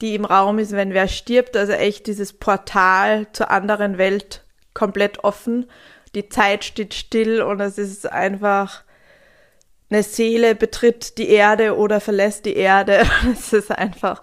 die 0.00 0.14
im 0.14 0.24
Raum 0.24 0.58
ist, 0.58 0.72
wenn 0.72 0.94
wer 0.94 1.08
stirbt. 1.08 1.56
Also 1.56 1.72
echt 1.72 2.06
dieses 2.06 2.32
Portal 2.32 3.26
zur 3.32 3.50
anderen 3.50 3.98
Welt 3.98 4.44
komplett 4.72 5.24
offen. 5.24 5.66
Die 6.14 6.28
Zeit 6.28 6.64
steht 6.64 6.94
still 6.94 7.42
und 7.42 7.60
es 7.60 7.78
ist 7.78 8.10
einfach 8.10 8.84
eine 9.88 10.02
Seele 10.02 10.54
betritt 10.54 11.18
die 11.18 11.28
Erde 11.28 11.76
oder 11.76 12.00
verlässt 12.00 12.44
die 12.44 12.56
Erde. 12.56 13.02
Es 13.32 13.52
ist 13.52 13.70
einfach 13.70 14.22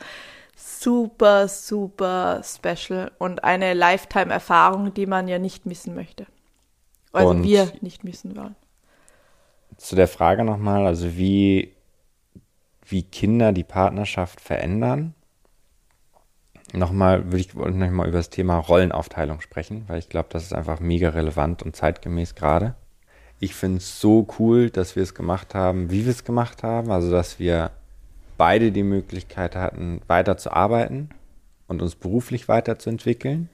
super, 0.55 1.47
super 1.47 2.41
special 2.43 3.11
und 3.18 3.43
eine 3.43 3.74
Lifetime-Erfahrung, 3.74 4.93
die 4.93 5.05
man 5.05 5.28
ja 5.28 5.39
nicht 5.39 5.66
missen 5.66 5.95
möchte. 5.95 6.26
Also 7.14 7.30
und 7.30 7.43
wir 7.43 7.72
nicht 7.82 8.03
missen 8.03 8.36
wollen. 8.36 8.55
Zu 9.78 9.95
der 9.95 10.07
Frage 10.07 10.43
nochmal, 10.43 10.86
also 10.86 11.16
wie, 11.16 11.74
wie 12.86 13.03
Kinder 13.03 13.51
die 13.53 13.64
Partnerschaft 13.64 14.41
verändern. 14.41 15.14
Nochmal 16.74 17.26
würde 17.26 17.38
ich 17.38 17.53
nochmal 17.53 18.07
über 18.07 18.18
das 18.18 18.32
Thema 18.32 18.57
Rollenaufteilung 18.57 19.41
sprechen, 19.41 19.84
weil 19.88 19.99
ich 19.99 20.09
glaube, 20.09 20.30
das 20.32 20.43
ist 20.43 20.53
einfach 20.53 20.80
mega 20.80 21.09
relevant 21.09 21.61
und 21.61 21.76
zeitgemäß 21.76 22.36
gerade. 22.36 22.76
Ich 23.43 23.55
finde 23.55 23.79
es 23.79 23.99
so 23.99 24.25
cool, 24.39 24.69
dass 24.69 24.95
wir 24.95 25.03
es 25.03 25.13
gemacht 25.13 25.53
haben, 25.53 25.91
wie 25.91 26.05
wir 26.05 26.11
es 26.13 26.23
gemacht 26.23 26.63
haben. 26.63 26.91
Also, 26.91 27.11
dass 27.11 27.39
wir 27.39 27.71
beide 28.37 28.71
die 28.71 28.83
Möglichkeit 28.83 29.57
hatten, 29.57 29.99
weiterzuarbeiten 30.07 31.09
und 31.67 31.81
uns 31.81 31.95
beruflich 31.95 32.47
weiterzuentwickeln. 32.47 33.49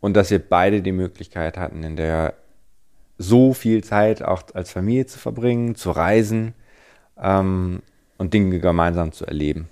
Und 0.00 0.14
dass 0.14 0.30
wir 0.30 0.38
beide 0.38 0.80
die 0.80 0.92
Möglichkeit 0.92 1.58
hatten, 1.58 1.84
in 1.84 1.96
der 1.96 2.32
so 3.18 3.52
viel 3.52 3.84
Zeit 3.84 4.22
auch 4.22 4.44
als 4.54 4.72
Familie 4.72 5.04
zu 5.04 5.18
verbringen, 5.18 5.74
zu 5.74 5.90
reisen 5.90 6.54
ähm, 7.20 7.82
und 8.16 8.32
Dinge 8.32 8.58
gemeinsam 8.58 9.12
zu 9.12 9.26
erleben. 9.26 9.68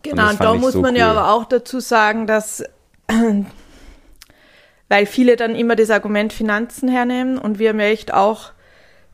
Genau, 0.00 0.22
und, 0.22 0.30
und 0.30 0.40
da 0.40 0.54
muss 0.54 0.72
so 0.72 0.80
man 0.80 0.94
cool. 0.94 1.00
ja 1.00 1.10
aber 1.10 1.30
auch 1.30 1.44
dazu 1.44 1.80
sagen, 1.80 2.26
dass 2.26 2.64
weil 4.88 5.06
viele 5.06 5.36
dann 5.36 5.54
immer 5.54 5.76
das 5.76 5.90
Argument 5.90 6.32
Finanzen 6.32 6.88
hernehmen 6.88 7.38
und 7.38 7.58
wir 7.58 7.70
haben 7.70 7.80
ja 7.80 7.86
echt 7.86 8.14
auch 8.14 8.52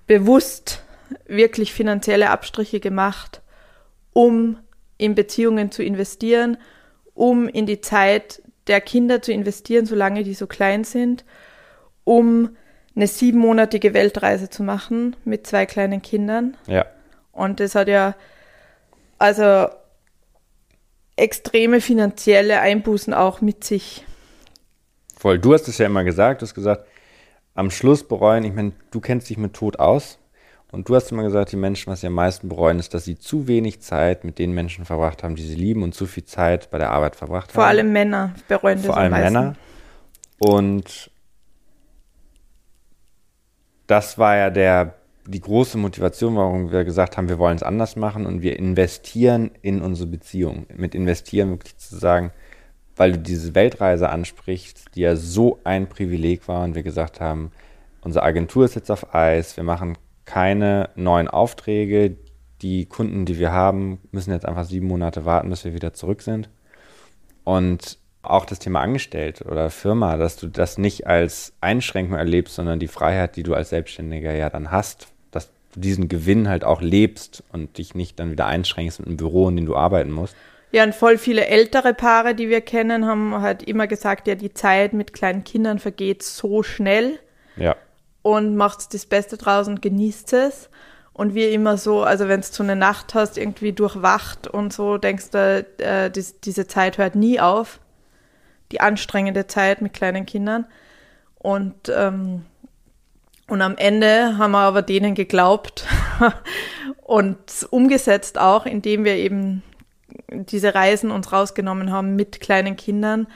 bewusst 0.07 0.83
wirklich 1.27 1.73
finanzielle 1.73 2.31
Abstriche 2.31 2.81
gemacht, 2.81 3.41
um 4.13 4.59
in 4.99 5.15
Beziehungen 5.15 5.71
zu 5.71 5.83
investieren, 5.83 6.59
um 7.15 7.49
in 7.49 7.67
die 7.67 7.81
Zeit 7.81 8.43
der 8.67 8.81
Kinder 8.81 9.23
zu 9.23 9.33
investieren, 9.33 9.87
solange 9.87 10.23
die 10.23 10.35
so 10.35 10.47
klein 10.47 10.85
sind, 10.85 11.25
um 12.05 12.57
eine 12.95 13.07
siebenmonatige 13.07 13.95
Weltreise 13.95 14.51
zu 14.51 14.63
machen 14.63 15.17
mit 15.25 15.47
zwei 15.47 15.67
kleinen 15.67 16.03
Kindern. 16.03 16.57
Ja. 16.67 16.87
Und 17.33 17.61
das 17.61 17.75
hat 17.75 17.89
ja 17.89 18.15
also 19.19 19.69
extreme 21.17 21.81
finanzielle 21.81 22.61
Einbußen 22.61 23.15
auch 23.15 23.41
mit 23.41 23.65
sich 23.65 24.05
Voll. 25.23 25.39
Du 25.39 25.55
hast 25.55 25.69
es 25.69 25.79
ja 25.79 25.87
immer 25.87 26.03
gesagt, 26.03 26.43
du 26.43 26.47
hast 26.47 26.55
gesagt, 26.55 26.85
am 27.55 27.71
Schluss 27.71 28.03
bereuen, 28.03 28.43
ich 28.43 28.53
meine, 28.53 28.73
du 28.91 28.99
kennst 28.99 29.31
dich 29.31 29.39
mit 29.39 29.55
Tod 29.55 29.79
aus. 29.79 30.19
Und 30.73 30.89
du 30.89 30.97
hast 30.97 31.13
immer 31.13 31.23
gesagt, 31.23 31.53
die 31.53 31.57
Menschen, 31.57 31.93
was 31.93 32.01
sie 32.01 32.09
am 32.09 32.15
meisten 32.15 32.49
bereuen, 32.49 32.81
ist, 32.81 32.93
dass 32.93 33.05
sie 33.05 33.17
zu 33.17 33.47
wenig 33.47 33.81
Zeit 33.83 34.25
mit 34.25 34.41
den 34.41 34.51
Menschen 34.51 34.85
verbracht 34.85 35.23
haben, 35.23 35.37
die 35.37 35.45
sie 35.45 35.55
lieben 35.55 35.85
und 35.85 35.95
zu 35.95 36.07
viel 36.07 36.25
Zeit 36.25 36.71
bei 36.71 36.79
der 36.79 36.91
Arbeit 36.91 37.15
verbracht 37.15 37.53
Vor 37.53 37.63
haben. 37.63 37.69
Vor 37.71 37.79
allem 37.79 37.93
Männer 37.93 38.35
bereuen 38.49 38.79
das 38.79 38.87
Vor 38.87 38.97
allem 38.97 39.13
Männer. 39.13 39.55
Und 40.39 41.13
das 43.87 44.19
war 44.19 44.37
ja 44.37 44.51
der, 44.51 44.95
die 45.29 45.41
große 45.41 45.79
Motivation, 45.79 46.35
warum 46.35 46.73
wir 46.73 46.83
gesagt 46.83 47.17
haben, 47.17 47.29
wir 47.29 47.39
wollen 47.39 47.55
es 47.55 47.63
anders 47.63 47.95
machen 47.95 48.27
und 48.27 48.43
wir 48.43 48.59
investieren 48.59 49.53
in 49.63 49.83
unsere 49.83 50.09
Beziehung. 50.09 50.67
Mit 50.75 50.97
investieren 50.97 51.51
wirklich 51.51 51.77
zu 51.77 51.97
sagen, 51.97 52.33
weil 52.97 53.13
du 53.13 53.19
diese 53.19 53.55
Weltreise 53.55 54.09
ansprichst, 54.09 54.95
die 54.95 55.01
ja 55.01 55.17
so 55.17 55.61
ein 55.65 55.89
Privileg 55.89 56.49
war 56.49 56.65
und 56.65 56.75
wir 56.75 56.83
gesagt 56.83 57.21
haben, 57.21 57.51
unsere 58.03 58.25
Agentur 58.25 58.65
ist 58.65 58.75
jetzt 58.75 58.91
auf 58.91 59.15
Eis, 59.15 59.57
wir 59.57 59.65
machen 59.65 59.97
keine 60.25 60.91
neuen 60.95 61.29
Aufträge, 61.29 62.17
die 62.61 62.87
Kunden, 62.87 63.25
die 63.25 63.39
wir 63.39 63.53
haben, 63.53 63.99
müssen 64.13 64.33
jetzt 64.33 64.47
einfach 64.47 64.65
sieben 64.65 64.87
Monate 64.87 65.25
warten, 65.25 65.51
bis 65.51 65.65
wir 65.65 65.75
wieder 65.75 65.93
zurück 65.93 66.23
sind. 66.23 66.49
Und 67.45 67.99
auch 68.23 68.45
das 68.45 68.61
Thema 68.61 68.81
Angestellt 68.81 69.43
oder 69.43 69.69
Firma, 69.71 70.17
dass 70.17 70.37
du 70.37 70.47
das 70.47 70.79
nicht 70.79 71.07
als 71.09 71.55
Einschränkung 71.61 72.17
erlebst, 72.17 72.55
sondern 72.55 72.79
die 72.79 72.89
Freiheit, 72.89 73.35
die 73.35 73.43
du 73.43 73.55
als 73.55 73.71
Selbstständiger 73.71 74.33
ja 74.33 74.49
dann 74.49 74.71
hast, 74.71 75.09
dass 75.33 75.51
du 75.73 75.81
diesen 75.81 76.09
Gewinn 76.09 76.49
halt 76.49 76.63
auch 76.63 76.81
lebst 76.81 77.43
und 77.53 77.79
dich 77.79 77.97
nicht 77.97 78.21
dann 78.21 78.31
wieder 78.31 78.47
einschränkst 78.47 79.01
mit 79.01 79.09
einem 79.09 79.17
Büro, 79.17 79.49
in 79.49 79.57
dem 79.57 79.67
du 79.67 79.75
arbeiten 79.75 80.13
musst. 80.13 80.37
Ja, 80.73 80.85
und 80.85 80.95
voll 80.95 81.19
viele 81.19 81.47
ältere 81.47 81.93
Paare, 81.93 82.35
die 82.35 82.49
wir 82.49 82.63
kennen, 82.63 83.07
haben 83.07 83.41
halt 83.43 83.63
immer 83.63 83.87
gesagt, 83.87 84.27
ja, 84.27 84.35
die 84.35 84.55
Zeit 84.55 84.95
mit 84.95 85.13
kleinen 85.13 85.45
Kindern 85.45 85.79
vergeht 85.79 86.23
so 86.23 86.63
schnell. 86.63 87.19
Ja. 87.57 87.77
Und 88.23 88.57
macht 88.57 88.95
das 88.95 89.05
Beste 89.05 89.37
draus 89.37 89.69
und 89.69 89.83
genießt 89.83 90.33
es. 90.33 90.71
Und 91.13 91.35
wir 91.35 91.53
immer 91.53 91.77
so, 91.77 92.03
also 92.03 92.27
wenn 92.27 92.41
du 92.41 92.47
so 92.47 92.63
eine 92.63 92.75
Nacht 92.75 93.15
hast, 93.15 93.37
irgendwie 93.37 93.73
durchwacht 93.73 94.47
und 94.47 94.73
so, 94.73 94.97
denkst 94.97 95.31
du, 95.31 95.67
äh, 95.77 96.11
dies, 96.11 96.41
diese 96.41 96.67
Zeit 96.67 96.97
hört 96.97 97.17
nie 97.17 97.39
auf. 97.39 97.79
Die 98.71 98.81
anstrengende 98.81 99.47
Zeit 99.47 99.83
mit 99.83 99.93
kleinen 99.93 100.25
Kindern. 100.25 100.65
Und, 101.35 101.93
ähm, 101.95 102.47
und 103.47 103.61
am 103.61 103.77
Ende 103.77 104.39
haben 104.39 104.53
wir 104.53 104.61
aber 104.61 104.81
denen 104.81 105.15
geglaubt 105.15 105.85
und 107.03 107.37
umgesetzt 107.69 108.39
auch, 108.39 108.65
indem 108.65 109.05
wir 109.05 109.17
eben 109.17 109.63
diese 110.35 110.75
Reisen 110.75 111.11
uns 111.11 111.33
rausgenommen 111.33 111.93
haben 111.93 112.17
mit 112.17 112.41
kleinen 112.41 112.77
Kindern, 112.77 113.27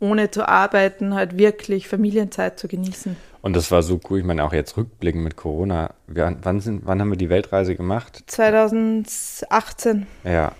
ohne 0.00 0.30
zu 0.30 0.48
arbeiten, 0.48 1.14
halt 1.14 1.38
wirklich 1.38 1.88
Familienzeit 1.88 2.58
zu 2.58 2.68
genießen. 2.68 3.16
Und 3.40 3.56
das 3.56 3.70
war 3.70 3.82
so 3.82 4.00
cool. 4.08 4.20
Ich 4.20 4.24
meine, 4.24 4.44
auch 4.44 4.52
jetzt 4.52 4.76
rückblickend 4.76 5.22
mit 5.24 5.36
Corona. 5.36 5.94
Wir, 6.06 6.36
wann, 6.42 6.60
sind, 6.60 6.86
wann 6.86 7.00
haben 7.00 7.10
wir 7.10 7.16
die 7.16 7.28
Weltreise 7.28 7.74
gemacht? 7.74 8.22
2018. 8.26 10.06
Ja. 10.24 10.52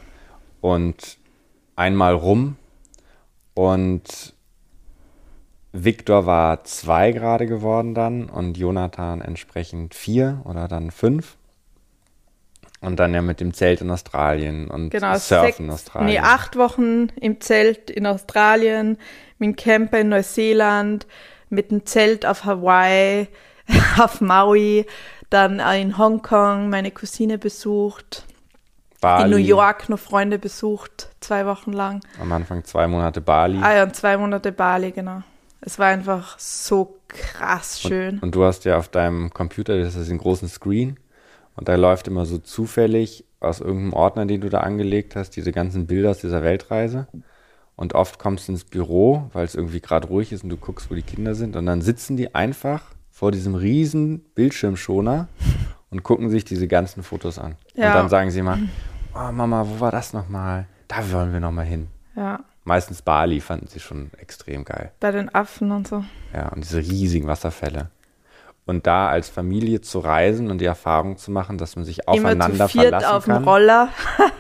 Und 0.61 1.19
einmal 1.77 2.15
rum. 2.15 2.57
Und 3.55 4.35
Victor 5.73 6.27
war 6.27 6.65
zwei 6.65 7.13
gerade 7.13 7.47
geworden 7.47 7.95
dann 7.95 8.29
und 8.29 8.59
Jonathan 8.59 9.21
entsprechend 9.21 9.95
vier 9.95 10.43
oder 10.45 10.69
dann 10.69 10.91
fünf. 10.91 11.37
Und 12.83 12.97
dann 12.99 13.15
ja 13.15 13.23
mit 13.23 13.41
dem 13.41 13.55
Zelt 13.55 13.81
in 13.81 13.91
Australien 13.91 14.69
und 14.69 14.91
genau, 14.91 15.15
Surfen 15.17 15.47
sechs, 15.47 15.59
in 15.61 15.71
Australien. 15.71 16.11
Nee, 16.11 16.19
acht 16.19 16.57
Wochen 16.57 17.09
im 17.21 17.41
Zelt 17.41 17.91
in 17.91 18.07
Australien, 18.07 18.99
mit 19.39 19.47
dem 19.47 19.57
Camper 19.57 20.01
in 20.01 20.09
Neuseeland, 20.09 21.07
mit 21.49 21.71
dem 21.71 21.87
Zelt 21.87 22.27
auf 22.27 22.45
Hawaii, 22.45 23.29
auf 23.99 24.21
Maui, 24.21 24.85
dann 25.31 25.61
in 25.61 25.97
Hongkong 25.97 26.69
meine 26.71 26.91
Cousine 26.91 27.39
besucht, 27.39 28.25
Bali. 29.01 29.25
in 29.25 29.31
New 29.31 29.37
York 29.37 29.89
noch 29.89 29.99
Freunde 29.99 30.39
besucht, 30.39 31.09
zwei 31.21 31.47
Wochen 31.47 31.73
lang. 31.73 32.01
Am 32.21 32.33
Anfang 32.33 32.65
zwei 32.65 32.89
Monate 32.89 33.21
Bali. 33.21 33.59
Ah 33.63 33.77
ja, 33.77 33.83
und 33.85 33.95
zwei 33.95 34.17
Monate 34.17 34.51
Bali, 34.51 34.91
genau. 34.91 35.23
Es 35.61 35.79
war 35.79 35.87
einfach 35.87 36.37
so 36.41 36.99
krass 37.07 37.81
schön. 37.81 38.17
Und, 38.17 38.23
und 38.25 38.35
du 38.35 38.45
hast 38.45 38.65
ja 38.65 38.77
auf 38.77 38.89
deinem 38.89 39.31
Computer, 39.31 39.79
das 39.79 39.95
ist 39.95 40.11
ein 40.11 40.19
großen 40.19 40.49
Screen, 40.49 40.99
und 41.57 41.69
da 41.69 41.75
läuft 41.75 42.09
immer 42.09 42.27
so 42.27 42.39
zufällig 42.39 43.25
aus 43.41 43.61
irgendeinem 43.61 43.93
Ordner, 43.93 44.27
den 44.27 44.41
du 44.41 44.49
da 44.49 44.61
angelegt 44.61 45.17
hast, 45.17 45.31
diese 45.31 45.53
ganzen 45.53 45.87
Bilder 45.87 46.11
aus 46.11 46.19
dieser 46.19 46.43
Weltreise. 46.43 47.09
Und 47.75 47.95
oft 47.95 48.19
kommst 48.19 48.49
du 48.49 48.53
ins 48.53 48.65
Büro, 48.65 49.31
weil 49.33 49.45
es 49.45 49.55
irgendwie 49.55 49.81
gerade 49.81 50.09
ruhig 50.09 50.33
ist 50.33 50.45
und 50.45 50.51
du 50.51 50.57
guckst, 50.57 50.91
wo 50.91 50.95
die 50.95 51.03
Kinder 51.03 51.35
sind. 51.35 51.57
Und 51.57 51.67
dann 51.67 51.83
sitzen 51.83 52.17
die 52.17 52.35
einfach 52.35 52.85
vor 53.11 53.33
diesem 53.33 53.55
riesen 53.55 54.21
Bildschirmschoner 54.35 55.29
und 55.91 56.03
gucken 56.03 56.31
sich 56.31 56.45
diese 56.45 56.69
ganzen 56.69 57.03
Fotos 57.03 57.39
an. 57.39 57.57
Ja. 57.75 57.89
Und 57.89 57.95
dann 57.95 58.09
sagen 58.09 58.31
sie 58.31 58.41
immer, 58.41 58.59
oh 59.15 59.33
Mama, 59.33 59.67
wo 59.69 59.81
war 59.81 59.91
das 59.91 60.13
nochmal? 60.13 60.67
Da 60.89 61.11
wollen 61.13 61.33
wir 61.33 61.41
nochmal 61.41 61.67
hin. 61.67 61.89
Ja. 62.17 62.41
Meistens 62.65 63.03
Bali 63.03 63.41
fanden 63.41 63.67
sie 63.67 63.81
schon 63.81 64.11
extrem 64.19 64.65
geil. 64.65 64.93
Bei 65.01 65.11
den 65.11 65.35
Affen 65.35 65.73
und 65.73 65.89
so. 65.89 66.05
Ja, 66.33 66.49
und 66.51 66.63
diese 66.63 66.79
riesigen 66.79 67.27
Wasserfälle. 67.27 67.91
Und 68.65 68.87
da 68.87 69.09
als 69.09 69.29
Familie 69.29 69.81
zu 69.81 69.99
reisen 69.99 70.51
und 70.51 70.59
die 70.59 70.67
Erfahrung 70.67 71.17
zu 71.17 71.33
machen, 71.33 71.59
dass 71.59 71.75
man 71.75 71.85
sich 71.85 72.07
aufeinander 72.07 72.55
Immer 72.55 72.69
zu 72.69 72.79
viert 72.79 72.89
verlassen 72.91 73.07
auf 73.13 73.25
dem 73.25 73.35
kann. 73.35 73.45
Roller. 73.45 73.89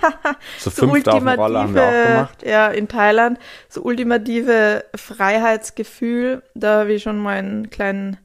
Zu 0.60 0.70
fünft 0.70 1.08
auf 1.08 1.18
dem 1.18 1.28
Roller 1.28 1.62
haben 1.62 1.74
wir 1.74 1.82
auch 1.82 2.06
gemacht. 2.06 2.46
Ja, 2.46 2.68
in 2.68 2.86
Thailand. 2.86 3.40
So 3.68 3.82
ultimative 3.82 4.84
Freiheitsgefühl. 4.94 6.44
Da 6.54 6.80
habe 6.80 6.92
ich 6.92 7.02
schon 7.02 7.18
mal 7.18 7.36
einen 7.36 7.70
kleinen 7.70 8.16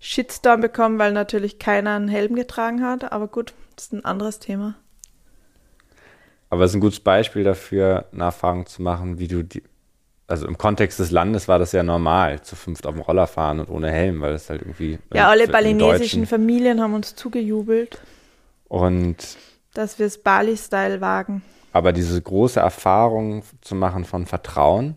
Shitstorm 0.00 0.60
bekommen, 0.60 0.98
weil 0.98 1.12
natürlich 1.12 1.58
keiner 1.58 1.96
einen 1.96 2.08
Helm 2.08 2.34
getragen 2.34 2.84
hat. 2.84 3.10
Aber 3.10 3.26
gut, 3.26 3.54
das 3.74 3.86
ist 3.86 3.92
ein 3.94 4.04
anderes 4.04 4.38
Thema. 4.38 4.74
Aber 6.50 6.64
es 6.64 6.72
ist 6.72 6.74
ein 6.74 6.80
gutes 6.80 7.00
Beispiel 7.00 7.44
dafür, 7.44 8.04
eine 8.12 8.24
Erfahrung 8.24 8.66
zu 8.66 8.82
machen, 8.82 9.18
wie 9.18 9.28
du 9.28 9.42
die, 9.42 9.62
also 10.32 10.46
im 10.46 10.56
Kontext 10.56 10.98
des 10.98 11.10
Landes 11.10 11.46
war 11.46 11.58
das 11.58 11.72
ja 11.72 11.82
normal, 11.82 12.40
zu 12.40 12.56
fünft 12.56 12.86
auf 12.86 12.94
dem 12.94 13.02
Roller 13.02 13.26
fahren 13.26 13.60
und 13.60 13.68
ohne 13.68 13.90
Helm, 13.90 14.22
weil 14.22 14.32
das 14.32 14.48
halt 14.48 14.62
irgendwie. 14.62 14.98
Ja, 15.12 15.26
äh, 15.26 15.30
alle 15.30 15.46
balinesischen 15.46 16.24
Familien 16.24 16.80
haben 16.80 16.94
uns 16.94 17.14
zugejubelt, 17.14 18.00
Und 18.66 19.36
dass 19.74 19.98
wir 19.98 20.06
es 20.06 20.22
Bali-Style 20.22 21.02
wagen. 21.02 21.42
Aber 21.74 21.92
diese 21.92 22.20
große 22.20 22.58
Erfahrung 22.60 23.42
zu 23.60 23.74
machen 23.74 24.06
von 24.06 24.24
Vertrauen, 24.24 24.96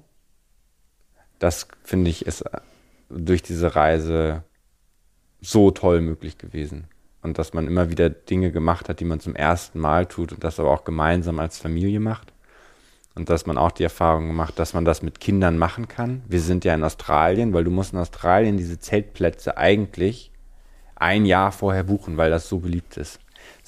das 1.40 1.68
finde 1.84 2.12
ich 2.12 2.26
ist 2.26 2.42
äh, 2.42 2.60
durch 3.10 3.44
diese 3.44 3.76
Reise 3.76 4.44
so 5.42 5.70
toll 5.72 6.00
möglich 6.00 6.38
gewesen. 6.38 6.88
Und 7.22 7.40
dass 7.40 7.54
man 7.54 7.68
immer 7.68 7.90
wieder 7.90 8.10
Dinge 8.10 8.54
gemacht 8.54 8.88
hat, 8.88 9.02
die 9.02 9.06
man 9.06 9.20
zum 9.20 9.36
ersten 9.36 9.80
Mal 9.80 10.06
tut 10.06 10.32
und 10.32 10.46
das 10.46 10.62
aber 10.62 10.72
auch 10.72 10.86
gemeinsam 10.86 11.40
als 11.40 11.58
Familie 11.58 12.00
macht. 12.00 12.32
Und 13.16 13.30
dass 13.30 13.46
man 13.46 13.58
auch 13.58 13.72
die 13.72 13.84
Erfahrung 13.84 14.28
gemacht, 14.28 14.60
dass 14.60 14.74
man 14.74 14.84
das 14.84 15.02
mit 15.02 15.20
Kindern 15.22 15.58
machen 15.58 15.88
kann. 15.88 16.22
Wir 16.28 16.42
sind 16.42 16.66
ja 16.66 16.74
in 16.74 16.84
Australien, 16.84 17.54
weil 17.54 17.64
du 17.64 17.72
musst 17.72 17.94
in 17.94 18.00
Australien 18.00 18.58
diese 18.58 18.78
Zeltplätze 18.80 19.58
eigentlich 19.58 20.32
ein 20.96 21.26
Jahr 21.26 21.52
vorher 21.52 21.84
buchen, 21.84 22.18
weil 22.18 22.30
das 22.30 22.50
so 22.50 22.60
beliebt 22.60 22.98
ist. 22.98 23.20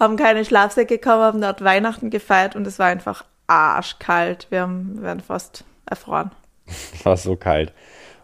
haben 0.00 0.16
keine 0.16 0.44
Schlafsäcke 0.44 0.98
gehabt, 0.98 1.20
haben 1.22 1.40
dort 1.40 1.62
Weihnachten 1.62 2.10
gefeiert 2.10 2.56
und 2.56 2.66
es 2.66 2.78
war 2.78 2.86
einfach 2.86 3.24
arschkalt. 3.46 4.46
Wir, 4.50 4.62
haben, 4.62 4.96
wir 4.96 5.04
waren 5.08 5.20
fast 5.20 5.64
erfroren. 5.86 6.30
Es 6.66 7.04
war 7.04 7.16
so 7.16 7.36
kalt. 7.36 7.72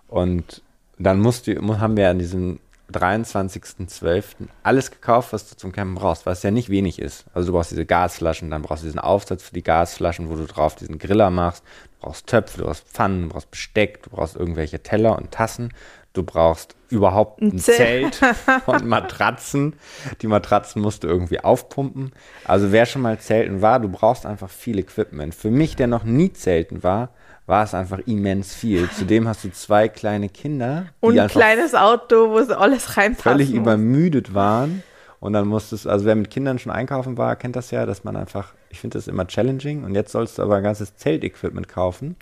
Und 0.08 0.62
dann 0.98 1.20
musst 1.20 1.46
du, 1.46 1.60
mu- 1.60 1.78
haben 1.78 1.96
wir 1.96 2.08
an 2.10 2.18
diesem 2.18 2.58
23.12. 2.92 4.24
alles 4.62 4.90
gekauft, 4.90 5.32
was 5.32 5.48
du 5.50 5.56
zum 5.56 5.72
Campen 5.72 5.96
brauchst, 5.96 6.24
was 6.26 6.42
ja 6.42 6.50
nicht 6.50 6.68
wenig 6.68 6.98
ist. 7.00 7.24
Also 7.34 7.48
du 7.48 7.52
brauchst 7.56 7.72
diese 7.72 7.84
Gasflaschen, 7.86 8.50
dann 8.50 8.62
brauchst 8.62 8.82
du 8.82 8.86
diesen 8.86 9.00
Aufsatz 9.00 9.42
für 9.42 9.52
die 9.54 9.62
Gasflaschen, 9.64 10.30
wo 10.30 10.36
du 10.36 10.46
drauf 10.46 10.76
diesen 10.76 10.98
Griller 10.98 11.30
machst. 11.30 11.64
Du 12.00 12.06
brauchst 12.06 12.26
Töpfe, 12.28 12.58
du 12.58 12.64
brauchst 12.64 12.86
Pfannen, 12.88 13.22
du 13.24 13.28
brauchst 13.30 13.50
Besteck, 13.50 14.02
du 14.04 14.10
brauchst 14.10 14.36
irgendwelche 14.36 14.80
Teller 14.82 15.16
und 15.16 15.32
Tassen. 15.32 15.72
Du 16.16 16.22
brauchst 16.22 16.74
überhaupt 16.88 17.42
ein, 17.42 17.52
Ein 17.52 17.58
Zelt. 17.58 18.14
Zelt 18.14 18.36
und 18.66 18.86
Matratzen. 18.86 19.74
Die 20.22 20.26
Matratzen 20.26 20.80
musst 20.80 21.04
du 21.04 21.08
irgendwie 21.08 21.40
aufpumpen. 21.40 22.12
Also 22.44 22.72
wer 22.72 22.86
schon 22.86 23.02
mal 23.02 23.18
zelten 23.18 23.60
war, 23.60 23.80
du 23.80 23.88
brauchst 23.88 24.24
einfach 24.24 24.48
viel 24.48 24.78
Equipment. 24.78 25.34
Für 25.34 25.50
mich, 25.50 25.76
der 25.76 25.88
noch 25.88 26.04
nie 26.04 26.32
zelten 26.32 26.82
war, 26.82 27.10
war 27.44 27.64
es 27.64 27.74
einfach 27.74 27.98
immens 28.06 28.54
viel. 28.54 28.88
Zudem 28.90 29.28
hast 29.28 29.44
du 29.44 29.50
zwei 29.52 29.88
kleine 29.88 30.28
Kinder, 30.28 30.86
Und 31.00 31.18
ein 31.18 31.28
kleines 31.28 31.74
Auto, 31.74 32.30
wo 32.30 32.42
so 32.42 32.54
alles 32.54 32.96
reinpasst. 32.96 33.22
völlig 33.22 33.52
übermüdet 33.52 34.34
waren. 34.34 34.82
Und 35.20 35.32
dann 35.34 35.46
musstest, 35.48 35.86
also 35.86 36.04
wer 36.04 36.14
mit 36.14 36.30
Kindern 36.30 36.58
schon 36.58 36.72
einkaufen 36.72 37.18
war, 37.18 37.36
kennt 37.36 37.56
das 37.56 37.70
ja, 37.70 37.84
dass 37.86 38.04
man 38.04 38.16
einfach, 38.16 38.54
ich 38.70 38.80
finde 38.80 38.98
das 38.98 39.06
immer 39.08 39.26
challenging. 39.26 39.84
Und 39.84 39.94
jetzt 39.94 40.12
sollst 40.12 40.38
du 40.38 40.42
aber 40.42 40.56
ein 40.56 40.62
ganzes 40.62 40.96
Zeltequipment 40.96 41.68
kaufen. 41.68 42.16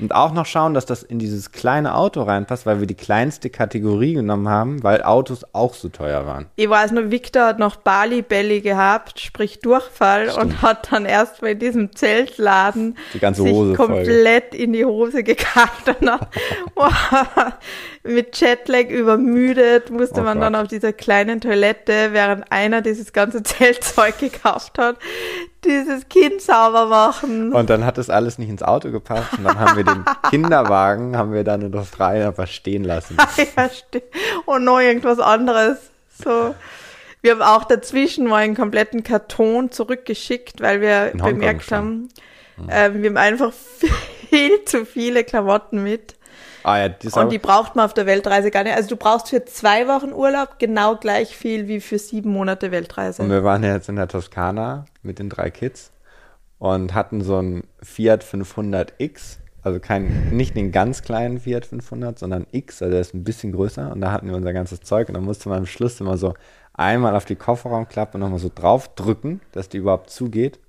Und 0.00 0.14
auch 0.14 0.32
noch 0.32 0.46
schauen, 0.46 0.74
dass 0.74 0.86
das 0.86 1.02
in 1.02 1.18
dieses 1.18 1.50
kleine 1.52 1.94
Auto 1.96 2.22
reinpasst, 2.22 2.66
weil 2.66 2.78
wir 2.80 2.86
die 2.86 2.94
kleinste 2.94 3.50
Kategorie 3.50 4.14
genommen 4.14 4.48
haben, 4.48 4.82
weil 4.82 5.02
Autos 5.02 5.44
auch 5.52 5.74
so 5.74 5.88
teuer 5.88 6.26
waren. 6.26 6.46
Ich 6.56 6.68
weiß 6.70 6.92
nur, 6.92 7.10
Victor 7.10 7.42
hat 7.46 7.58
noch 7.58 7.76
Bali-Belly 7.76 8.60
gehabt, 8.60 9.18
sprich 9.20 9.58
Durchfall, 9.60 10.28
und 10.30 10.62
hat 10.62 10.92
dann 10.92 11.04
erst 11.04 11.40
bei 11.40 11.54
diesem 11.54 11.94
Zeltladen 11.96 12.96
Die 13.14 13.18
ganze 13.18 13.42
sich 13.42 13.52
Hose 13.52 13.74
voll. 13.74 13.86
komplett 13.86 14.54
in 14.54 14.72
die 14.72 14.84
Hose 14.84 15.22
gekackt 15.24 15.88
und 15.88 16.06
dann, 16.06 16.20
mit 18.04 18.40
Jetlag 18.40 18.88
übermüdet 18.88 19.90
musste 19.90 20.20
Oh 20.20 20.24
man 20.24 20.40
dann 20.40 20.52
Gott. 20.54 20.62
auf 20.62 20.68
dieser 20.68 20.92
kleinen 20.92 21.40
Toilette, 21.40 22.12
während 22.12 22.50
einer 22.52 22.82
dieses 22.82 23.12
ganze 23.12 23.42
Zeltzeug 23.42 24.18
gekauft 24.18 24.78
hat, 24.78 24.96
dieses 25.64 26.08
Kind 26.08 26.40
sauber 26.40 26.86
machen. 26.86 27.52
Und 27.52 27.70
dann 27.70 27.84
hat 27.84 27.98
das 27.98 28.10
alles 28.10 28.38
nicht 28.38 28.48
ins 28.48 28.62
Auto 28.62 28.90
gepasst. 28.90 29.32
Und 29.36 29.44
dann 29.44 29.58
haben 29.58 29.76
wir 29.76 29.84
den 29.84 30.04
Kinderwagen, 30.30 31.16
haben 31.16 31.32
wir 31.32 31.44
dann 31.44 31.62
in 31.62 31.74
Australien 31.74 32.28
einfach 32.28 32.46
stehen 32.46 32.84
lassen. 32.84 33.16
ja, 33.56 33.68
stimmt. 33.68 34.04
Und 34.46 34.64
noch 34.64 34.80
irgendwas 34.80 35.18
anderes. 35.18 35.78
So. 36.24 36.54
Wir 37.20 37.32
haben 37.32 37.42
auch 37.42 37.64
dazwischen 37.64 38.26
mal 38.26 38.36
einen 38.36 38.54
kompletten 38.54 39.02
Karton 39.02 39.70
zurückgeschickt, 39.72 40.60
weil 40.60 40.80
wir 40.80 41.12
bemerkt 41.14 41.72
haben, 41.72 42.08
ähm, 42.70 43.02
wir 43.02 43.10
haben 43.10 43.16
einfach 43.16 43.52
viel 44.28 44.64
zu 44.64 44.84
viele 44.84 45.24
Klamotten 45.24 45.82
mit. 45.82 46.14
Ah 46.68 46.78
ja, 46.80 46.94
ist 47.02 47.16
Und 47.16 47.32
die 47.32 47.38
braucht 47.38 47.76
man 47.76 47.86
auf 47.86 47.94
der 47.94 48.04
Weltreise 48.04 48.50
gar 48.50 48.62
nicht. 48.62 48.76
Also 48.76 48.90
du 48.90 48.96
brauchst 48.96 49.30
für 49.30 49.42
zwei 49.46 49.88
Wochen 49.88 50.12
Urlaub 50.12 50.58
genau 50.58 50.96
gleich 50.96 51.34
viel 51.34 51.66
wie 51.66 51.80
für 51.80 51.98
sieben 51.98 52.30
Monate 52.30 52.70
Weltreise. 52.70 53.22
Und 53.22 53.30
wir 53.30 53.42
waren 53.42 53.64
ja 53.64 53.72
jetzt 53.72 53.88
in 53.88 53.96
der 53.96 54.06
Toskana 54.06 54.84
mit 55.02 55.18
den 55.18 55.30
drei 55.30 55.50
Kids 55.50 55.92
und 56.58 56.92
hatten 56.92 57.22
so 57.22 57.36
einen 57.38 57.66
Fiat 57.82 58.22
500X, 58.22 59.38
also 59.62 59.80
kein, 59.80 60.28
nicht 60.36 60.56
den 60.56 60.70
ganz 60.70 61.00
kleinen 61.00 61.40
Fiat 61.40 61.64
500, 61.64 62.18
sondern 62.18 62.46
X, 62.52 62.82
also 62.82 62.92
der 62.92 63.00
ist 63.00 63.14
ein 63.14 63.24
bisschen 63.24 63.52
größer 63.52 63.90
und 63.90 64.02
da 64.02 64.12
hatten 64.12 64.28
wir 64.28 64.36
unser 64.36 64.52
ganzes 64.52 64.80
Zeug 64.80 65.08
und 65.08 65.14
dann 65.14 65.24
musste 65.24 65.48
man 65.48 65.60
am 65.60 65.66
Schluss 65.66 65.98
immer 66.02 66.18
so 66.18 66.34
einmal 66.74 67.16
auf 67.16 67.24
die 67.24 67.36
Kofferraumklappe 67.36 68.18
und 68.18 68.20
nochmal 68.20 68.40
so 68.40 68.50
drauf 68.54 68.94
drücken, 68.94 69.40
dass 69.52 69.70
die 69.70 69.78
überhaupt 69.78 70.10
zugeht. 70.10 70.60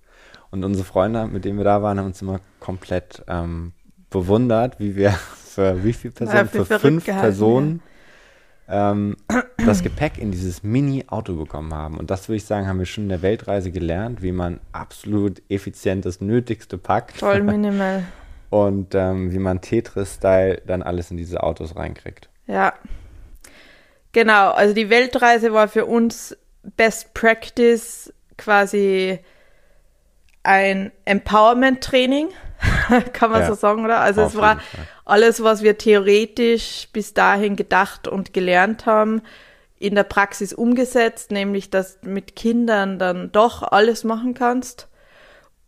Und 0.49 0.63
unsere 0.63 0.85
Freunde, 0.85 1.27
mit 1.27 1.43
denen 1.43 1.57
wir 1.57 1.65
da 1.65 1.83
waren, 1.83 1.99
haben 1.99 2.05
uns 2.05 2.21
immer 2.21 2.39
komplett 2.61 3.21
ähm, 3.27 3.73
bewundert, 4.09 4.79
wie 4.79 4.95
wir 4.95 5.13
für 5.59 5.83
wie 5.83 5.93
viele 5.93 6.13
Personen? 6.13 6.37
Ja, 6.37 6.45
für 6.45 6.65
für 6.65 6.79
fünf 6.79 7.05
Personen 7.05 7.81
ähm, 8.69 9.17
das 9.65 9.83
Gepäck 9.83 10.17
in 10.17 10.31
dieses 10.31 10.63
Mini-Auto 10.63 11.35
bekommen 11.35 11.73
haben. 11.73 11.97
Und 11.97 12.11
das 12.11 12.29
würde 12.29 12.37
ich 12.37 12.45
sagen, 12.45 12.67
haben 12.67 12.79
wir 12.79 12.85
schon 12.85 13.05
in 13.05 13.09
der 13.09 13.21
Weltreise 13.21 13.71
gelernt, 13.71 14.21
wie 14.21 14.31
man 14.31 14.59
absolut 14.71 15.41
effizient 15.49 16.05
das 16.05 16.21
Nötigste 16.21 16.77
packt 16.77 17.17
Voll 17.17 17.43
minimal. 17.43 18.03
und 18.49 18.95
ähm, 18.95 19.31
wie 19.31 19.39
man 19.39 19.61
Tetris-Style 19.61 20.61
dann 20.65 20.81
alles 20.83 21.11
in 21.11 21.17
diese 21.17 21.43
Autos 21.43 21.75
reinkriegt. 21.75 22.29
Ja. 22.47 22.73
Genau, 24.11 24.51
also 24.51 24.73
die 24.73 24.89
Weltreise 24.89 25.53
war 25.53 25.67
für 25.67 25.85
uns 25.85 26.35
Best 26.77 27.13
Practice 27.13 28.13
quasi 28.37 29.19
ein 30.43 30.91
Empowerment-Training, 31.05 32.29
kann 33.13 33.31
man 33.31 33.41
Ja, 33.41 33.47
so 33.47 33.53
sagen, 33.53 33.85
oder? 33.85 33.99
Also 33.99 34.21
es 34.21 34.35
war 34.35 34.59
alles, 35.05 35.43
was 35.43 35.61
wir 35.61 35.77
theoretisch 35.77 36.89
bis 36.91 37.13
dahin 37.13 37.55
gedacht 37.55 38.07
und 38.07 38.33
gelernt 38.33 38.85
haben, 38.85 39.21
in 39.77 39.95
der 39.95 40.03
Praxis 40.03 40.53
umgesetzt, 40.53 41.31
nämlich 41.31 41.69
dass 41.69 42.01
du 42.01 42.09
mit 42.09 42.35
Kindern 42.35 42.99
dann 42.99 43.31
doch 43.31 43.63
alles 43.63 44.03
machen 44.03 44.33
kannst 44.33 44.87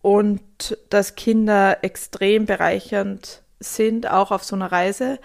und 0.01 0.77
dass 0.89 1.15
Kinder 1.15 1.77
extrem 1.81 2.45
bereichernd 2.45 3.41
sind, 3.59 4.09
auch 4.09 4.31
auf 4.31 4.43
so 4.43 4.55
einer 4.55 4.71
Reise, 4.71 5.19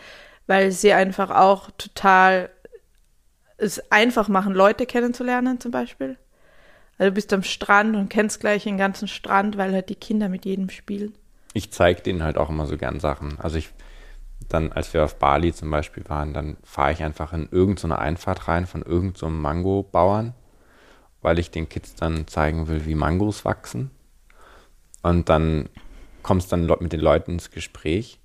weil 0.46 0.70
sie 0.70 0.92
einfach 0.92 1.30
auch 1.30 1.70
total 1.76 2.50
es 3.58 3.90
einfach 3.90 4.28
machen, 4.28 4.54
Leute 4.54 4.86
kennenzulernen 4.86 5.60
zum 5.60 5.70
Beispiel. 5.70 6.18
Also 6.98 7.10
du 7.10 7.14
bist 7.14 7.32
am 7.32 7.42
Strand 7.42 7.96
und 7.96 8.08
kennst 8.08 8.40
gleich 8.40 8.64
den 8.64 8.78
ganzen 8.78 9.08
Strand, 9.08 9.56
weil 9.56 9.72
halt 9.72 9.88
die 9.88 9.94
Kinder 9.94 10.28
mit 10.28 10.44
jedem 10.44 10.70
spielen. 10.70 11.14
Ich 11.56 11.72
zeige 11.72 12.02
denen 12.02 12.22
halt 12.22 12.36
auch 12.36 12.50
immer 12.50 12.66
so 12.66 12.76
gern 12.76 13.00
Sachen. 13.00 13.40
Also 13.40 13.56
ich 13.56 13.70
dann, 14.50 14.72
als 14.72 14.92
wir 14.92 15.02
auf 15.02 15.18
Bali 15.18 15.54
zum 15.54 15.70
Beispiel 15.70 16.06
waren, 16.06 16.34
dann 16.34 16.58
fahre 16.62 16.92
ich 16.92 17.02
einfach 17.02 17.32
in 17.32 17.48
irgendeine 17.50 17.94
so 17.94 17.98
Einfahrt 17.98 18.46
rein 18.46 18.66
von 18.66 18.82
irgendeinem 18.82 19.16
so 19.16 19.30
Mango-Bauern, 19.30 20.34
weil 21.22 21.38
ich 21.38 21.50
den 21.50 21.70
Kids 21.70 21.94
dann 21.94 22.26
zeigen 22.26 22.68
will, 22.68 22.84
wie 22.84 22.94
Mangos 22.94 23.46
wachsen. 23.46 23.90
Und 25.02 25.30
dann 25.30 25.70
kommst 26.22 26.52
dann 26.52 26.66
mit 26.66 26.92
den 26.92 27.00
Leuten 27.00 27.32
ins 27.32 27.50
Gespräch. 27.50 28.20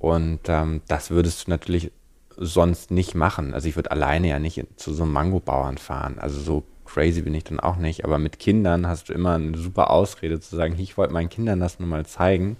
Und 0.00 0.40
ähm, 0.48 0.82
das 0.88 1.10
würdest 1.10 1.46
du 1.46 1.50
natürlich 1.50 1.92
sonst 2.36 2.90
nicht 2.90 3.14
machen. 3.14 3.54
Also 3.54 3.68
ich 3.68 3.76
würde 3.76 3.92
alleine 3.92 4.28
ja 4.28 4.40
nicht 4.40 4.60
zu 4.76 4.92
so 4.92 5.04
einem 5.04 5.12
Mango-Bauern 5.12 5.78
fahren. 5.78 6.18
Also 6.18 6.40
so 6.40 6.64
crazy 6.84 7.22
bin 7.22 7.34
ich 7.34 7.44
dann 7.44 7.60
auch 7.60 7.76
nicht. 7.76 8.04
Aber 8.04 8.18
mit 8.18 8.38
Kindern 8.38 8.86
hast 8.86 9.08
du 9.08 9.12
immer 9.12 9.34
eine 9.34 9.56
super 9.56 9.90
Ausrede 9.90 10.40
zu 10.40 10.56
sagen, 10.56 10.78
ich 10.78 10.96
wollte 10.96 11.12
meinen 11.12 11.28
Kindern 11.28 11.60
das 11.60 11.78
nur 11.78 11.88
mal 11.88 12.06
zeigen. 12.06 12.56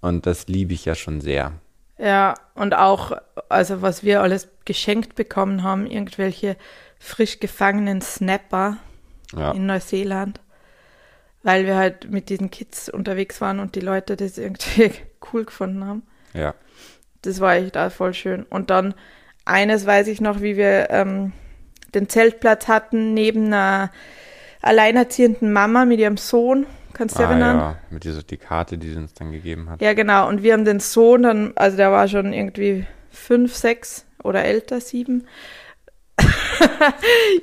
Und 0.00 0.26
das 0.26 0.46
liebe 0.46 0.74
ich 0.74 0.84
ja 0.84 0.94
schon 0.94 1.20
sehr. 1.20 1.52
Ja, 1.98 2.34
und 2.54 2.74
auch, 2.74 3.12
also 3.48 3.82
was 3.82 4.04
wir 4.04 4.22
alles 4.22 4.48
geschenkt 4.64 5.16
bekommen 5.16 5.64
haben, 5.64 5.86
irgendwelche 5.86 6.56
frisch 7.00 7.40
gefangenen 7.40 8.00
Snapper 8.00 8.76
ja. 9.36 9.50
in 9.50 9.66
Neuseeland, 9.66 10.40
weil 11.42 11.66
wir 11.66 11.76
halt 11.76 12.10
mit 12.10 12.28
diesen 12.28 12.50
Kids 12.50 12.88
unterwegs 12.88 13.40
waren 13.40 13.58
und 13.58 13.74
die 13.74 13.80
Leute 13.80 14.16
das 14.16 14.38
irgendwie 14.38 14.92
cool 15.32 15.44
gefunden 15.44 15.84
haben. 15.84 16.02
Ja. 16.34 16.54
Das 17.22 17.40
war 17.40 17.56
echt 17.56 17.76
auch 17.76 17.90
voll 17.90 18.14
schön. 18.14 18.44
Und 18.44 18.70
dann 18.70 18.94
eines 19.44 19.86
weiß 19.86 20.06
ich 20.06 20.20
noch, 20.20 20.40
wie 20.40 20.56
wir 20.56 20.90
ähm, 20.90 21.32
den 21.94 22.08
Zeltplatz 22.08 22.68
hatten 22.68 23.14
neben 23.14 23.46
einer 23.46 23.90
alleinerziehenden 24.62 25.52
Mama 25.52 25.84
mit 25.84 26.00
ihrem 26.00 26.16
Sohn 26.16 26.66
Kannst 26.98 27.16
du 27.16 27.22
ah, 27.22 27.30
erinnern? 27.30 27.56
Ja, 27.58 27.76
mit 27.90 28.02
dieser 28.02 28.24
die 28.24 28.36
Karte, 28.36 28.76
die 28.76 28.90
sie 28.90 28.96
uns 28.96 29.14
dann 29.14 29.30
gegeben 29.30 29.70
hat. 29.70 29.80
Ja, 29.80 29.94
genau. 29.94 30.26
Und 30.26 30.42
wir 30.42 30.52
haben 30.52 30.64
den 30.64 30.80
Sohn 30.80 31.22
dann, 31.22 31.52
also 31.54 31.76
der 31.76 31.92
war 31.92 32.08
schon 32.08 32.32
irgendwie 32.32 32.86
fünf, 33.12 33.54
sechs 33.54 34.04
oder 34.24 34.44
älter, 34.44 34.80
sieben. 34.80 35.28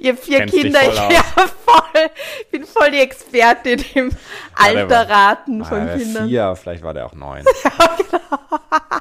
Ihr 0.01 0.17
vier 0.17 0.39
Kennst 0.39 0.55
Kinder, 0.55 0.81
ich 0.81 0.95
ja, 0.95 1.23
voll, 1.23 2.09
bin 2.51 2.65
voll 2.65 2.91
die 2.91 2.99
Expertin 2.99 3.81
im 3.93 4.09
ja, 4.09 4.15
Alterraten 4.55 5.61
war, 5.61 5.67
von 5.67 5.97
Kindern. 5.97 6.27
Vier, 6.27 6.55
vielleicht 6.57 6.83
war 6.83 6.93
der 6.93 7.05
auch 7.05 7.13
neun. 7.13 7.45
ja, 7.63 7.97
genau. 7.97 8.99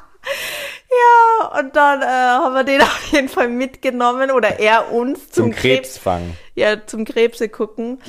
Ja, 0.95 1.59
und 1.59 1.75
dann 1.75 2.01
äh, 2.01 2.05
haben 2.05 2.53
wir 2.53 2.63
den 2.63 2.81
auf 2.81 3.11
jeden 3.11 3.29
Fall 3.29 3.49
mitgenommen 3.49 4.31
oder 4.31 4.59
er 4.59 4.91
uns 4.91 5.29
zum, 5.31 5.45
zum 5.45 5.51
Krebsfang. 5.51 6.21
Krebs, 6.21 6.37
ja, 6.55 6.85
zum 6.85 7.05
Krebse 7.05 7.49
gucken. 7.49 7.99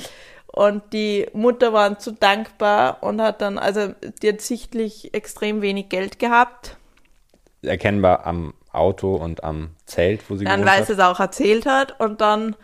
Und 0.47 0.93
die 0.93 1.27
Mutter 1.33 1.71
war 1.71 1.99
zu 1.99 2.11
dankbar 2.11 3.03
und 3.03 3.21
hat 3.21 3.41
dann, 3.41 3.59
also 3.59 3.93
die 4.23 4.29
hat 4.29 4.41
sichtlich 4.41 5.13
extrem 5.13 5.61
wenig 5.61 5.89
Geld 5.89 6.17
gehabt. 6.17 6.77
Erkennbar 7.61 8.25
am 8.25 8.53
Auto 8.71 9.15
und 9.15 9.43
am 9.43 9.71
Zelt, 9.85 10.27
wo 10.29 10.35
sie 10.35 10.45
Dann, 10.45 10.65
weil 10.65 10.83
sie 10.85 10.93
es 10.93 10.99
auch 10.99 11.19
erzählt 11.19 11.67
hat. 11.67 11.99
Und 11.99 12.21
dann 12.21 12.55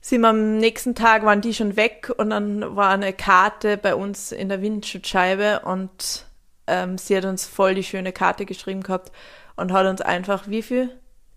sind 0.00 0.20
wir 0.20 0.28
am 0.28 0.58
nächsten 0.58 0.94
Tag, 0.94 1.24
waren 1.24 1.40
die 1.40 1.54
schon 1.54 1.76
weg 1.76 2.12
und 2.16 2.30
dann 2.30 2.76
war 2.76 2.90
eine 2.90 3.12
Karte 3.12 3.76
bei 3.78 3.94
uns 3.94 4.30
in 4.30 4.48
der 4.48 4.62
Windschutzscheibe 4.62 5.62
und 5.64 6.24
ähm, 6.68 6.98
sie 6.98 7.16
hat 7.16 7.24
uns 7.24 7.46
voll 7.46 7.74
die 7.74 7.82
schöne 7.82 8.12
Karte 8.12 8.46
geschrieben 8.46 8.82
gehabt 8.82 9.10
und 9.58 9.72
hat 9.72 9.86
uns 9.86 10.00
einfach 10.00 10.48
wie 10.48 10.62
viel? 10.62 10.90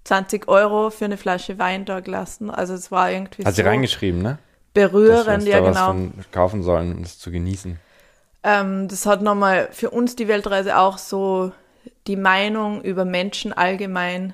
20 0.04 0.48
Euro 0.48 0.90
für 0.90 1.06
eine 1.06 1.18
Flasche 1.18 1.60
Wein 1.60 1.86
da 1.86 2.00
gelassen. 2.00 2.50
Also 2.50 2.74
es 2.74 2.92
war 2.92 3.12
irgendwie 3.12 3.46
Hat 3.46 3.54
so. 3.54 3.62
sie 3.62 3.68
reingeschrieben, 3.68 4.22
ne? 4.22 4.40
berührend, 4.74 5.48
ja 5.48 5.60
genau. 5.60 5.96
Was 6.16 6.32
kaufen 6.32 6.64
sollen, 6.64 6.96
um 6.96 7.04
das 7.04 7.20
zu 7.20 7.32
genießen. 7.32 7.80
Ähm, 8.44 8.88
das 8.88 9.06
hat 9.06 9.22
nochmal 9.22 9.70
für 9.72 9.90
uns 9.90 10.16
die 10.16 10.28
Weltreise 10.28 10.78
auch 10.78 10.98
so 10.98 11.52
die 12.08 12.16
Meinung 12.16 12.82
über 12.82 13.06
Menschen 13.06 13.54
allgemein, 13.54 14.34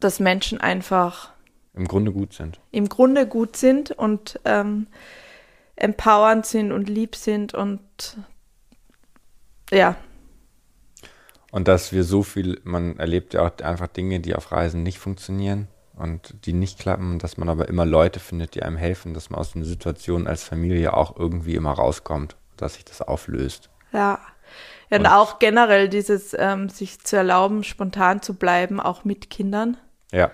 dass 0.00 0.20
Menschen 0.20 0.60
einfach 0.60 1.30
im 1.74 1.88
Grunde 1.88 2.12
gut 2.12 2.32
sind. 2.32 2.60
Im 2.70 2.88
Grunde 2.88 3.26
gut 3.26 3.56
sind 3.56 3.90
und 3.90 4.38
ähm, 4.44 4.86
empowernd 5.76 6.46
sind 6.46 6.72
und 6.72 6.88
lieb 6.88 7.16
sind 7.16 7.52
und 7.52 7.80
ja. 9.70 9.96
Und 11.54 11.68
dass 11.68 11.92
wir 11.92 12.02
so 12.02 12.24
viel, 12.24 12.60
man 12.64 12.98
erlebt 12.98 13.32
ja 13.32 13.46
auch 13.46 13.64
einfach 13.64 13.86
Dinge, 13.86 14.18
die 14.18 14.34
auf 14.34 14.50
Reisen 14.50 14.82
nicht 14.82 14.98
funktionieren 14.98 15.68
und 15.96 16.34
die 16.46 16.52
nicht 16.52 16.80
klappen, 16.80 17.20
dass 17.20 17.36
man 17.36 17.48
aber 17.48 17.68
immer 17.68 17.86
Leute 17.86 18.18
findet, 18.18 18.56
die 18.56 18.64
einem 18.64 18.76
helfen, 18.76 19.14
dass 19.14 19.30
man 19.30 19.38
aus 19.38 19.52
den 19.52 19.62
Situationen 19.62 20.26
als 20.26 20.42
Familie 20.42 20.94
auch 20.94 21.16
irgendwie 21.16 21.54
immer 21.54 21.70
rauskommt, 21.70 22.34
dass 22.56 22.74
sich 22.74 22.84
das 22.84 23.02
auflöst. 23.02 23.70
Ja. 23.92 24.18
ja 24.90 24.98
und, 24.98 25.04
und 25.04 25.12
auch 25.12 25.38
generell 25.38 25.88
dieses, 25.88 26.34
ähm, 26.36 26.70
sich 26.70 26.98
zu 27.04 27.18
erlauben, 27.18 27.62
spontan 27.62 28.20
zu 28.20 28.34
bleiben, 28.34 28.80
auch 28.80 29.04
mit 29.04 29.30
Kindern. 29.30 29.76
Ja. 30.10 30.32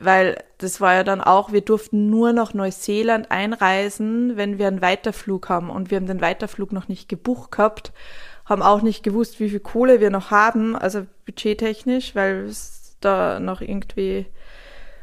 Weil 0.00 0.42
das 0.56 0.80
war 0.80 0.94
ja 0.94 1.04
dann 1.04 1.20
auch, 1.20 1.52
wir 1.52 1.60
durften 1.60 2.08
nur 2.08 2.32
nach 2.32 2.54
Neuseeland 2.54 3.30
einreisen, 3.30 4.38
wenn 4.38 4.56
wir 4.56 4.68
einen 4.68 4.80
Weiterflug 4.80 5.50
haben. 5.50 5.68
Und 5.68 5.90
wir 5.90 5.96
haben 5.96 6.06
den 6.06 6.22
Weiterflug 6.22 6.72
noch 6.72 6.88
nicht 6.88 7.10
gebucht 7.10 7.50
gehabt, 7.50 7.92
haben 8.46 8.62
auch 8.62 8.80
nicht 8.80 9.02
gewusst, 9.02 9.40
wie 9.40 9.50
viel 9.50 9.60
Kohle 9.60 10.00
wir 10.00 10.10
noch 10.10 10.30
haben, 10.30 10.76
also 10.76 11.06
budgettechnisch, 11.26 12.14
weil 12.14 12.44
es 12.44 12.96
da 13.00 13.40
noch 13.40 13.60
irgendwie 13.60 14.26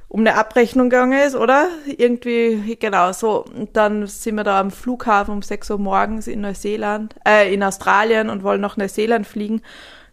um 0.08 0.22
eine 0.22 0.36
Abrechnung 0.36 0.89
gegangen 0.89 1.20
ist, 1.20 1.36
oder? 1.36 1.70
Irgendwie, 1.86 2.78
genau, 2.80 3.12
so. 3.12 3.46
Und 3.46 3.76
dann 3.76 4.06
sind 4.08 4.36
wir 4.36 4.44
da 4.44 4.60
am 4.60 4.72
Flughafen 4.72 5.34
um 5.34 5.41
6 5.41 5.72
Uhr 5.72 5.80
morgens 5.80 6.28
in 6.28 6.41
Neuseeland, 6.41 7.16
äh, 7.28 7.54
in 7.54 7.64
Australien 7.64 8.30
und 8.30 8.44
wollen 8.44 8.62
nach 8.62 8.78
Neuseeland 8.78 9.26
fliegen. 9.26 9.62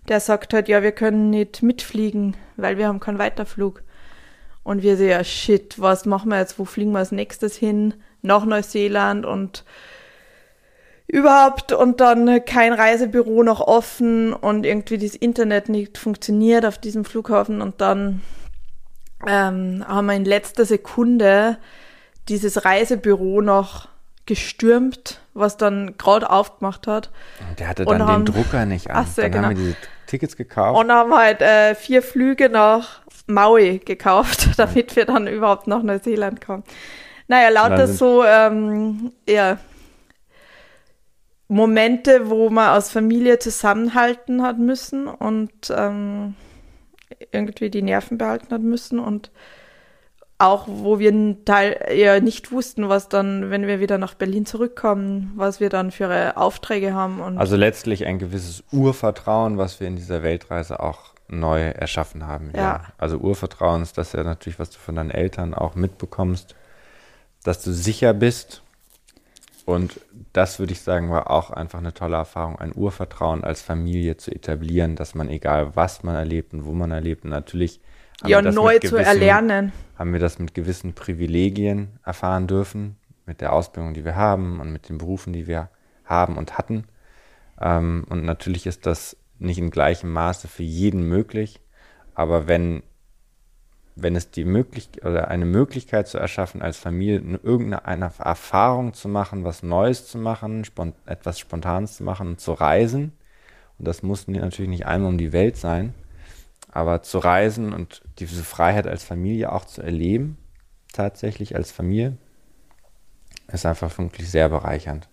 Der 0.09 0.21
sagt 0.21 0.55
halt, 0.55 0.69
ja, 0.69 0.83
wir 0.83 0.93
können 0.93 1.31
nicht 1.31 1.63
mitfliegen, 1.63 2.37
weil 2.57 2.79
wir 2.79 2.89
haben 2.89 2.99
keinen 2.99 3.19
Weiterflug. 3.19 3.83
Und 4.63 4.83
wir 4.83 4.97
so, 4.97 5.05
ja, 5.05 5.23
shit, 5.23 5.79
was 5.79 6.07
machen 6.07 6.31
wir 6.31 6.39
jetzt? 6.39 6.59
Wo 6.59 6.65
fliegen 6.65 6.93
wir 6.93 7.01
als 7.01 7.13
nächstes 7.13 7.57
hin? 7.57 7.95
Nach 8.23 8.45
Neuseeland 8.45 9.27
und 9.27 9.65
überhaupt 11.11 11.73
und 11.73 12.01
dann 12.01 12.45
kein 12.45 12.73
Reisebüro 12.73 13.43
noch 13.43 13.61
offen 13.61 14.33
und 14.33 14.65
irgendwie 14.65 14.99
das 14.99 15.15
Internet 15.15 15.69
nicht 15.69 15.99
funktioniert 15.99 16.65
auf 16.65 16.79
diesem 16.79 17.05
Flughafen 17.05 17.61
und 17.61 17.81
dann 17.81 18.23
ähm, 19.27 19.85
haben 19.87 20.07
wir 20.07 20.15
in 20.15 20.25
letzter 20.25 20.65
Sekunde 20.65 21.59
dieses 22.29 22.65
Reisebüro 22.65 23.41
noch 23.41 23.89
gestürmt, 24.27 25.21
was 25.35 25.57
dann 25.57 25.97
gerade 25.99 26.31
aufgemacht 26.31 26.87
hat. 26.87 27.11
Der 27.59 27.69
hatte 27.69 27.85
dann 27.85 28.07
haben, 28.07 28.25
den 28.25 28.35
Drucker 28.35 28.65
nicht 28.65 28.91
an. 28.91 29.05
So, 29.07 29.23
dann 29.23 29.33
genau. 29.33 29.49
haben 29.49 29.57
wir 29.57 29.65
diese 29.65 29.77
Tickets 30.07 30.37
gekauft. 30.37 30.79
Und 30.79 30.93
haben 30.93 31.13
halt 31.13 31.43
äh, 31.43 31.75
vier 31.75 32.03
Flüge 32.03 32.49
nach 32.49 33.01
Maui 33.27 33.81
gekauft, 33.85 34.51
damit 34.57 34.95
wir 34.95 35.07
dann 35.07 35.27
überhaupt 35.27 35.67
nach 35.67 35.83
Neuseeland 35.83 36.41
kommen. 36.41 36.63
Naja, 37.27 37.49
lauter 37.49 37.87
so, 37.89 38.25
ähm, 38.25 39.13
ja, 39.29 39.59
Momente, 41.51 42.31
wo 42.31 42.49
man 42.49 42.69
als 42.69 42.93
Familie 42.93 43.41
zusammenhalten 43.41 44.41
hat 44.41 44.59
müssen 44.61 45.09
und 45.09 45.51
ähm, 45.77 46.37
irgendwie 47.33 47.71
die 47.71 47.83
Nerven 47.83 48.19
behalten 48.19 48.55
hat 48.55 48.63
müssen 48.63 49.01
und 49.01 49.33
auch 50.39 50.69
wo 50.69 51.01
wir 51.01 51.11
einen 51.11 51.45
Teil 51.45 51.93
ja 51.93 52.21
nicht 52.21 52.53
wussten, 52.53 52.89
was 52.89 53.09
dann, 53.09 53.51
wenn 53.51 53.67
wir 53.67 53.81
wieder 53.81 53.99
nach 53.99 54.15
Berlin 54.15 54.47
zurückkommen, 54.47 55.33
was 55.35 55.59
wir 55.59 55.71
dann 55.71 55.91
für 55.91 56.37
Aufträge 56.37 56.95
haben. 56.95 57.37
Also 57.37 57.57
letztlich 57.57 58.07
ein 58.07 58.21
gewisses 58.21 58.63
Urvertrauen, 58.71 59.59
was 59.59 59.81
wir 59.81 59.89
in 59.89 59.97
dieser 59.97 60.23
Weltreise 60.23 60.79
auch 60.79 61.15
neu 61.27 61.63
erschaffen 61.63 62.29
haben. 62.29 62.53
Ja. 62.55 62.61
ja. 62.61 62.83
Also 62.97 63.19
Urvertrauen 63.19 63.83
ist 63.83 63.99
das 63.99 64.13
ja 64.13 64.23
natürlich, 64.23 64.61
was 64.61 64.71
du 64.71 64.79
von 64.79 64.95
deinen 64.95 65.11
Eltern 65.11 65.53
auch 65.53 65.75
mitbekommst, 65.75 66.55
dass 67.43 67.61
du 67.61 67.73
sicher 67.73 68.15
bist 68.15 68.63
und 69.67 70.01
das 70.33 70.59
würde 70.59 70.73
ich 70.73 70.81
sagen, 70.83 71.11
war 71.11 71.31
auch 71.31 71.51
einfach 71.51 71.79
eine 71.79 71.93
tolle 71.93 72.17
Erfahrung, 72.17 72.59
ein 72.59 72.73
Urvertrauen 72.75 73.43
als 73.43 73.63
Familie 73.63 74.17
zu 74.17 74.31
etablieren, 74.31 74.97
dass 74.97 75.15
man 75.15 75.29
egal 75.29 75.75
was 75.75 76.03
man 76.03 76.15
erlebt 76.15 76.55
und 76.55 76.65
wo 76.65 76.73
man 76.73 76.91
erlebt, 76.91 77.25
und 77.25 77.31
natürlich 77.31 77.81
ja, 78.25 78.41
neu 78.43 78.79
gewissen, 78.79 78.97
zu 78.97 78.97
erlernen. 78.97 79.73
Haben 79.99 80.13
wir 80.13 80.21
das 80.21 80.39
mit 80.39 80.55
gewissen 80.55 80.95
Privilegien 80.95 81.99
erfahren 82.05 82.47
dürfen, 82.47 82.97
mit 83.27 83.41
der 83.41 83.53
Ausbildung, 83.53 83.95
die 83.95 84.05
wir 84.05 84.17
haben 84.17 84.61
und 84.61 84.73
mit 84.73 84.89
den 84.89 84.99
Berufen, 84.99 85.33
die 85.33 85.47
wir 85.47 85.69
haben 86.05 86.37
und 86.37 86.59
hatten. 86.59 86.85
Ähm, 87.61 88.05
und 88.09 88.25
natürlich 88.25 88.67
ist 88.67 88.87
das 88.87 89.17
nicht 89.39 89.59
in 89.59 89.71
gleichem 89.71 90.13
Maße 90.13 90.49
für 90.49 90.63
jeden 90.63 91.03
möglich, 91.03 91.61
aber 92.15 92.47
wenn 92.47 92.83
wenn 94.03 94.17
es 94.17 94.31
die 94.31 94.45
Möglichkeit 94.45 95.05
oder 95.05 95.29
eine 95.29 95.47
Möglichkeit 95.47 96.09
zu 96.09 96.19
erschaffen, 96.19 96.63
als 96.63 96.77
Familie 96.77 97.39
irgendeine 97.43 98.13
Erfahrung 98.19 98.95
zu 98.95 99.09
machen, 99.09 99.45
was 99.45 99.63
Neues 99.63 100.07
zu 100.07 100.19
machen, 100.19 100.65
spont 100.65 100.95
etwas 101.07 101.39
Spontanes 101.39 101.97
zu 101.97 102.05
machen 102.05 102.29
und 102.29 102.41
zu 102.41 102.53
reisen, 102.53 103.13
und 103.79 103.89
das 103.89 104.03
muss 104.03 104.29
natürlich 104.29 104.69
nicht 104.69 104.87
einmal 104.87 105.11
um 105.11 105.19
die 105.19 105.33
Welt 105.33 105.57
sein, 105.57 105.95
aber 106.71 107.03
zu 107.03 107.19
reisen 107.19 107.73
und 107.73 108.03
diese 108.19 108.45
Freiheit 108.45 108.87
als 108.87 109.03
Familie 109.03 109.53
auch 109.53 109.65
zu 109.65 109.83
erleben, 109.83 110.37
tatsächlich 110.93 111.57
als 111.57 111.73
Familie, 111.73 112.17
ist 113.49 113.67
einfach 113.67 113.97
wirklich 113.99 114.31
sehr 114.31 114.49
bereichernd. 114.49 115.09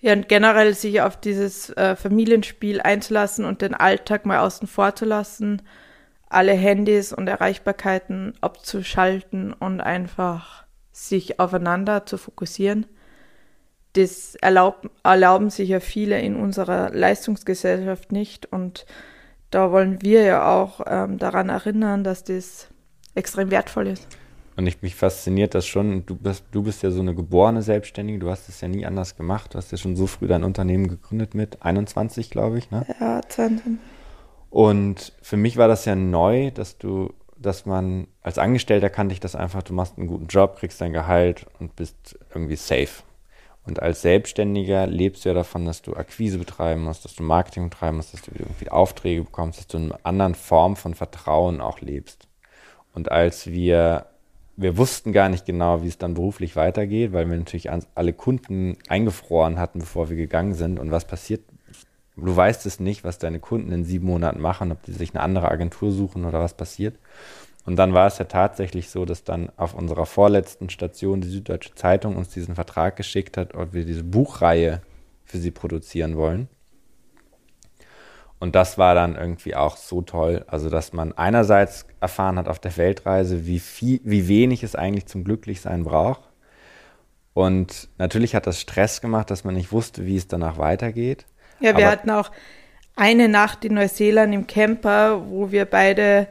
Ja, 0.00 0.14
und 0.14 0.28
generell 0.28 0.74
sich 0.74 1.02
auf 1.02 1.20
dieses 1.20 1.70
äh, 1.76 1.94
Familienspiel 1.94 2.80
einzulassen 2.80 3.44
und 3.44 3.60
den 3.60 3.74
Alltag 3.74 4.24
mal 4.24 4.38
außen 4.38 4.66
vor 4.66 4.94
zu 4.96 5.04
lassen, 5.04 5.62
alle 6.30 6.52
Handys 6.52 7.12
und 7.12 7.28
Erreichbarkeiten 7.28 8.34
abzuschalten 8.40 9.52
und 9.52 9.80
einfach 9.80 10.64
sich 10.92 11.38
aufeinander 11.38 12.06
zu 12.06 12.16
fokussieren. 12.16 12.86
Das 13.94 14.36
erlaub, 14.36 14.88
erlauben 15.02 15.50
sich 15.50 15.68
ja 15.68 15.80
viele 15.80 16.20
in 16.20 16.36
unserer 16.36 16.90
Leistungsgesellschaft 16.90 18.12
nicht 18.12 18.46
und 18.46 18.86
da 19.50 19.72
wollen 19.72 20.00
wir 20.00 20.22
ja 20.22 20.48
auch 20.48 20.80
ähm, 20.86 21.18
daran 21.18 21.48
erinnern, 21.48 22.04
dass 22.04 22.22
das 22.22 22.68
extrem 23.16 23.50
wertvoll 23.50 23.88
ist. 23.88 24.06
Und 24.56 24.66
ich, 24.68 24.82
mich 24.82 24.94
fasziniert 24.94 25.54
das 25.54 25.66
schon. 25.66 26.06
Du 26.06 26.14
bist, 26.14 26.44
du 26.52 26.62
bist 26.62 26.82
ja 26.84 26.90
so 26.90 27.00
eine 27.00 27.14
geborene 27.14 27.62
Selbstständige. 27.62 28.18
Du 28.20 28.30
hast 28.30 28.48
es 28.48 28.60
ja 28.60 28.68
nie 28.68 28.86
anders 28.86 29.16
gemacht. 29.16 29.54
Du 29.54 29.58
hast 29.58 29.72
ja 29.72 29.78
schon 29.78 29.96
so 29.96 30.06
früh 30.06 30.28
dein 30.28 30.44
Unternehmen 30.44 30.86
gegründet 30.86 31.34
mit 31.34 31.62
21, 31.62 32.30
glaube 32.30 32.58
ich. 32.58 32.70
Ne? 32.70 32.86
Ja, 33.00 33.22
20. 33.26 33.78
Und 34.50 35.12
für 35.22 35.36
mich 35.36 35.56
war 35.56 35.68
das 35.68 35.84
ja 35.84 35.94
neu, 35.94 36.50
dass 36.50 36.76
du, 36.76 37.14
dass 37.38 37.66
man 37.66 38.08
als 38.22 38.36
Angestellter 38.36 38.90
kannte 38.90 39.12
ich 39.12 39.20
das 39.20 39.36
einfach, 39.36 39.62
du 39.62 39.72
machst 39.72 39.96
einen 39.96 40.08
guten 40.08 40.26
Job, 40.26 40.56
kriegst 40.56 40.80
dein 40.80 40.92
Gehalt 40.92 41.46
und 41.60 41.76
bist 41.76 42.18
irgendwie 42.34 42.56
safe. 42.56 43.02
Und 43.64 43.80
als 43.80 44.02
Selbstständiger 44.02 44.86
lebst 44.86 45.24
du 45.24 45.28
ja 45.28 45.34
davon, 45.34 45.64
dass 45.64 45.82
du 45.82 45.94
Akquise 45.94 46.38
betreiben 46.38 46.82
musst, 46.82 47.04
dass 47.04 47.14
du 47.14 47.22
Marketing 47.22 47.70
betreiben 47.70 47.98
musst, 47.98 48.12
dass 48.12 48.22
du 48.22 48.32
irgendwie 48.36 48.70
Aufträge 48.70 49.22
bekommst, 49.22 49.58
dass 49.58 49.66
du 49.68 49.78
in 49.78 49.92
einer 49.92 50.00
anderen 50.02 50.34
Form 50.34 50.76
von 50.76 50.94
Vertrauen 50.94 51.60
auch 51.60 51.80
lebst. 51.80 52.26
Und 52.94 53.12
als 53.12 53.46
wir, 53.46 54.06
wir 54.56 54.76
wussten 54.76 55.12
gar 55.12 55.28
nicht 55.28 55.46
genau, 55.46 55.82
wie 55.82 55.88
es 55.88 55.98
dann 55.98 56.14
beruflich 56.14 56.56
weitergeht, 56.56 57.12
weil 57.12 57.30
wir 57.30 57.36
natürlich 57.36 57.70
alle 57.94 58.12
Kunden 58.12 58.76
eingefroren 58.88 59.58
hatten, 59.58 59.78
bevor 59.78 60.08
wir 60.08 60.16
gegangen 60.16 60.54
sind. 60.54 60.80
Und 60.80 60.90
was 60.90 61.04
passiert? 61.04 61.42
Du 62.16 62.36
weißt 62.36 62.66
es 62.66 62.80
nicht, 62.80 63.04
was 63.04 63.18
deine 63.18 63.40
Kunden 63.40 63.72
in 63.72 63.84
sieben 63.84 64.06
Monaten 64.06 64.40
machen, 64.40 64.72
ob 64.72 64.82
die 64.82 64.92
sich 64.92 65.14
eine 65.14 65.22
andere 65.22 65.50
Agentur 65.50 65.90
suchen 65.92 66.24
oder 66.24 66.40
was 66.40 66.54
passiert. 66.54 66.98
Und 67.66 67.76
dann 67.76 67.94
war 67.94 68.06
es 68.06 68.18
ja 68.18 68.24
tatsächlich 68.24 68.90
so, 68.90 69.04
dass 69.04 69.24
dann 69.24 69.50
auf 69.56 69.74
unserer 69.74 70.06
vorletzten 70.06 70.70
Station 70.70 71.20
die 71.20 71.28
Süddeutsche 71.28 71.74
Zeitung 71.74 72.16
uns 72.16 72.30
diesen 72.30 72.54
Vertrag 72.54 72.96
geschickt 72.96 73.36
hat, 73.36 73.54
ob 73.54 73.72
wir 73.72 73.84
diese 73.84 74.04
Buchreihe 74.04 74.82
für 75.24 75.38
sie 75.38 75.50
produzieren 75.50 76.16
wollen. 76.16 76.48
Und 78.40 78.54
das 78.54 78.78
war 78.78 78.94
dann 78.94 79.16
irgendwie 79.16 79.54
auch 79.54 79.76
so 79.76 80.00
toll. 80.00 80.44
Also, 80.46 80.70
dass 80.70 80.94
man 80.94 81.12
einerseits 81.12 81.86
erfahren 82.00 82.38
hat 82.38 82.48
auf 82.48 82.58
der 82.58 82.76
Weltreise, 82.78 83.46
wie, 83.46 83.60
viel, 83.60 84.00
wie 84.02 84.28
wenig 84.28 84.62
es 84.62 84.74
eigentlich 84.74 85.06
zum 85.06 85.24
Glücklichsein 85.24 85.84
braucht. 85.84 86.22
Und 87.34 87.88
natürlich 87.98 88.34
hat 88.34 88.46
das 88.46 88.58
Stress 88.58 89.02
gemacht, 89.02 89.30
dass 89.30 89.44
man 89.44 89.54
nicht 89.54 89.72
wusste, 89.72 90.06
wie 90.06 90.16
es 90.16 90.26
danach 90.26 90.56
weitergeht. 90.56 91.26
Ja, 91.60 91.76
wir 91.76 91.84
Aber 91.84 91.92
hatten 91.92 92.10
auch 92.10 92.30
eine 92.96 93.28
Nacht 93.28 93.64
in 93.64 93.74
Neuseeland 93.74 94.34
im 94.34 94.46
Camper, 94.46 95.28
wo 95.28 95.50
wir 95.50 95.64
beide 95.64 96.26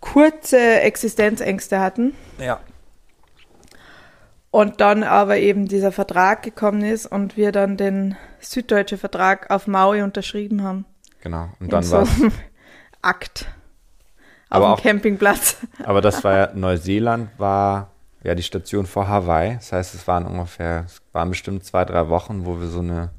kurze 0.00 0.80
Existenzängste 0.80 1.80
hatten. 1.80 2.14
Ja. 2.38 2.60
Und 4.50 4.80
dann 4.80 5.04
aber 5.04 5.38
eben 5.38 5.68
dieser 5.68 5.92
Vertrag 5.92 6.42
gekommen 6.42 6.82
ist 6.82 7.06
und 7.06 7.36
wir 7.36 7.52
dann 7.52 7.76
den 7.76 8.16
Süddeutsche 8.40 8.98
Vertrag 8.98 9.50
auf 9.50 9.66
Maui 9.66 10.02
unterschrieben 10.02 10.64
haben. 10.64 10.86
Genau. 11.22 11.50
Und 11.60 11.72
dann 11.72 11.88
war 11.90 12.06
so 12.06 12.28
Akt 13.02 13.46
auf 14.50 14.62
aber 14.62 14.76
dem 14.76 14.82
Campingplatz. 14.82 15.58
Aber 15.84 16.00
das 16.00 16.24
war 16.24 16.36
ja, 16.36 16.50
Neuseeland 16.54 17.30
war 17.38 17.92
ja 18.24 18.34
die 18.34 18.42
Station 18.42 18.86
vor 18.86 19.06
Hawaii. 19.06 19.54
Das 19.54 19.72
heißt, 19.72 19.94
es 19.94 20.08
waren 20.08 20.26
ungefähr, 20.26 20.84
es 20.86 21.00
waren 21.12 21.28
bestimmt 21.28 21.64
zwei, 21.64 21.84
drei 21.84 22.08
Wochen, 22.08 22.44
wo 22.44 22.60
wir 22.60 22.66
so 22.66 22.80
eine, 22.80 23.10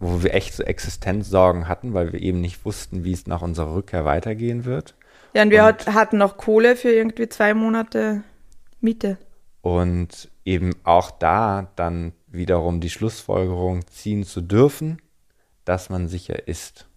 wo 0.00 0.22
wir 0.22 0.34
echt 0.34 0.54
so 0.54 0.62
Existenzsorgen 0.62 1.68
hatten, 1.68 1.94
weil 1.94 2.12
wir 2.12 2.20
eben 2.20 2.40
nicht 2.40 2.64
wussten, 2.64 3.04
wie 3.04 3.12
es 3.12 3.26
nach 3.26 3.42
unserer 3.42 3.74
Rückkehr 3.74 4.04
weitergehen 4.04 4.64
wird. 4.64 4.94
Ja, 5.34 5.42
und 5.42 5.50
wir 5.50 5.64
und, 5.66 5.86
hatten 5.94 6.18
noch 6.18 6.38
Kohle 6.38 6.74
für 6.74 6.90
irgendwie 6.90 7.28
zwei 7.28 7.54
Monate 7.54 8.22
Miete. 8.80 9.18
Und 9.60 10.30
eben 10.44 10.72
auch 10.84 11.10
da 11.10 11.70
dann 11.76 12.12
wiederum 12.26 12.80
die 12.80 12.90
Schlussfolgerung 12.90 13.86
ziehen 13.88 14.24
zu 14.24 14.40
dürfen, 14.40 15.00
dass 15.64 15.90
man 15.90 16.08
sicher 16.08 16.48
ist. 16.48 16.88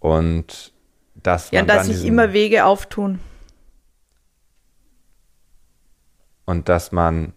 Und 0.00 0.72
dass 1.14 1.50
ja, 1.50 1.60
man. 1.60 1.68
Ja, 1.68 1.74
dass 1.76 1.86
sich 1.86 2.04
immer 2.04 2.32
Wege 2.32 2.64
auftun. 2.64 3.20
Und 6.46 6.70
dass 6.70 6.92
man, 6.92 7.34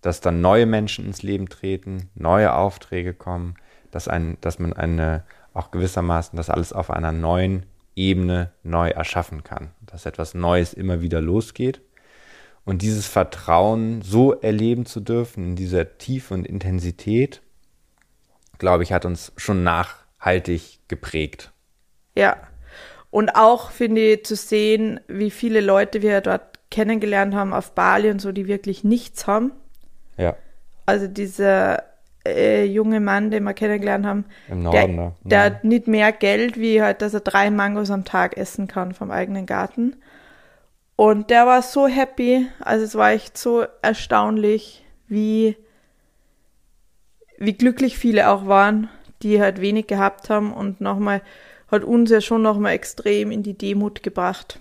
dass 0.00 0.20
dann 0.20 0.40
neue 0.40 0.66
Menschen 0.66 1.06
ins 1.06 1.22
Leben 1.22 1.48
treten, 1.48 2.10
neue 2.14 2.54
Aufträge 2.54 3.14
kommen, 3.14 3.54
dass, 3.90 4.08
ein, 4.08 4.38
dass 4.40 4.58
man 4.58 4.72
eine, 4.72 5.24
auch 5.54 5.70
gewissermaßen 5.70 6.36
das 6.36 6.50
alles 6.50 6.72
auf 6.72 6.90
einer 6.90 7.12
neuen 7.12 7.66
Ebene 7.96 8.52
neu 8.62 8.90
erschaffen 8.90 9.42
kann. 9.42 9.70
Dass 9.84 10.06
etwas 10.06 10.34
Neues 10.34 10.72
immer 10.72 11.00
wieder 11.00 11.20
losgeht. 11.20 11.80
Und 12.64 12.82
dieses 12.82 13.06
Vertrauen 13.06 14.02
so 14.02 14.34
erleben 14.34 14.86
zu 14.86 15.00
dürfen, 15.00 15.44
in 15.44 15.56
dieser 15.56 15.98
Tiefe 15.98 16.34
und 16.34 16.46
Intensität, 16.46 17.40
glaube 18.58 18.82
ich, 18.82 18.92
hat 18.92 19.04
uns 19.04 19.32
schon 19.36 19.64
nachhaltig 19.64 20.80
geprägt. 20.86 21.50
Ja. 22.14 22.36
Und 23.10 23.30
auch 23.30 23.70
finde 23.70 24.12
ich 24.12 24.24
zu 24.26 24.36
sehen, 24.36 25.00
wie 25.08 25.30
viele 25.30 25.62
Leute 25.62 26.02
wir 26.02 26.20
dort 26.20 26.58
kennengelernt 26.70 27.34
haben 27.34 27.54
auf 27.54 27.72
Bali 27.74 28.10
und 28.10 28.20
so, 28.20 28.32
die 28.32 28.46
wirklich 28.46 28.84
nichts 28.84 29.26
haben. 29.26 29.52
Ja. 30.18 30.36
Also 30.86 31.06
dieser 31.06 31.82
äh, 32.26 32.64
junge 32.64 33.00
Mann, 33.00 33.30
den 33.30 33.44
wir 33.44 33.54
kennengelernt 33.54 34.06
haben, 34.06 34.24
Norden, 34.48 34.96
der, 34.96 35.14
der 35.24 35.42
hat 35.44 35.64
nicht 35.64 35.86
mehr 35.86 36.12
Geld, 36.12 36.58
wie 36.58 36.82
halt, 36.82 37.02
dass 37.02 37.14
er 37.14 37.20
drei 37.20 37.50
Mangos 37.50 37.90
am 37.90 38.04
Tag 38.04 38.36
essen 38.36 38.68
kann 38.68 38.94
vom 38.94 39.10
eigenen 39.10 39.46
Garten. 39.46 39.96
Und 40.96 41.30
der 41.30 41.46
war 41.46 41.62
so 41.62 41.86
happy, 41.86 42.46
also 42.60 42.84
es 42.84 42.94
war 42.94 43.12
echt 43.12 43.38
so 43.38 43.64
erstaunlich, 43.82 44.84
wie, 45.06 45.56
wie 47.38 47.52
glücklich 47.52 47.96
viele 47.98 48.28
auch 48.30 48.46
waren, 48.46 48.88
die 49.22 49.40
halt 49.40 49.60
wenig 49.60 49.86
gehabt 49.86 50.28
haben 50.28 50.52
und 50.52 50.80
nochmal, 50.80 51.22
hat 51.70 51.84
uns 51.84 52.10
ja 52.10 52.20
schon 52.20 52.42
nochmal 52.42 52.72
extrem 52.72 53.30
in 53.30 53.42
die 53.42 53.56
Demut 53.56 54.02
gebracht, 54.02 54.58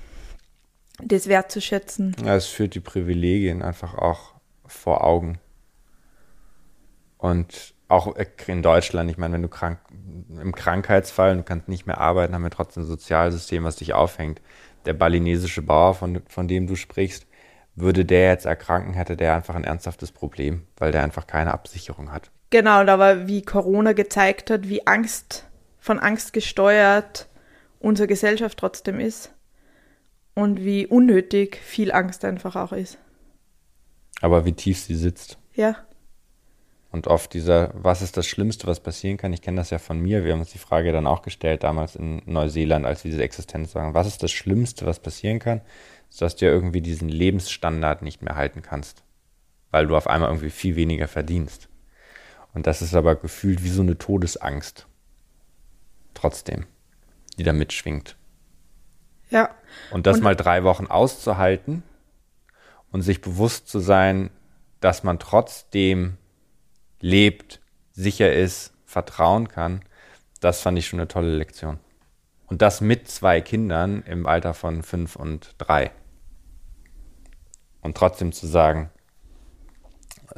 das 1.01 1.27
wertzuschätzen. 1.27 2.15
Ja, 2.23 2.35
es 2.35 2.47
führt 2.47 2.75
die 2.75 2.81
Privilegien 2.81 3.61
einfach 3.61 3.95
auch 3.95 4.33
vor 4.67 5.03
Augen. 5.03 5.39
Und 7.17 7.73
auch 7.87 8.15
in 8.47 8.61
Deutschland, 8.61 9.09
ich 9.09 9.17
meine, 9.17 9.35
wenn 9.35 9.41
du 9.41 9.47
krank, 9.47 9.79
im 10.29 10.53
Krankheitsfall, 10.53 11.37
du 11.37 11.43
kannst 11.43 11.67
nicht 11.67 11.87
mehr 11.87 11.99
arbeiten, 11.99 12.33
haben 12.33 12.43
wir 12.43 12.49
trotzdem 12.49 12.83
ein 12.83 12.87
Sozialsystem, 12.87 13.63
was 13.63 13.77
dich 13.77 13.93
aufhängt. 13.93 14.41
Der 14.85 14.93
balinesische 14.93 15.61
Bauer, 15.61 15.93
von, 15.93 16.21
von 16.27 16.47
dem 16.47 16.67
du 16.67 16.75
sprichst, 16.75 17.25
würde 17.75 18.05
der 18.05 18.29
jetzt 18.29 18.45
erkranken, 18.45 18.93
hätte 18.93 19.15
der 19.15 19.35
einfach 19.35 19.55
ein 19.55 19.63
ernsthaftes 19.63 20.11
Problem, 20.11 20.63
weil 20.77 20.91
der 20.91 21.03
einfach 21.03 21.27
keine 21.27 21.53
Absicherung 21.53 22.11
hat. 22.11 22.31
Genau, 22.49 22.79
aber 22.79 23.27
wie 23.27 23.41
Corona 23.41 23.93
gezeigt 23.93 24.49
hat, 24.49 24.67
wie 24.67 24.87
Angst, 24.87 25.45
von 25.79 25.99
Angst 25.99 26.33
gesteuert 26.33 27.27
unsere 27.79 28.07
Gesellschaft 28.07 28.57
trotzdem 28.57 28.99
ist 28.99 29.31
und 30.33 30.63
wie 30.63 30.87
unnötig 30.87 31.57
viel 31.57 31.91
Angst 31.91 32.25
einfach 32.25 32.55
auch 32.55 32.71
ist. 32.71 32.97
Aber 34.21 34.45
wie 34.45 34.53
tief 34.53 34.79
sie 34.79 34.95
sitzt. 34.95 35.37
Ja. 35.53 35.75
Und 36.89 37.07
oft 37.07 37.33
dieser, 37.33 37.71
was 37.73 38.01
ist 38.01 38.15
das 38.15 38.27
Schlimmste, 38.27 38.65
was 38.65 38.79
passieren 38.79 39.17
kann? 39.17 39.33
Ich 39.33 39.41
kenne 39.41 39.57
das 39.57 39.71
ja 39.71 39.77
von 39.77 39.99
mir. 39.99 40.23
Wir 40.23 40.31
haben 40.31 40.39
uns 40.39 40.51
die 40.51 40.57
Frage 40.57 40.91
dann 40.91 41.05
auch 41.05 41.21
gestellt, 41.21 41.63
damals 41.63 41.95
in 41.95 42.21
Neuseeland, 42.25 42.85
als 42.85 43.03
wir 43.03 43.11
diese 43.11 43.23
Existenz 43.23 43.71
sagen. 43.71 43.93
Was 43.93 44.07
ist 44.07 44.23
das 44.23 44.31
Schlimmste, 44.31 44.85
was 44.85 44.99
passieren 44.99 45.39
kann? 45.39 45.61
Dass 46.17 46.37
du 46.37 46.45
ja 46.45 46.51
irgendwie 46.51 46.81
diesen 46.81 47.09
Lebensstandard 47.09 48.01
nicht 48.01 48.21
mehr 48.21 48.35
halten 48.35 48.61
kannst. 48.61 49.03
Weil 49.69 49.87
du 49.87 49.97
auf 49.97 50.07
einmal 50.07 50.29
irgendwie 50.29 50.49
viel 50.49 50.77
weniger 50.77 51.09
verdienst. 51.09 51.67
Und 52.53 52.67
das 52.67 52.81
ist 52.81 52.95
aber 52.95 53.15
gefühlt 53.15 53.63
wie 53.63 53.69
so 53.69 53.81
eine 53.81 53.97
Todesangst. 53.97 54.87
Trotzdem, 56.13 56.65
die 57.37 57.43
da 57.43 57.51
mitschwingt. 57.51 58.15
Ja. 59.29 59.49
Und 59.91 60.07
das 60.07 60.17
und 60.17 60.23
mal 60.23 60.35
drei 60.35 60.63
Wochen 60.63 60.87
auszuhalten 60.87 61.83
und 62.91 63.01
sich 63.01 63.21
bewusst 63.21 63.67
zu 63.67 63.79
sein, 63.79 64.29
dass 64.79 65.03
man 65.03 65.19
trotzdem 65.19 66.17
lebt, 66.99 67.61
sicher 67.91 68.33
ist, 68.33 68.73
vertrauen 68.85 69.47
kann, 69.47 69.81
das 70.39 70.61
fand 70.61 70.77
ich 70.77 70.87
schon 70.87 70.99
eine 70.99 71.07
tolle 71.07 71.35
Lektion. 71.35 71.79
Und 72.47 72.61
das 72.61 72.79
mit 72.79 73.09
zwei 73.09 73.41
Kindern 73.41 74.03
im 74.03 74.25
Alter 74.25 74.53
von 74.53 74.83
fünf 74.83 75.15
und 75.15 75.55
drei. 75.57 75.91
Und 77.81 77.97
trotzdem 77.97 78.31
zu 78.31 78.47
sagen, 78.47 78.89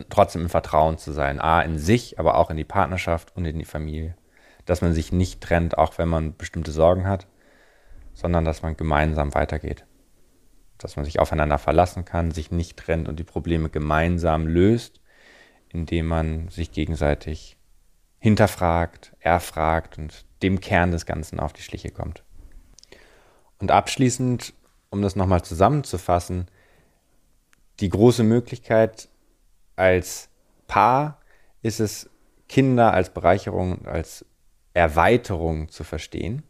trotzdem 0.09 0.43
im 0.43 0.49
Vertrauen 0.49 0.97
zu 0.97 1.11
sein. 1.11 1.39
A, 1.39 1.61
in 1.61 1.77
sich, 1.77 2.19
aber 2.19 2.35
auch 2.35 2.49
in 2.49 2.57
die 2.57 2.63
Partnerschaft 2.63 3.35
und 3.35 3.45
in 3.45 3.59
die 3.59 3.65
Familie. 3.65 4.15
Dass 4.65 4.81
man 4.81 4.93
sich 4.93 5.11
nicht 5.11 5.41
trennt, 5.41 5.77
auch 5.77 5.97
wenn 5.97 6.09
man 6.09 6.35
bestimmte 6.35 6.71
Sorgen 6.71 7.07
hat, 7.07 7.27
sondern 8.13 8.45
dass 8.45 8.61
man 8.61 8.77
gemeinsam 8.77 9.33
weitergeht. 9.33 9.85
Dass 10.77 10.95
man 10.95 11.05
sich 11.05 11.19
aufeinander 11.19 11.57
verlassen 11.57 12.05
kann, 12.05 12.31
sich 12.31 12.51
nicht 12.51 12.77
trennt 12.77 13.07
und 13.07 13.19
die 13.19 13.23
Probleme 13.23 13.69
gemeinsam 13.69 14.47
löst 14.47 14.98
indem 15.69 16.07
man 16.07 16.49
sich 16.49 16.71
gegenseitig 16.71 17.57
hinterfragt, 18.19 19.15
erfragt 19.19 19.97
und 19.97 20.25
dem 20.41 20.59
Kern 20.59 20.91
des 20.91 21.05
Ganzen 21.05 21.39
auf 21.39 21.53
die 21.53 21.61
Schliche 21.61 21.91
kommt. 21.91 22.23
Und 23.59 23.71
abschließend, 23.71 24.53
um 24.89 25.01
das 25.01 25.15
nochmal 25.15 25.43
zusammenzufassen, 25.43 26.47
die 27.79 27.89
große 27.89 28.23
Möglichkeit 28.23 29.09
als 29.75 30.29
Paar 30.67 31.19
ist 31.61 31.79
es, 31.79 32.09
Kinder 32.47 32.93
als 32.93 33.13
Bereicherung, 33.13 33.85
als 33.85 34.25
Erweiterung 34.73 35.69
zu 35.69 35.83
verstehen. 35.83 36.43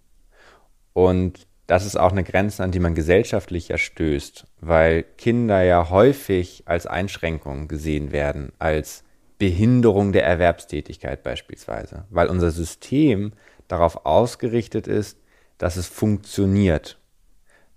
Und 0.94 1.48
das 1.68 1.86
ist 1.86 1.98
auch 1.98 2.12
eine 2.12 2.24
Grenze, 2.24 2.64
an 2.64 2.72
die 2.72 2.80
man 2.80 2.96
gesellschaftlich 2.96 3.70
erstößt, 3.70 4.48
weil 4.60 5.04
Kinder 5.04 5.62
ja 5.62 5.90
häufig 5.90 6.64
als 6.66 6.88
Einschränkung 6.88 7.68
gesehen 7.68 8.12
werden, 8.12 8.54
als 8.60 9.04
Behinderung 9.40 10.12
der 10.12 10.26
Erwerbstätigkeit 10.26 11.24
beispielsweise, 11.24 12.06
weil 12.10 12.28
unser 12.28 12.52
System 12.52 13.34
darauf 13.68 14.06
ausgerichtet 14.06 14.86
ist, 14.86 15.18
dass 15.58 15.78
es 15.78 15.88
funktioniert, 15.88 17.00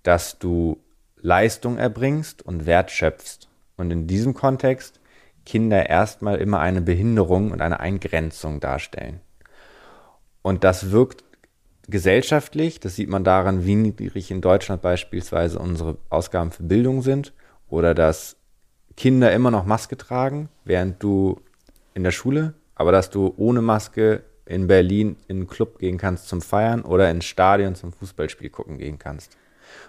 dass 0.02 0.38
du 0.38 0.78
Leistung 1.16 1.78
erbringst 1.78 2.42
und 2.42 2.66
Wert 2.66 2.90
schöpfst. 2.90 3.48
Und 3.76 3.90
in 3.90 4.06
diesem 4.06 4.34
Kontext 4.34 5.00
Kinder 5.46 5.88
erstmal 5.88 6.36
immer 6.36 6.60
eine 6.60 6.82
Behinderung 6.82 7.52
und 7.52 7.60
eine 7.60 7.80
Eingrenzung 7.80 8.60
darstellen. 8.60 9.20
Und 10.42 10.64
das 10.64 10.90
wirkt 10.90 11.24
gesellschaftlich, 11.88 12.80
das 12.80 12.96
sieht 12.96 13.08
man 13.08 13.24
daran, 13.24 13.64
wie 13.64 13.74
niedrig 13.74 14.30
in 14.30 14.40
Deutschland 14.40 14.82
beispielsweise 14.82 15.58
unsere 15.58 15.98
Ausgaben 16.10 16.52
für 16.52 16.62
Bildung 16.62 17.02
sind 17.02 17.32
oder 17.68 17.94
dass 17.94 18.36
Kinder 18.96 19.32
immer 19.32 19.50
noch 19.50 19.64
Maske 19.64 19.96
tragen, 19.96 20.48
während 20.64 21.02
du 21.02 21.40
in 21.94 22.04
der 22.04 22.10
Schule, 22.10 22.54
aber 22.74 22.92
dass 22.92 23.10
du 23.10 23.34
ohne 23.36 23.62
Maske 23.62 24.22
in 24.46 24.66
Berlin 24.66 25.16
in 25.28 25.36
einen 25.36 25.46
Club 25.46 25.78
gehen 25.78 25.98
kannst 25.98 26.28
zum 26.28 26.42
Feiern 26.42 26.82
oder 26.82 27.10
ins 27.10 27.24
Stadion 27.24 27.74
zum 27.74 27.92
Fußballspiel 27.92 28.50
gucken 28.50 28.78
gehen 28.78 28.98
kannst. 28.98 29.36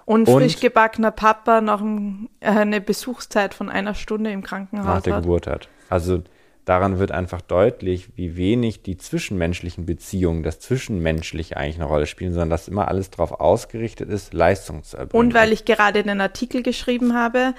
Und, 0.05 0.27
und 0.27 0.41
frisch 0.41 0.59
gebackener 0.59 1.11
Papa 1.11 1.61
noch 1.61 1.81
ein, 1.81 2.29
äh, 2.39 2.49
eine 2.49 2.81
Besuchszeit 2.81 3.53
von 3.53 3.69
einer 3.69 3.95
Stunde 3.95 4.31
im 4.31 4.43
Krankenhaus 4.43 4.85
nach 4.85 5.01
der 5.01 5.15
hat. 5.15 5.23
Geburt 5.23 5.47
hat. 5.47 5.69
Also 5.89 6.23
daran 6.65 6.99
wird 6.99 7.11
einfach 7.11 7.41
deutlich, 7.41 8.09
wie 8.15 8.37
wenig 8.37 8.83
die 8.83 8.97
zwischenmenschlichen 8.97 9.85
Beziehungen, 9.85 10.43
das 10.43 10.59
Zwischenmenschliche 10.59 11.57
eigentlich 11.57 11.75
eine 11.75 11.85
Rolle 11.85 12.05
spielen, 12.05 12.31
sondern 12.31 12.49
dass 12.49 12.67
immer 12.67 12.87
alles 12.87 13.09
darauf 13.09 13.39
ausgerichtet 13.39 14.09
ist, 14.09 14.33
Leistung 14.33 14.83
zu 14.83 14.97
erbringen. 14.97 15.27
Und 15.27 15.33
weil 15.33 15.51
ich 15.51 15.65
gerade 15.65 16.03
den 16.03 16.21
Artikel 16.21 16.63
geschrieben 16.63 17.13
habe, 17.13 17.53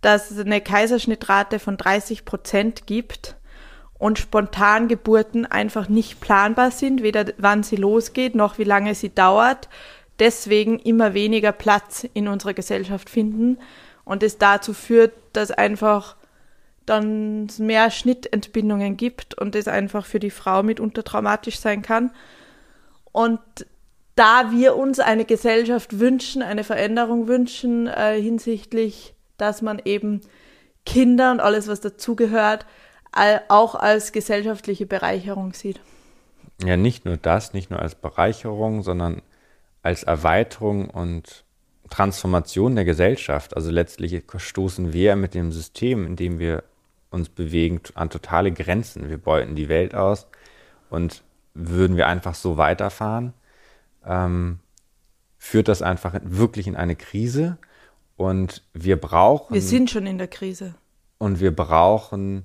dass 0.00 0.30
es 0.30 0.38
eine 0.38 0.60
Kaiserschnittrate 0.60 1.58
von 1.58 1.76
30 1.76 2.24
Prozent 2.24 2.86
gibt, 2.86 3.36
und 3.98 4.18
Spontangeburten 4.18 5.44
einfach 5.46 5.88
nicht 5.88 6.20
planbar 6.20 6.70
sind, 6.70 7.02
weder 7.02 7.26
wann 7.36 7.62
sie 7.62 7.76
losgeht 7.76 8.34
noch 8.34 8.58
wie 8.58 8.64
lange 8.64 8.94
sie 8.94 9.14
dauert, 9.14 9.68
deswegen 10.18 10.78
immer 10.78 11.14
weniger 11.14 11.52
Platz 11.52 12.06
in 12.14 12.28
unserer 12.28 12.54
Gesellschaft 12.54 13.10
finden 13.10 13.58
und 14.04 14.22
es 14.22 14.38
dazu 14.38 14.72
führt, 14.72 15.12
dass 15.32 15.50
einfach 15.50 16.16
dann 16.86 17.48
mehr 17.58 17.90
Schnittentbindungen 17.90 18.96
gibt 18.96 19.34
und 19.34 19.54
es 19.54 19.68
einfach 19.68 20.06
für 20.06 20.20
die 20.20 20.30
Frau 20.30 20.62
mitunter 20.62 21.04
traumatisch 21.04 21.58
sein 21.58 21.82
kann. 21.82 22.10
Und 23.12 23.40
da 24.14 24.50
wir 24.50 24.76
uns 24.76 24.98
eine 24.98 25.24
Gesellschaft 25.24 26.00
wünschen, 26.00 26.42
eine 26.42 26.64
Veränderung 26.64 27.28
wünschen 27.28 27.86
äh, 27.86 28.20
hinsichtlich, 28.20 29.14
dass 29.36 29.60
man 29.60 29.80
eben 29.84 30.22
Kinder 30.86 31.30
und 31.30 31.40
alles, 31.40 31.68
was 31.68 31.80
dazugehört, 31.80 32.64
auch 33.48 33.74
als 33.74 34.12
gesellschaftliche 34.12 34.86
Bereicherung 34.86 35.52
sieht. 35.52 35.80
Ja, 36.64 36.76
nicht 36.76 37.04
nur 37.04 37.16
das, 37.16 37.52
nicht 37.52 37.70
nur 37.70 37.80
als 37.80 37.94
Bereicherung, 37.94 38.82
sondern 38.82 39.22
als 39.82 40.02
Erweiterung 40.02 40.90
und 40.90 41.44
Transformation 41.90 42.74
der 42.74 42.84
Gesellschaft. 42.84 43.56
Also 43.56 43.70
letztlich 43.70 44.22
stoßen 44.36 44.92
wir 44.92 45.16
mit 45.16 45.34
dem 45.34 45.52
System, 45.52 46.06
in 46.06 46.16
dem 46.16 46.38
wir 46.38 46.64
uns 47.10 47.28
bewegen, 47.28 47.80
an 47.94 48.10
totale 48.10 48.52
Grenzen. 48.52 49.08
Wir 49.08 49.18
beuten 49.18 49.56
die 49.56 49.68
Welt 49.68 49.94
aus 49.94 50.26
und 50.90 51.22
würden 51.54 51.96
wir 51.96 52.06
einfach 52.06 52.34
so 52.34 52.56
weiterfahren, 52.56 53.32
ähm, 54.04 54.58
führt 55.38 55.68
das 55.68 55.82
einfach 55.82 56.14
wirklich 56.22 56.66
in 56.66 56.76
eine 56.76 56.96
Krise 56.96 57.58
und 58.16 58.62
wir 58.74 59.00
brauchen. 59.00 59.54
Wir 59.54 59.62
sind 59.62 59.90
schon 59.90 60.06
in 60.06 60.18
der 60.18 60.28
Krise. 60.28 60.74
Und 61.18 61.40
wir 61.40 61.54
brauchen 61.54 62.44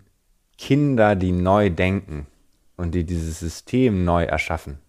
Kinder, 0.58 1.16
die 1.16 1.32
neu 1.32 1.70
denken 1.70 2.28
und 2.78 2.94
die 2.96 3.04
dieses 3.04 3.40
System 3.40 4.06
neu 4.06 4.24
erschaffen. 4.24 4.80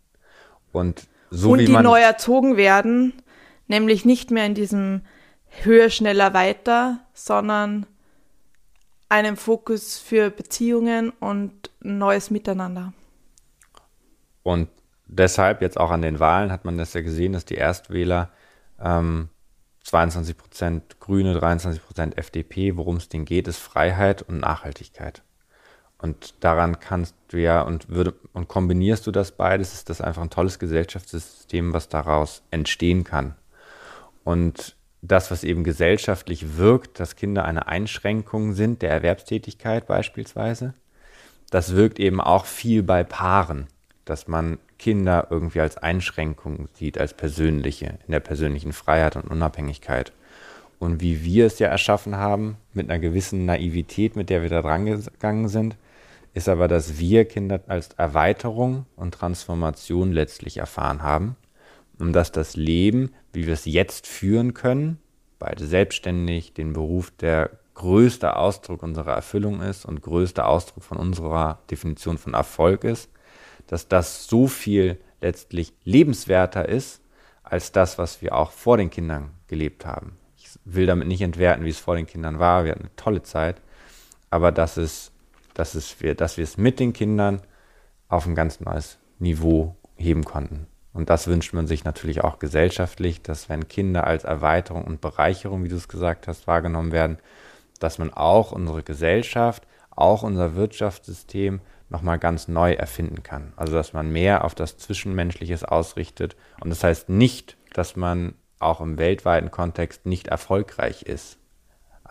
Und 0.73 1.07
so 1.31 1.53
und 1.53 1.61
wie 1.61 1.65
die 1.67 1.73
man 1.73 1.85
neu 1.85 2.01
erzogen 2.01 2.57
werden, 2.57 3.13
nämlich 3.67 4.05
nicht 4.05 4.31
mehr 4.31 4.47
in 4.47 4.55
diesem 4.55 5.03
höher, 5.63 5.91
schneller, 5.91 6.35
weiter, 6.35 7.01
sondern 7.13 7.87
einem 9.09 9.37
Fokus 9.37 9.99
für 9.99 10.31
Beziehungen 10.31 11.11
und 11.11 11.71
neues 11.81 12.31
Miteinander. 12.31 12.93
Und 14.43 14.69
deshalb 15.07 15.63
jetzt 15.63 15.79
auch 15.79 15.91
an 15.91 16.03
den 16.03 16.19
Wahlen 16.21 16.51
hat 16.51 16.65
man 16.65 16.79
das 16.79 16.95
ja 16.95 17.01
gesehen, 17.01 17.33
dass 17.33 17.45
die 17.45 17.55
Erstwähler 17.55 18.31
ähm, 18.81 19.29
22 19.85 20.37
Prozent 20.37 21.01
Grüne, 21.01 21.35
23 21.35 21.83
Prozent 21.83 22.19
FDP, 22.19 22.77
worum 22.77 22.97
es 22.97 23.09
denen 23.09 23.25
geht, 23.25 23.49
ist 23.49 23.59
Freiheit 23.59 24.23
und 24.23 24.39
Nachhaltigkeit. 24.39 25.23
Und 26.05 26.35
daran 26.41 26.81
kannst 26.81 27.15
du 27.29 27.39
ja 27.39 27.63
und 27.63 27.89
würde 27.89 28.13
und 28.35 28.47
kombinierst 28.47 29.07
du 29.07 29.11
das 29.11 29.33
beides, 29.33 29.73
ist 29.73 29.89
das 29.89 30.03
einfach 30.03 30.21
ein 30.21 30.29
tolles 30.29 30.59
Gesellschaftssystem, 30.59 31.73
was 31.73 31.89
daraus 31.89 32.43
entstehen 32.51 33.05
kann. 33.05 33.37
Und 34.23 34.77
das, 35.01 35.31
was 35.31 35.45
eben 35.45 35.65
gesellschaftlich 35.65 36.59
wirkt, 36.59 37.01
dass 37.01 37.17
Kinder 37.17 37.47
eine 37.47 37.69
Einschränkung 37.69 38.53
sind 38.53 38.83
der 38.83 38.91
Erwerbstätigkeit 38.91 39.87
beispielsweise, 39.87 40.75
das 41.49 41.75
wirkt 41.75 41.99
eben 41.99 42.21
auch 42.21 42.45
viel 42.45 42.83
bei 42.83 43.03
Paaren, 43.03 43.69
dass 44.05 44.29
man 44.29 44.59
Kinder 44.79 45.29
irgendwie 45.31 45.61
als 45.61 45.79
Einschränkung 45.79 46.69
sieht, 46.75 46.99
als 46.99 47.15
persönliche, 47.15 47.99
in 48.07 48.13
der 48.13 48.21
persönlichen 48.21 48.75
Freiheit 48.75 49.17
und 49.17 49.31
Unabhängigkeit. 49.31 50.13
Und 50.79 51.01
wie 51.01 51.25
wir 51.25 51.47
es 51.47 51.61
ja 51.61 51.69
erschaffen 51.69 52.17
haben, 52.17 52.59
mit 52.75 52.91
einer 52.91 52.99
gewissen 52.99 53.47
Naivität, 53.47 54.17
mit 54.17 54.29
der 54.29 54.43
wir 54.43 54.51
da 54.51 54.61
dran 54.61 54.85
gegangen 54.85 55.49
sind, 55.49 55.79
ist 56.35 56.49
aber, 56.49 56.69
dass 56.69 56.99
wir 56.99 57.25
Kinder 57.25 57.61
als 57.69 57.91
Erweiterung 57.97 58.87
und 58.97 59.15
Transformation 59.15 60.13
letztlich 60.13 60.59
erfahren 60.59 61.03
haben 61.03 61.37
und 61.99 62.13
dass 62.13 62.33
das 62.33 62.57
Leben, 62.57 63.15
wie 63.33 63.47
wir 63.47 63.55
es 63.55 63.65
jetzt 63.65 64.07
führen 64.07 64.53
können, 64.53 64.99
beide 65.39 65.65
selbstständig, 65.65 66.53
den 66.53 66.73
Beruf 66.73 67.13
der 67.13 67.51
größte 67.75 68.37
Ausdruck 68.37 68.83
unserer 68.83 69.15
Erfüllung 69.15 69.63
ist 69.63 69.85
und 69.85 70.03
größte 70.03 70.45
Ausdruck 70.45 70.83
von 70.83 70.99
unserer 70.99 71.61
Definition 71.71 72.19
von 72.19 72.35
Erfolg 72.35 72.85
ist, 72.85 73.11
dass 73.69 73.89
das 73.89 74.27
so 74.27 74.49
viel 74.49 74.99
letztlich 75.21 75.73
lebenswerter 75.85 76.69
ist 76.69 77.01
als 77.45 77.73
das, 77.73 77.97
was 77.97 78.23
wir 78.23 78.35
auch 78.35 78.51
vor 78.51 78.77
den 78.77 78.91
Kindern 78.91 79.31
gelebt 79.47 79.87
haben. 79.87 80.17
Ich 80.37 80.49
will 80.65 80.87
damit 80.87 81.09
nicht 81.09 81.23
entwerten, 81.23 81.65
wie 81.65 81.71
es 81.71 81.79
vor 81.79 81.95
den 81.95 82.07
Kindern 82.07 82.39
war. 82.39 82.65
Wir 82.65 82.73
hatten 82.73 82.83
eine 82.83 82.97
tolle 82.97 83.23
Zeit, 83.23 83.61
aber 84.31 84.51
dass 84.51 84.77
es 84.77 85.13
dass, 85.55 85.75
es 85.75 86.01
wir, 86.01 86.15
dass 86.15 86.37
wir 86.37 86.45
es 86.45 86.57
mit 86.57 86.81
den 86.81 86.93
Kindern 86.93 87.41
auf 88.09 88.27
ein 88.27 88.35
ganz 88.35 88.61
neues 88.61 88.99
Niveau 89.19 89.77
heben 89.97 90.25
konnten. 90.25 90.67
Und 90.93 91.11
das 91.11 91.27
wünscht 91.27 91.53
man 91.53 91.67
sich 91.67 91.85
natürlich 91.85 92.23
auch 92.23 92.39
gesellschaftlich, 92.39 93.23
dass 93.23 93.49
wenn 93.49 93.69
Kinder 93.69 94.07
als 94.07 94.25
Erweiterung 94.25 94.85
und 94.85 95.01
Bereicherung, 95.01 95.65
wie 95.65 95.69
du 95.69 95.77
es 95.77 95.89
gesagt 95.89 96.29
hast, 96.29 96.47
wahrgenommen 96.47 96.93
werden, 96.93 97.19
dass 97.81 97.99
man 97.99 98.13
auch 98.13 98.53
unsere 98.53 98.83
Gesellschaft, 98.83 99.67
auch 99.91 100.23
unser 100.23 100.55
Wirtschaftssystem 100.55 101.61
nochmal 101.89 102.19
ganz 102.19 102.49
neu 102.49 102.73
erfinden 102.73 103.23
kann. 103.23 103.53
Also 103.57 103.75
dass 103.75 103.93
man 103.93 104.11
mehr 104.11 104.45
auf 104.45 104.55
das 104.55 104.79
Zwischenmenschliches 104.79 105.65
ausrichtet. 105.65 106.37
Und 106.61 106.71
das 106.71 106.85
heißt 106.85 107.09
nicht, 107.09 107.57
dass 107.73 107.97
man 107.97 108.35
auch 108.59 108.81
im 108.81 108.99
weltweiten 108.99 109.51
Kontext 109.51 110.07
nicht 110.07 110.29
erfolgreich 110.29 111.03
ist. 111.03 111.39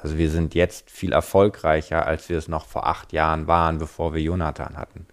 Also 0.04 0.18
wir 0.18 0.30
sind 0.30 0.54
jetzt 0.54 0.92
viel 0.92 1.14
erfolgreicher, 1.14 2.06
als 2.06 2.28
wir 2.28 2.38
es 2.38 2.50
noch 2.50 2.66
vor 2.66 2.86
acht 2.88 3.14
Jahren 3.14 3.48
waren, 3.48 3.78
bevor 3.78 4.14
wir 4.14 4.22
Jonathan 4.22 4.76
hatten. 4.76 5.08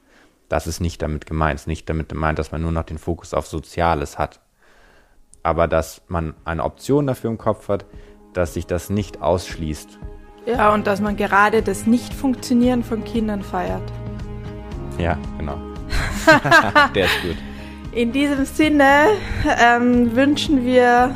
Das 0.48 0.66
ist 0.66 0.80
nicht 0.80 1.00
damit 1.00 1.26
gemeint. 1.26 1.54
Es 1.54 1.62
ist 1.62 1.66
nicht 1.68 1.88
damit 1.88 2.08
gemeint, 2.08 2.40
dass 2.40 2.50
man 2.50 2.60
nur 2.60 2.72
noch 2.72 2.82
den 2.82 2.98
Fokus 2.98 3.32
auf 3.32 3.46
Soziales 3.46 4.18
hat. 4.18 4.40
Aber 5.44 5.68
dass 5.68 6.02
man 6.08 6.34
eine 6.44 6.64
Option 6.64 7.06
dafür 7.06 7.30
im 7.30 7.38
Kopf 7.38 7.68
hat, 7.68 7.86
dass 8.32 8.54
sich 8.54 8.66
das 8.66 8.90
nicht 8.90 9.22
ausschließt. 9.22 10.00
Ja, 10.46 10.74
und 10.74 10.88
dass 10.88 11.00
man 11.00 11.16
gerade 11.16 11.62
das 11.62 11.86
Nicht-Funktionieren 11.86 12.82
von 12.82 13.04
Kindern 13.04 13.42
feiert. 13.42 13.92
Ja, 14.98 15.16
genau. 15.38 15.56
Der 16.96 17.04
ist 17.04 17.22
gut. 17.22 17.36
In 17.92 18.10
diesem 18.10 18.44
Sinne 18.44 19.06
ähm, 19.60 20.16
wünschen 20.16 20.64
wir 20.64 21.14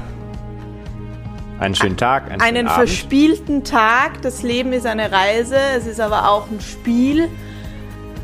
einen 1.59 1.74
schönen 1.74 1.96
Tag, 1.96 2.30
einen, 2.30 2.40
einen 2.40 2.68
verspielten 2.68 3.64
Tag. 3.64 4.22
Das 4.22 4.42
Leben 4.42 4.72
ist 4.72 4.86
eine 4.86 5.11
Reise, 5.12 5.57
es 5.76 5.86
ist 5.86 6.00
aber 6.00 6.28
auch 6.28 6.50
ein 6.50 6.61
Spiel. 6.61 7.28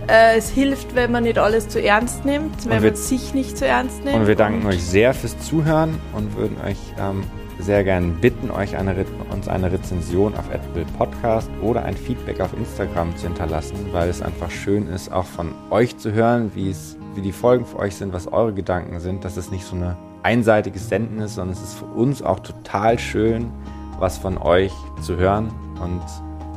Äh, 0.09 0.39
es 0.39 0.51
hilft, 0.51 0.95
wenn 0.95 1.13
man 1.13 1.25
nicht 1.25 1.39
alles 1.39 1.69
zu 1.69 1.83
ernst 1.83 2.25
nimmt, 2.25 2.69
wenn 2.69 2.83
wir, 2.83 2.91
man 2.91 2.97
sich 2.97 3.35
nicht 3.35 3.57
zu 3.57 3.67
ernst 3.67 4.05
nimmt. 4.05 4.17
Und 4.17 4.27
wir 4.27 4.35
danken 4.35 4.63
und 4.63 4.73
euch 4.73 4.83
sehr 4.83 5.15
fürs 5.15 5.39
Zuhören 5.39 6.01
und 6.15 6.37
würden 6.37 6.57
euch 6.67 6.79
ähm, 6.99 7.23
sehr 7.61 7.85
gerne 7.85 8.09
bitten, 8.09 8.51
euch 8.51 8.77
eine, 8.77 9.05
uns 9.31 9.47
eine 9.47 9.71
Rezension 9.71 10.35
auf 10.35 10.51
Apple 10.53 10.85
Podcast 10.99 11.51
oder 11.63 11.85
ein 11.85 11.97
Feedback 11.97 12.41
auf 12.41 12.53
Instagram 12.55 13.17
zu 13.17 13.27
hinterlassen, 13.27 13.77
weil 13.93 14.09
es 14.09 14.23
einfach 14.23 14.51
schön 14.51 14.89
ist, 14.89 15.13
auch 15.13 15.27
von 15.27 15.55
euch 15.71 15.97
zu 15.99 16.13
hören, 16.13 16.53
wie 16.55 16.71
es, 16.71 16.97
wie 17.15 17.21
die 17.21 17.33
Folgen 17.33 17.67
für 17.67 17.79
euch 17.79 17.95
sind, 17.95 18.13
was 18.13 18.27
eure 18.33 18.55
Gedanken 18.55 18.99
sind, 19.01 19.25
dass 19.25 19.37
es 19.37 19.51
nicht 19.51 19.65
so 19.65 19.77
ein 19.77 19.97
einseitiges 20.23 20.89
Senden 20.89 21.21
ist, 21.21 21.35
sondern 21.37 21.57
es 21.57 21.63
ist 21.63 21.79
für 21.79 21.87
uns 21.87 22.23
auch 22.23 22.41
total 22.41 22.99
schön, 22.99 23.51
was 23.99 24.19
von 24.19 24.39
euch 24.39 24.73
zu 25.03 25.17
hören 25.17 25.51
und 25.83 26.03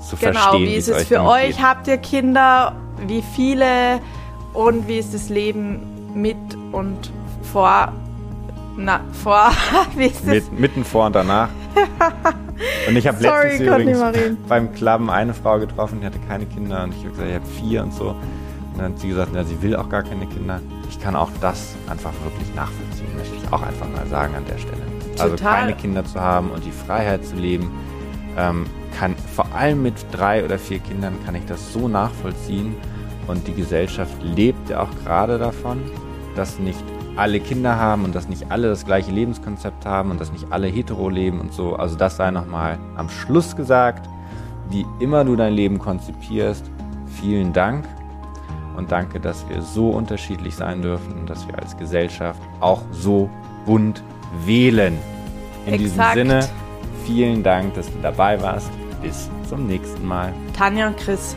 zu 0.04 0.16
genau, 0.18 0.34
verstehen. 0.34 0.52
Genau, 0.52 0.72
wie 0.72 0.76
ist 0.76 0.90
es 0.90 1.04
für 1.08 1.22
euch? 1.22 1.56
Geht. 1.56 1.62
Habt 1.62 1.88
ihr 1.88 1.98
Kinder? 1.98 2.76
Wie 3.08 3.22
viele? 3.22 4.00
Und 4.54 4.88
wie 4.88 4.98
ist 4.98 5.14
das 5.14 5.30
Leben 5.30 5.82
mit 6.14 6.38
und 6.72 7.12
vor? 7.52 7.92
Na, 8.76 9.02
vor, 9.24 9.52
wie 9.96 10.06
ist 10.06 10.22
es? 10.22 10.50
Mit, 10.52 10.60
mitten 10.60 10.84
vor 10.84 11.06
und 11.06 11.16
danach. 11.16 11.50
und 12.88 12.96
ich 12.96 13.08
habe 13.08 13.22
letztens 13.22 13.62
übrigens 13.62 14.38
beim 14.48 14.74
Klappen 14.74 15.10
eine 15.10 15.34
Frau 15.34 15.60
getroffen, 15.60 16.00
die 16.02 16.06
hatte 16.06 16.20
keine 16.28 16.46
Kinder 16.46 16.84
und 16.84 16.94
ich 16.94 17.00
habe 17.00 17.10
gesagt, 17.10 17.30
ich 17.30 17.36
habe 17.36 17.46
vier 17.46 17.84
und 17.84 17.94
so. 17.94 18.10
Und 18.10 18.78
dann 18.78 18.94
hat 18.94 19.00
sie 19.00 19.10
gesagt, 19.10 19.36
ja, 19.36 19.44
sie 19.44 19.62
will 19.62 19.76
auch 19.76 19.90
gar 19.90 20.04
keine 20.04 20.26
Kinder. 20.26 20.60
Ich 20.90 21.00
kann 21.00 21.16
auch 21.16 21.30
das 21.40 21.76
einfach 21.88 22.14
wirklich 22.24 22.54
nachvollziehen, 22.56 22.93
auch 23.54 23.62
einfach 23.62 23.88
mal 23.90 24.06
sagen 24.08 24.36
an 24.36 24.46
der 24.46 24.58
Stelle. 24.58 24.82
Also 25.20 25.36
Total. 25.36 25.60
keine 25.60 25.74
Kinder 25.74 26.04
zu 26.04 26.20
haben 26.20 26.50
und 26.50 26.66
die 26.66 26.72
Freiheit 26.72 27.26
zu 27.26 27.36
leben, 27.36 27.72
ähm, 28.38 28.66
kann 28.98 29.16
vor 29.36 29.48
allem 29.54 29.84
mit 29.84 29.94
drei 30.12 30.44
oder 30.44 30.58
vier 30.58 30.80
Kindern 30.80 31.14
kann 31.26 31.36
ich 31.36 31.46
das 31.46 31.72
so 31.74 31.88
nachvollziehen. 31.88 32.76
Und 33.28 33.48
die 33.48 33.54
Gesellschaft 33.54 34.16
lebt 34.22 34.70
ja 34.70 34.82
auch 34.82 34.90
gerade 35.04 35.38
davon, 35.38 35.80
dass 36.36 36.60
nicht 36.60 36.84
alle 37.16 37.40
Kinder 37.40 37.78
haben 37.78 38.06
und 38.06 38.16
dass 38.16 38.28
nicht 38.28 38.52
alle 38.52 38.68
das 38.68 38.86
gleiche 38.86 39.12
Lebenskonzept 39.12 39.86
haben 39.86 40.12
und 40.12 40.20
dass 40.20 40.32
nicht 40.32 40.48
alle 40.52 40.68
hetero 40.68 41.10
leben 41.10 41.40
und 41.40 41.54
so. 41.54 41.76
Also 41.76 41.96
das 41.96 42.18
sei 42.18 42.32
nochmal 42.32 42.80
am 42.96 43.08
Schluss 43.10 43.56
gesagt. 43.56 44.10
Wie 44.70 44.86
immer 45.00 45.24
du 45.24 45.36
dein 45.36 45.54
Leben 45.54 45.78
konzipierst, 45.78 46.70
vielen 47.06 47.54
Dank 47.54 47.86
und 48.76 48.92
danke, 48.92 49.20
dass 49.20 49.48
wir 49.50 49.62
so 49.62 49.90
unterschiedlich 49.90 50.56
sein 50.56 50.82
dürfen 50.82 51.14
und 51.20 51.30
dass 51.30 51.48
wir 51.48 51.58
als 51.60 51.78
Gesellschaft 51.78 52.42
auch 52.60 52.82
so 52.92 53.30
bunt 53.66 54.04
wählen. 54.46 54.98
In 55.66 55.74
Exakt. 55.74 56.16
diesem 56.16 56.30
Sinne, 56.30 56.50
vielen 57.06 57.44
Dank, 57.44 57.74
dass 57.76 57.88
du 57.88 58.00
dabei 58.02 58.42
warst. 58.42 58.70
Bis 59.02 59.30
zum 59.50 59.68
nächsten 59.68 60.06
Mal. 60.06 60.34
Tanja 60.58 60.88
und 60.88 60.98
Chris. 60.98 61.36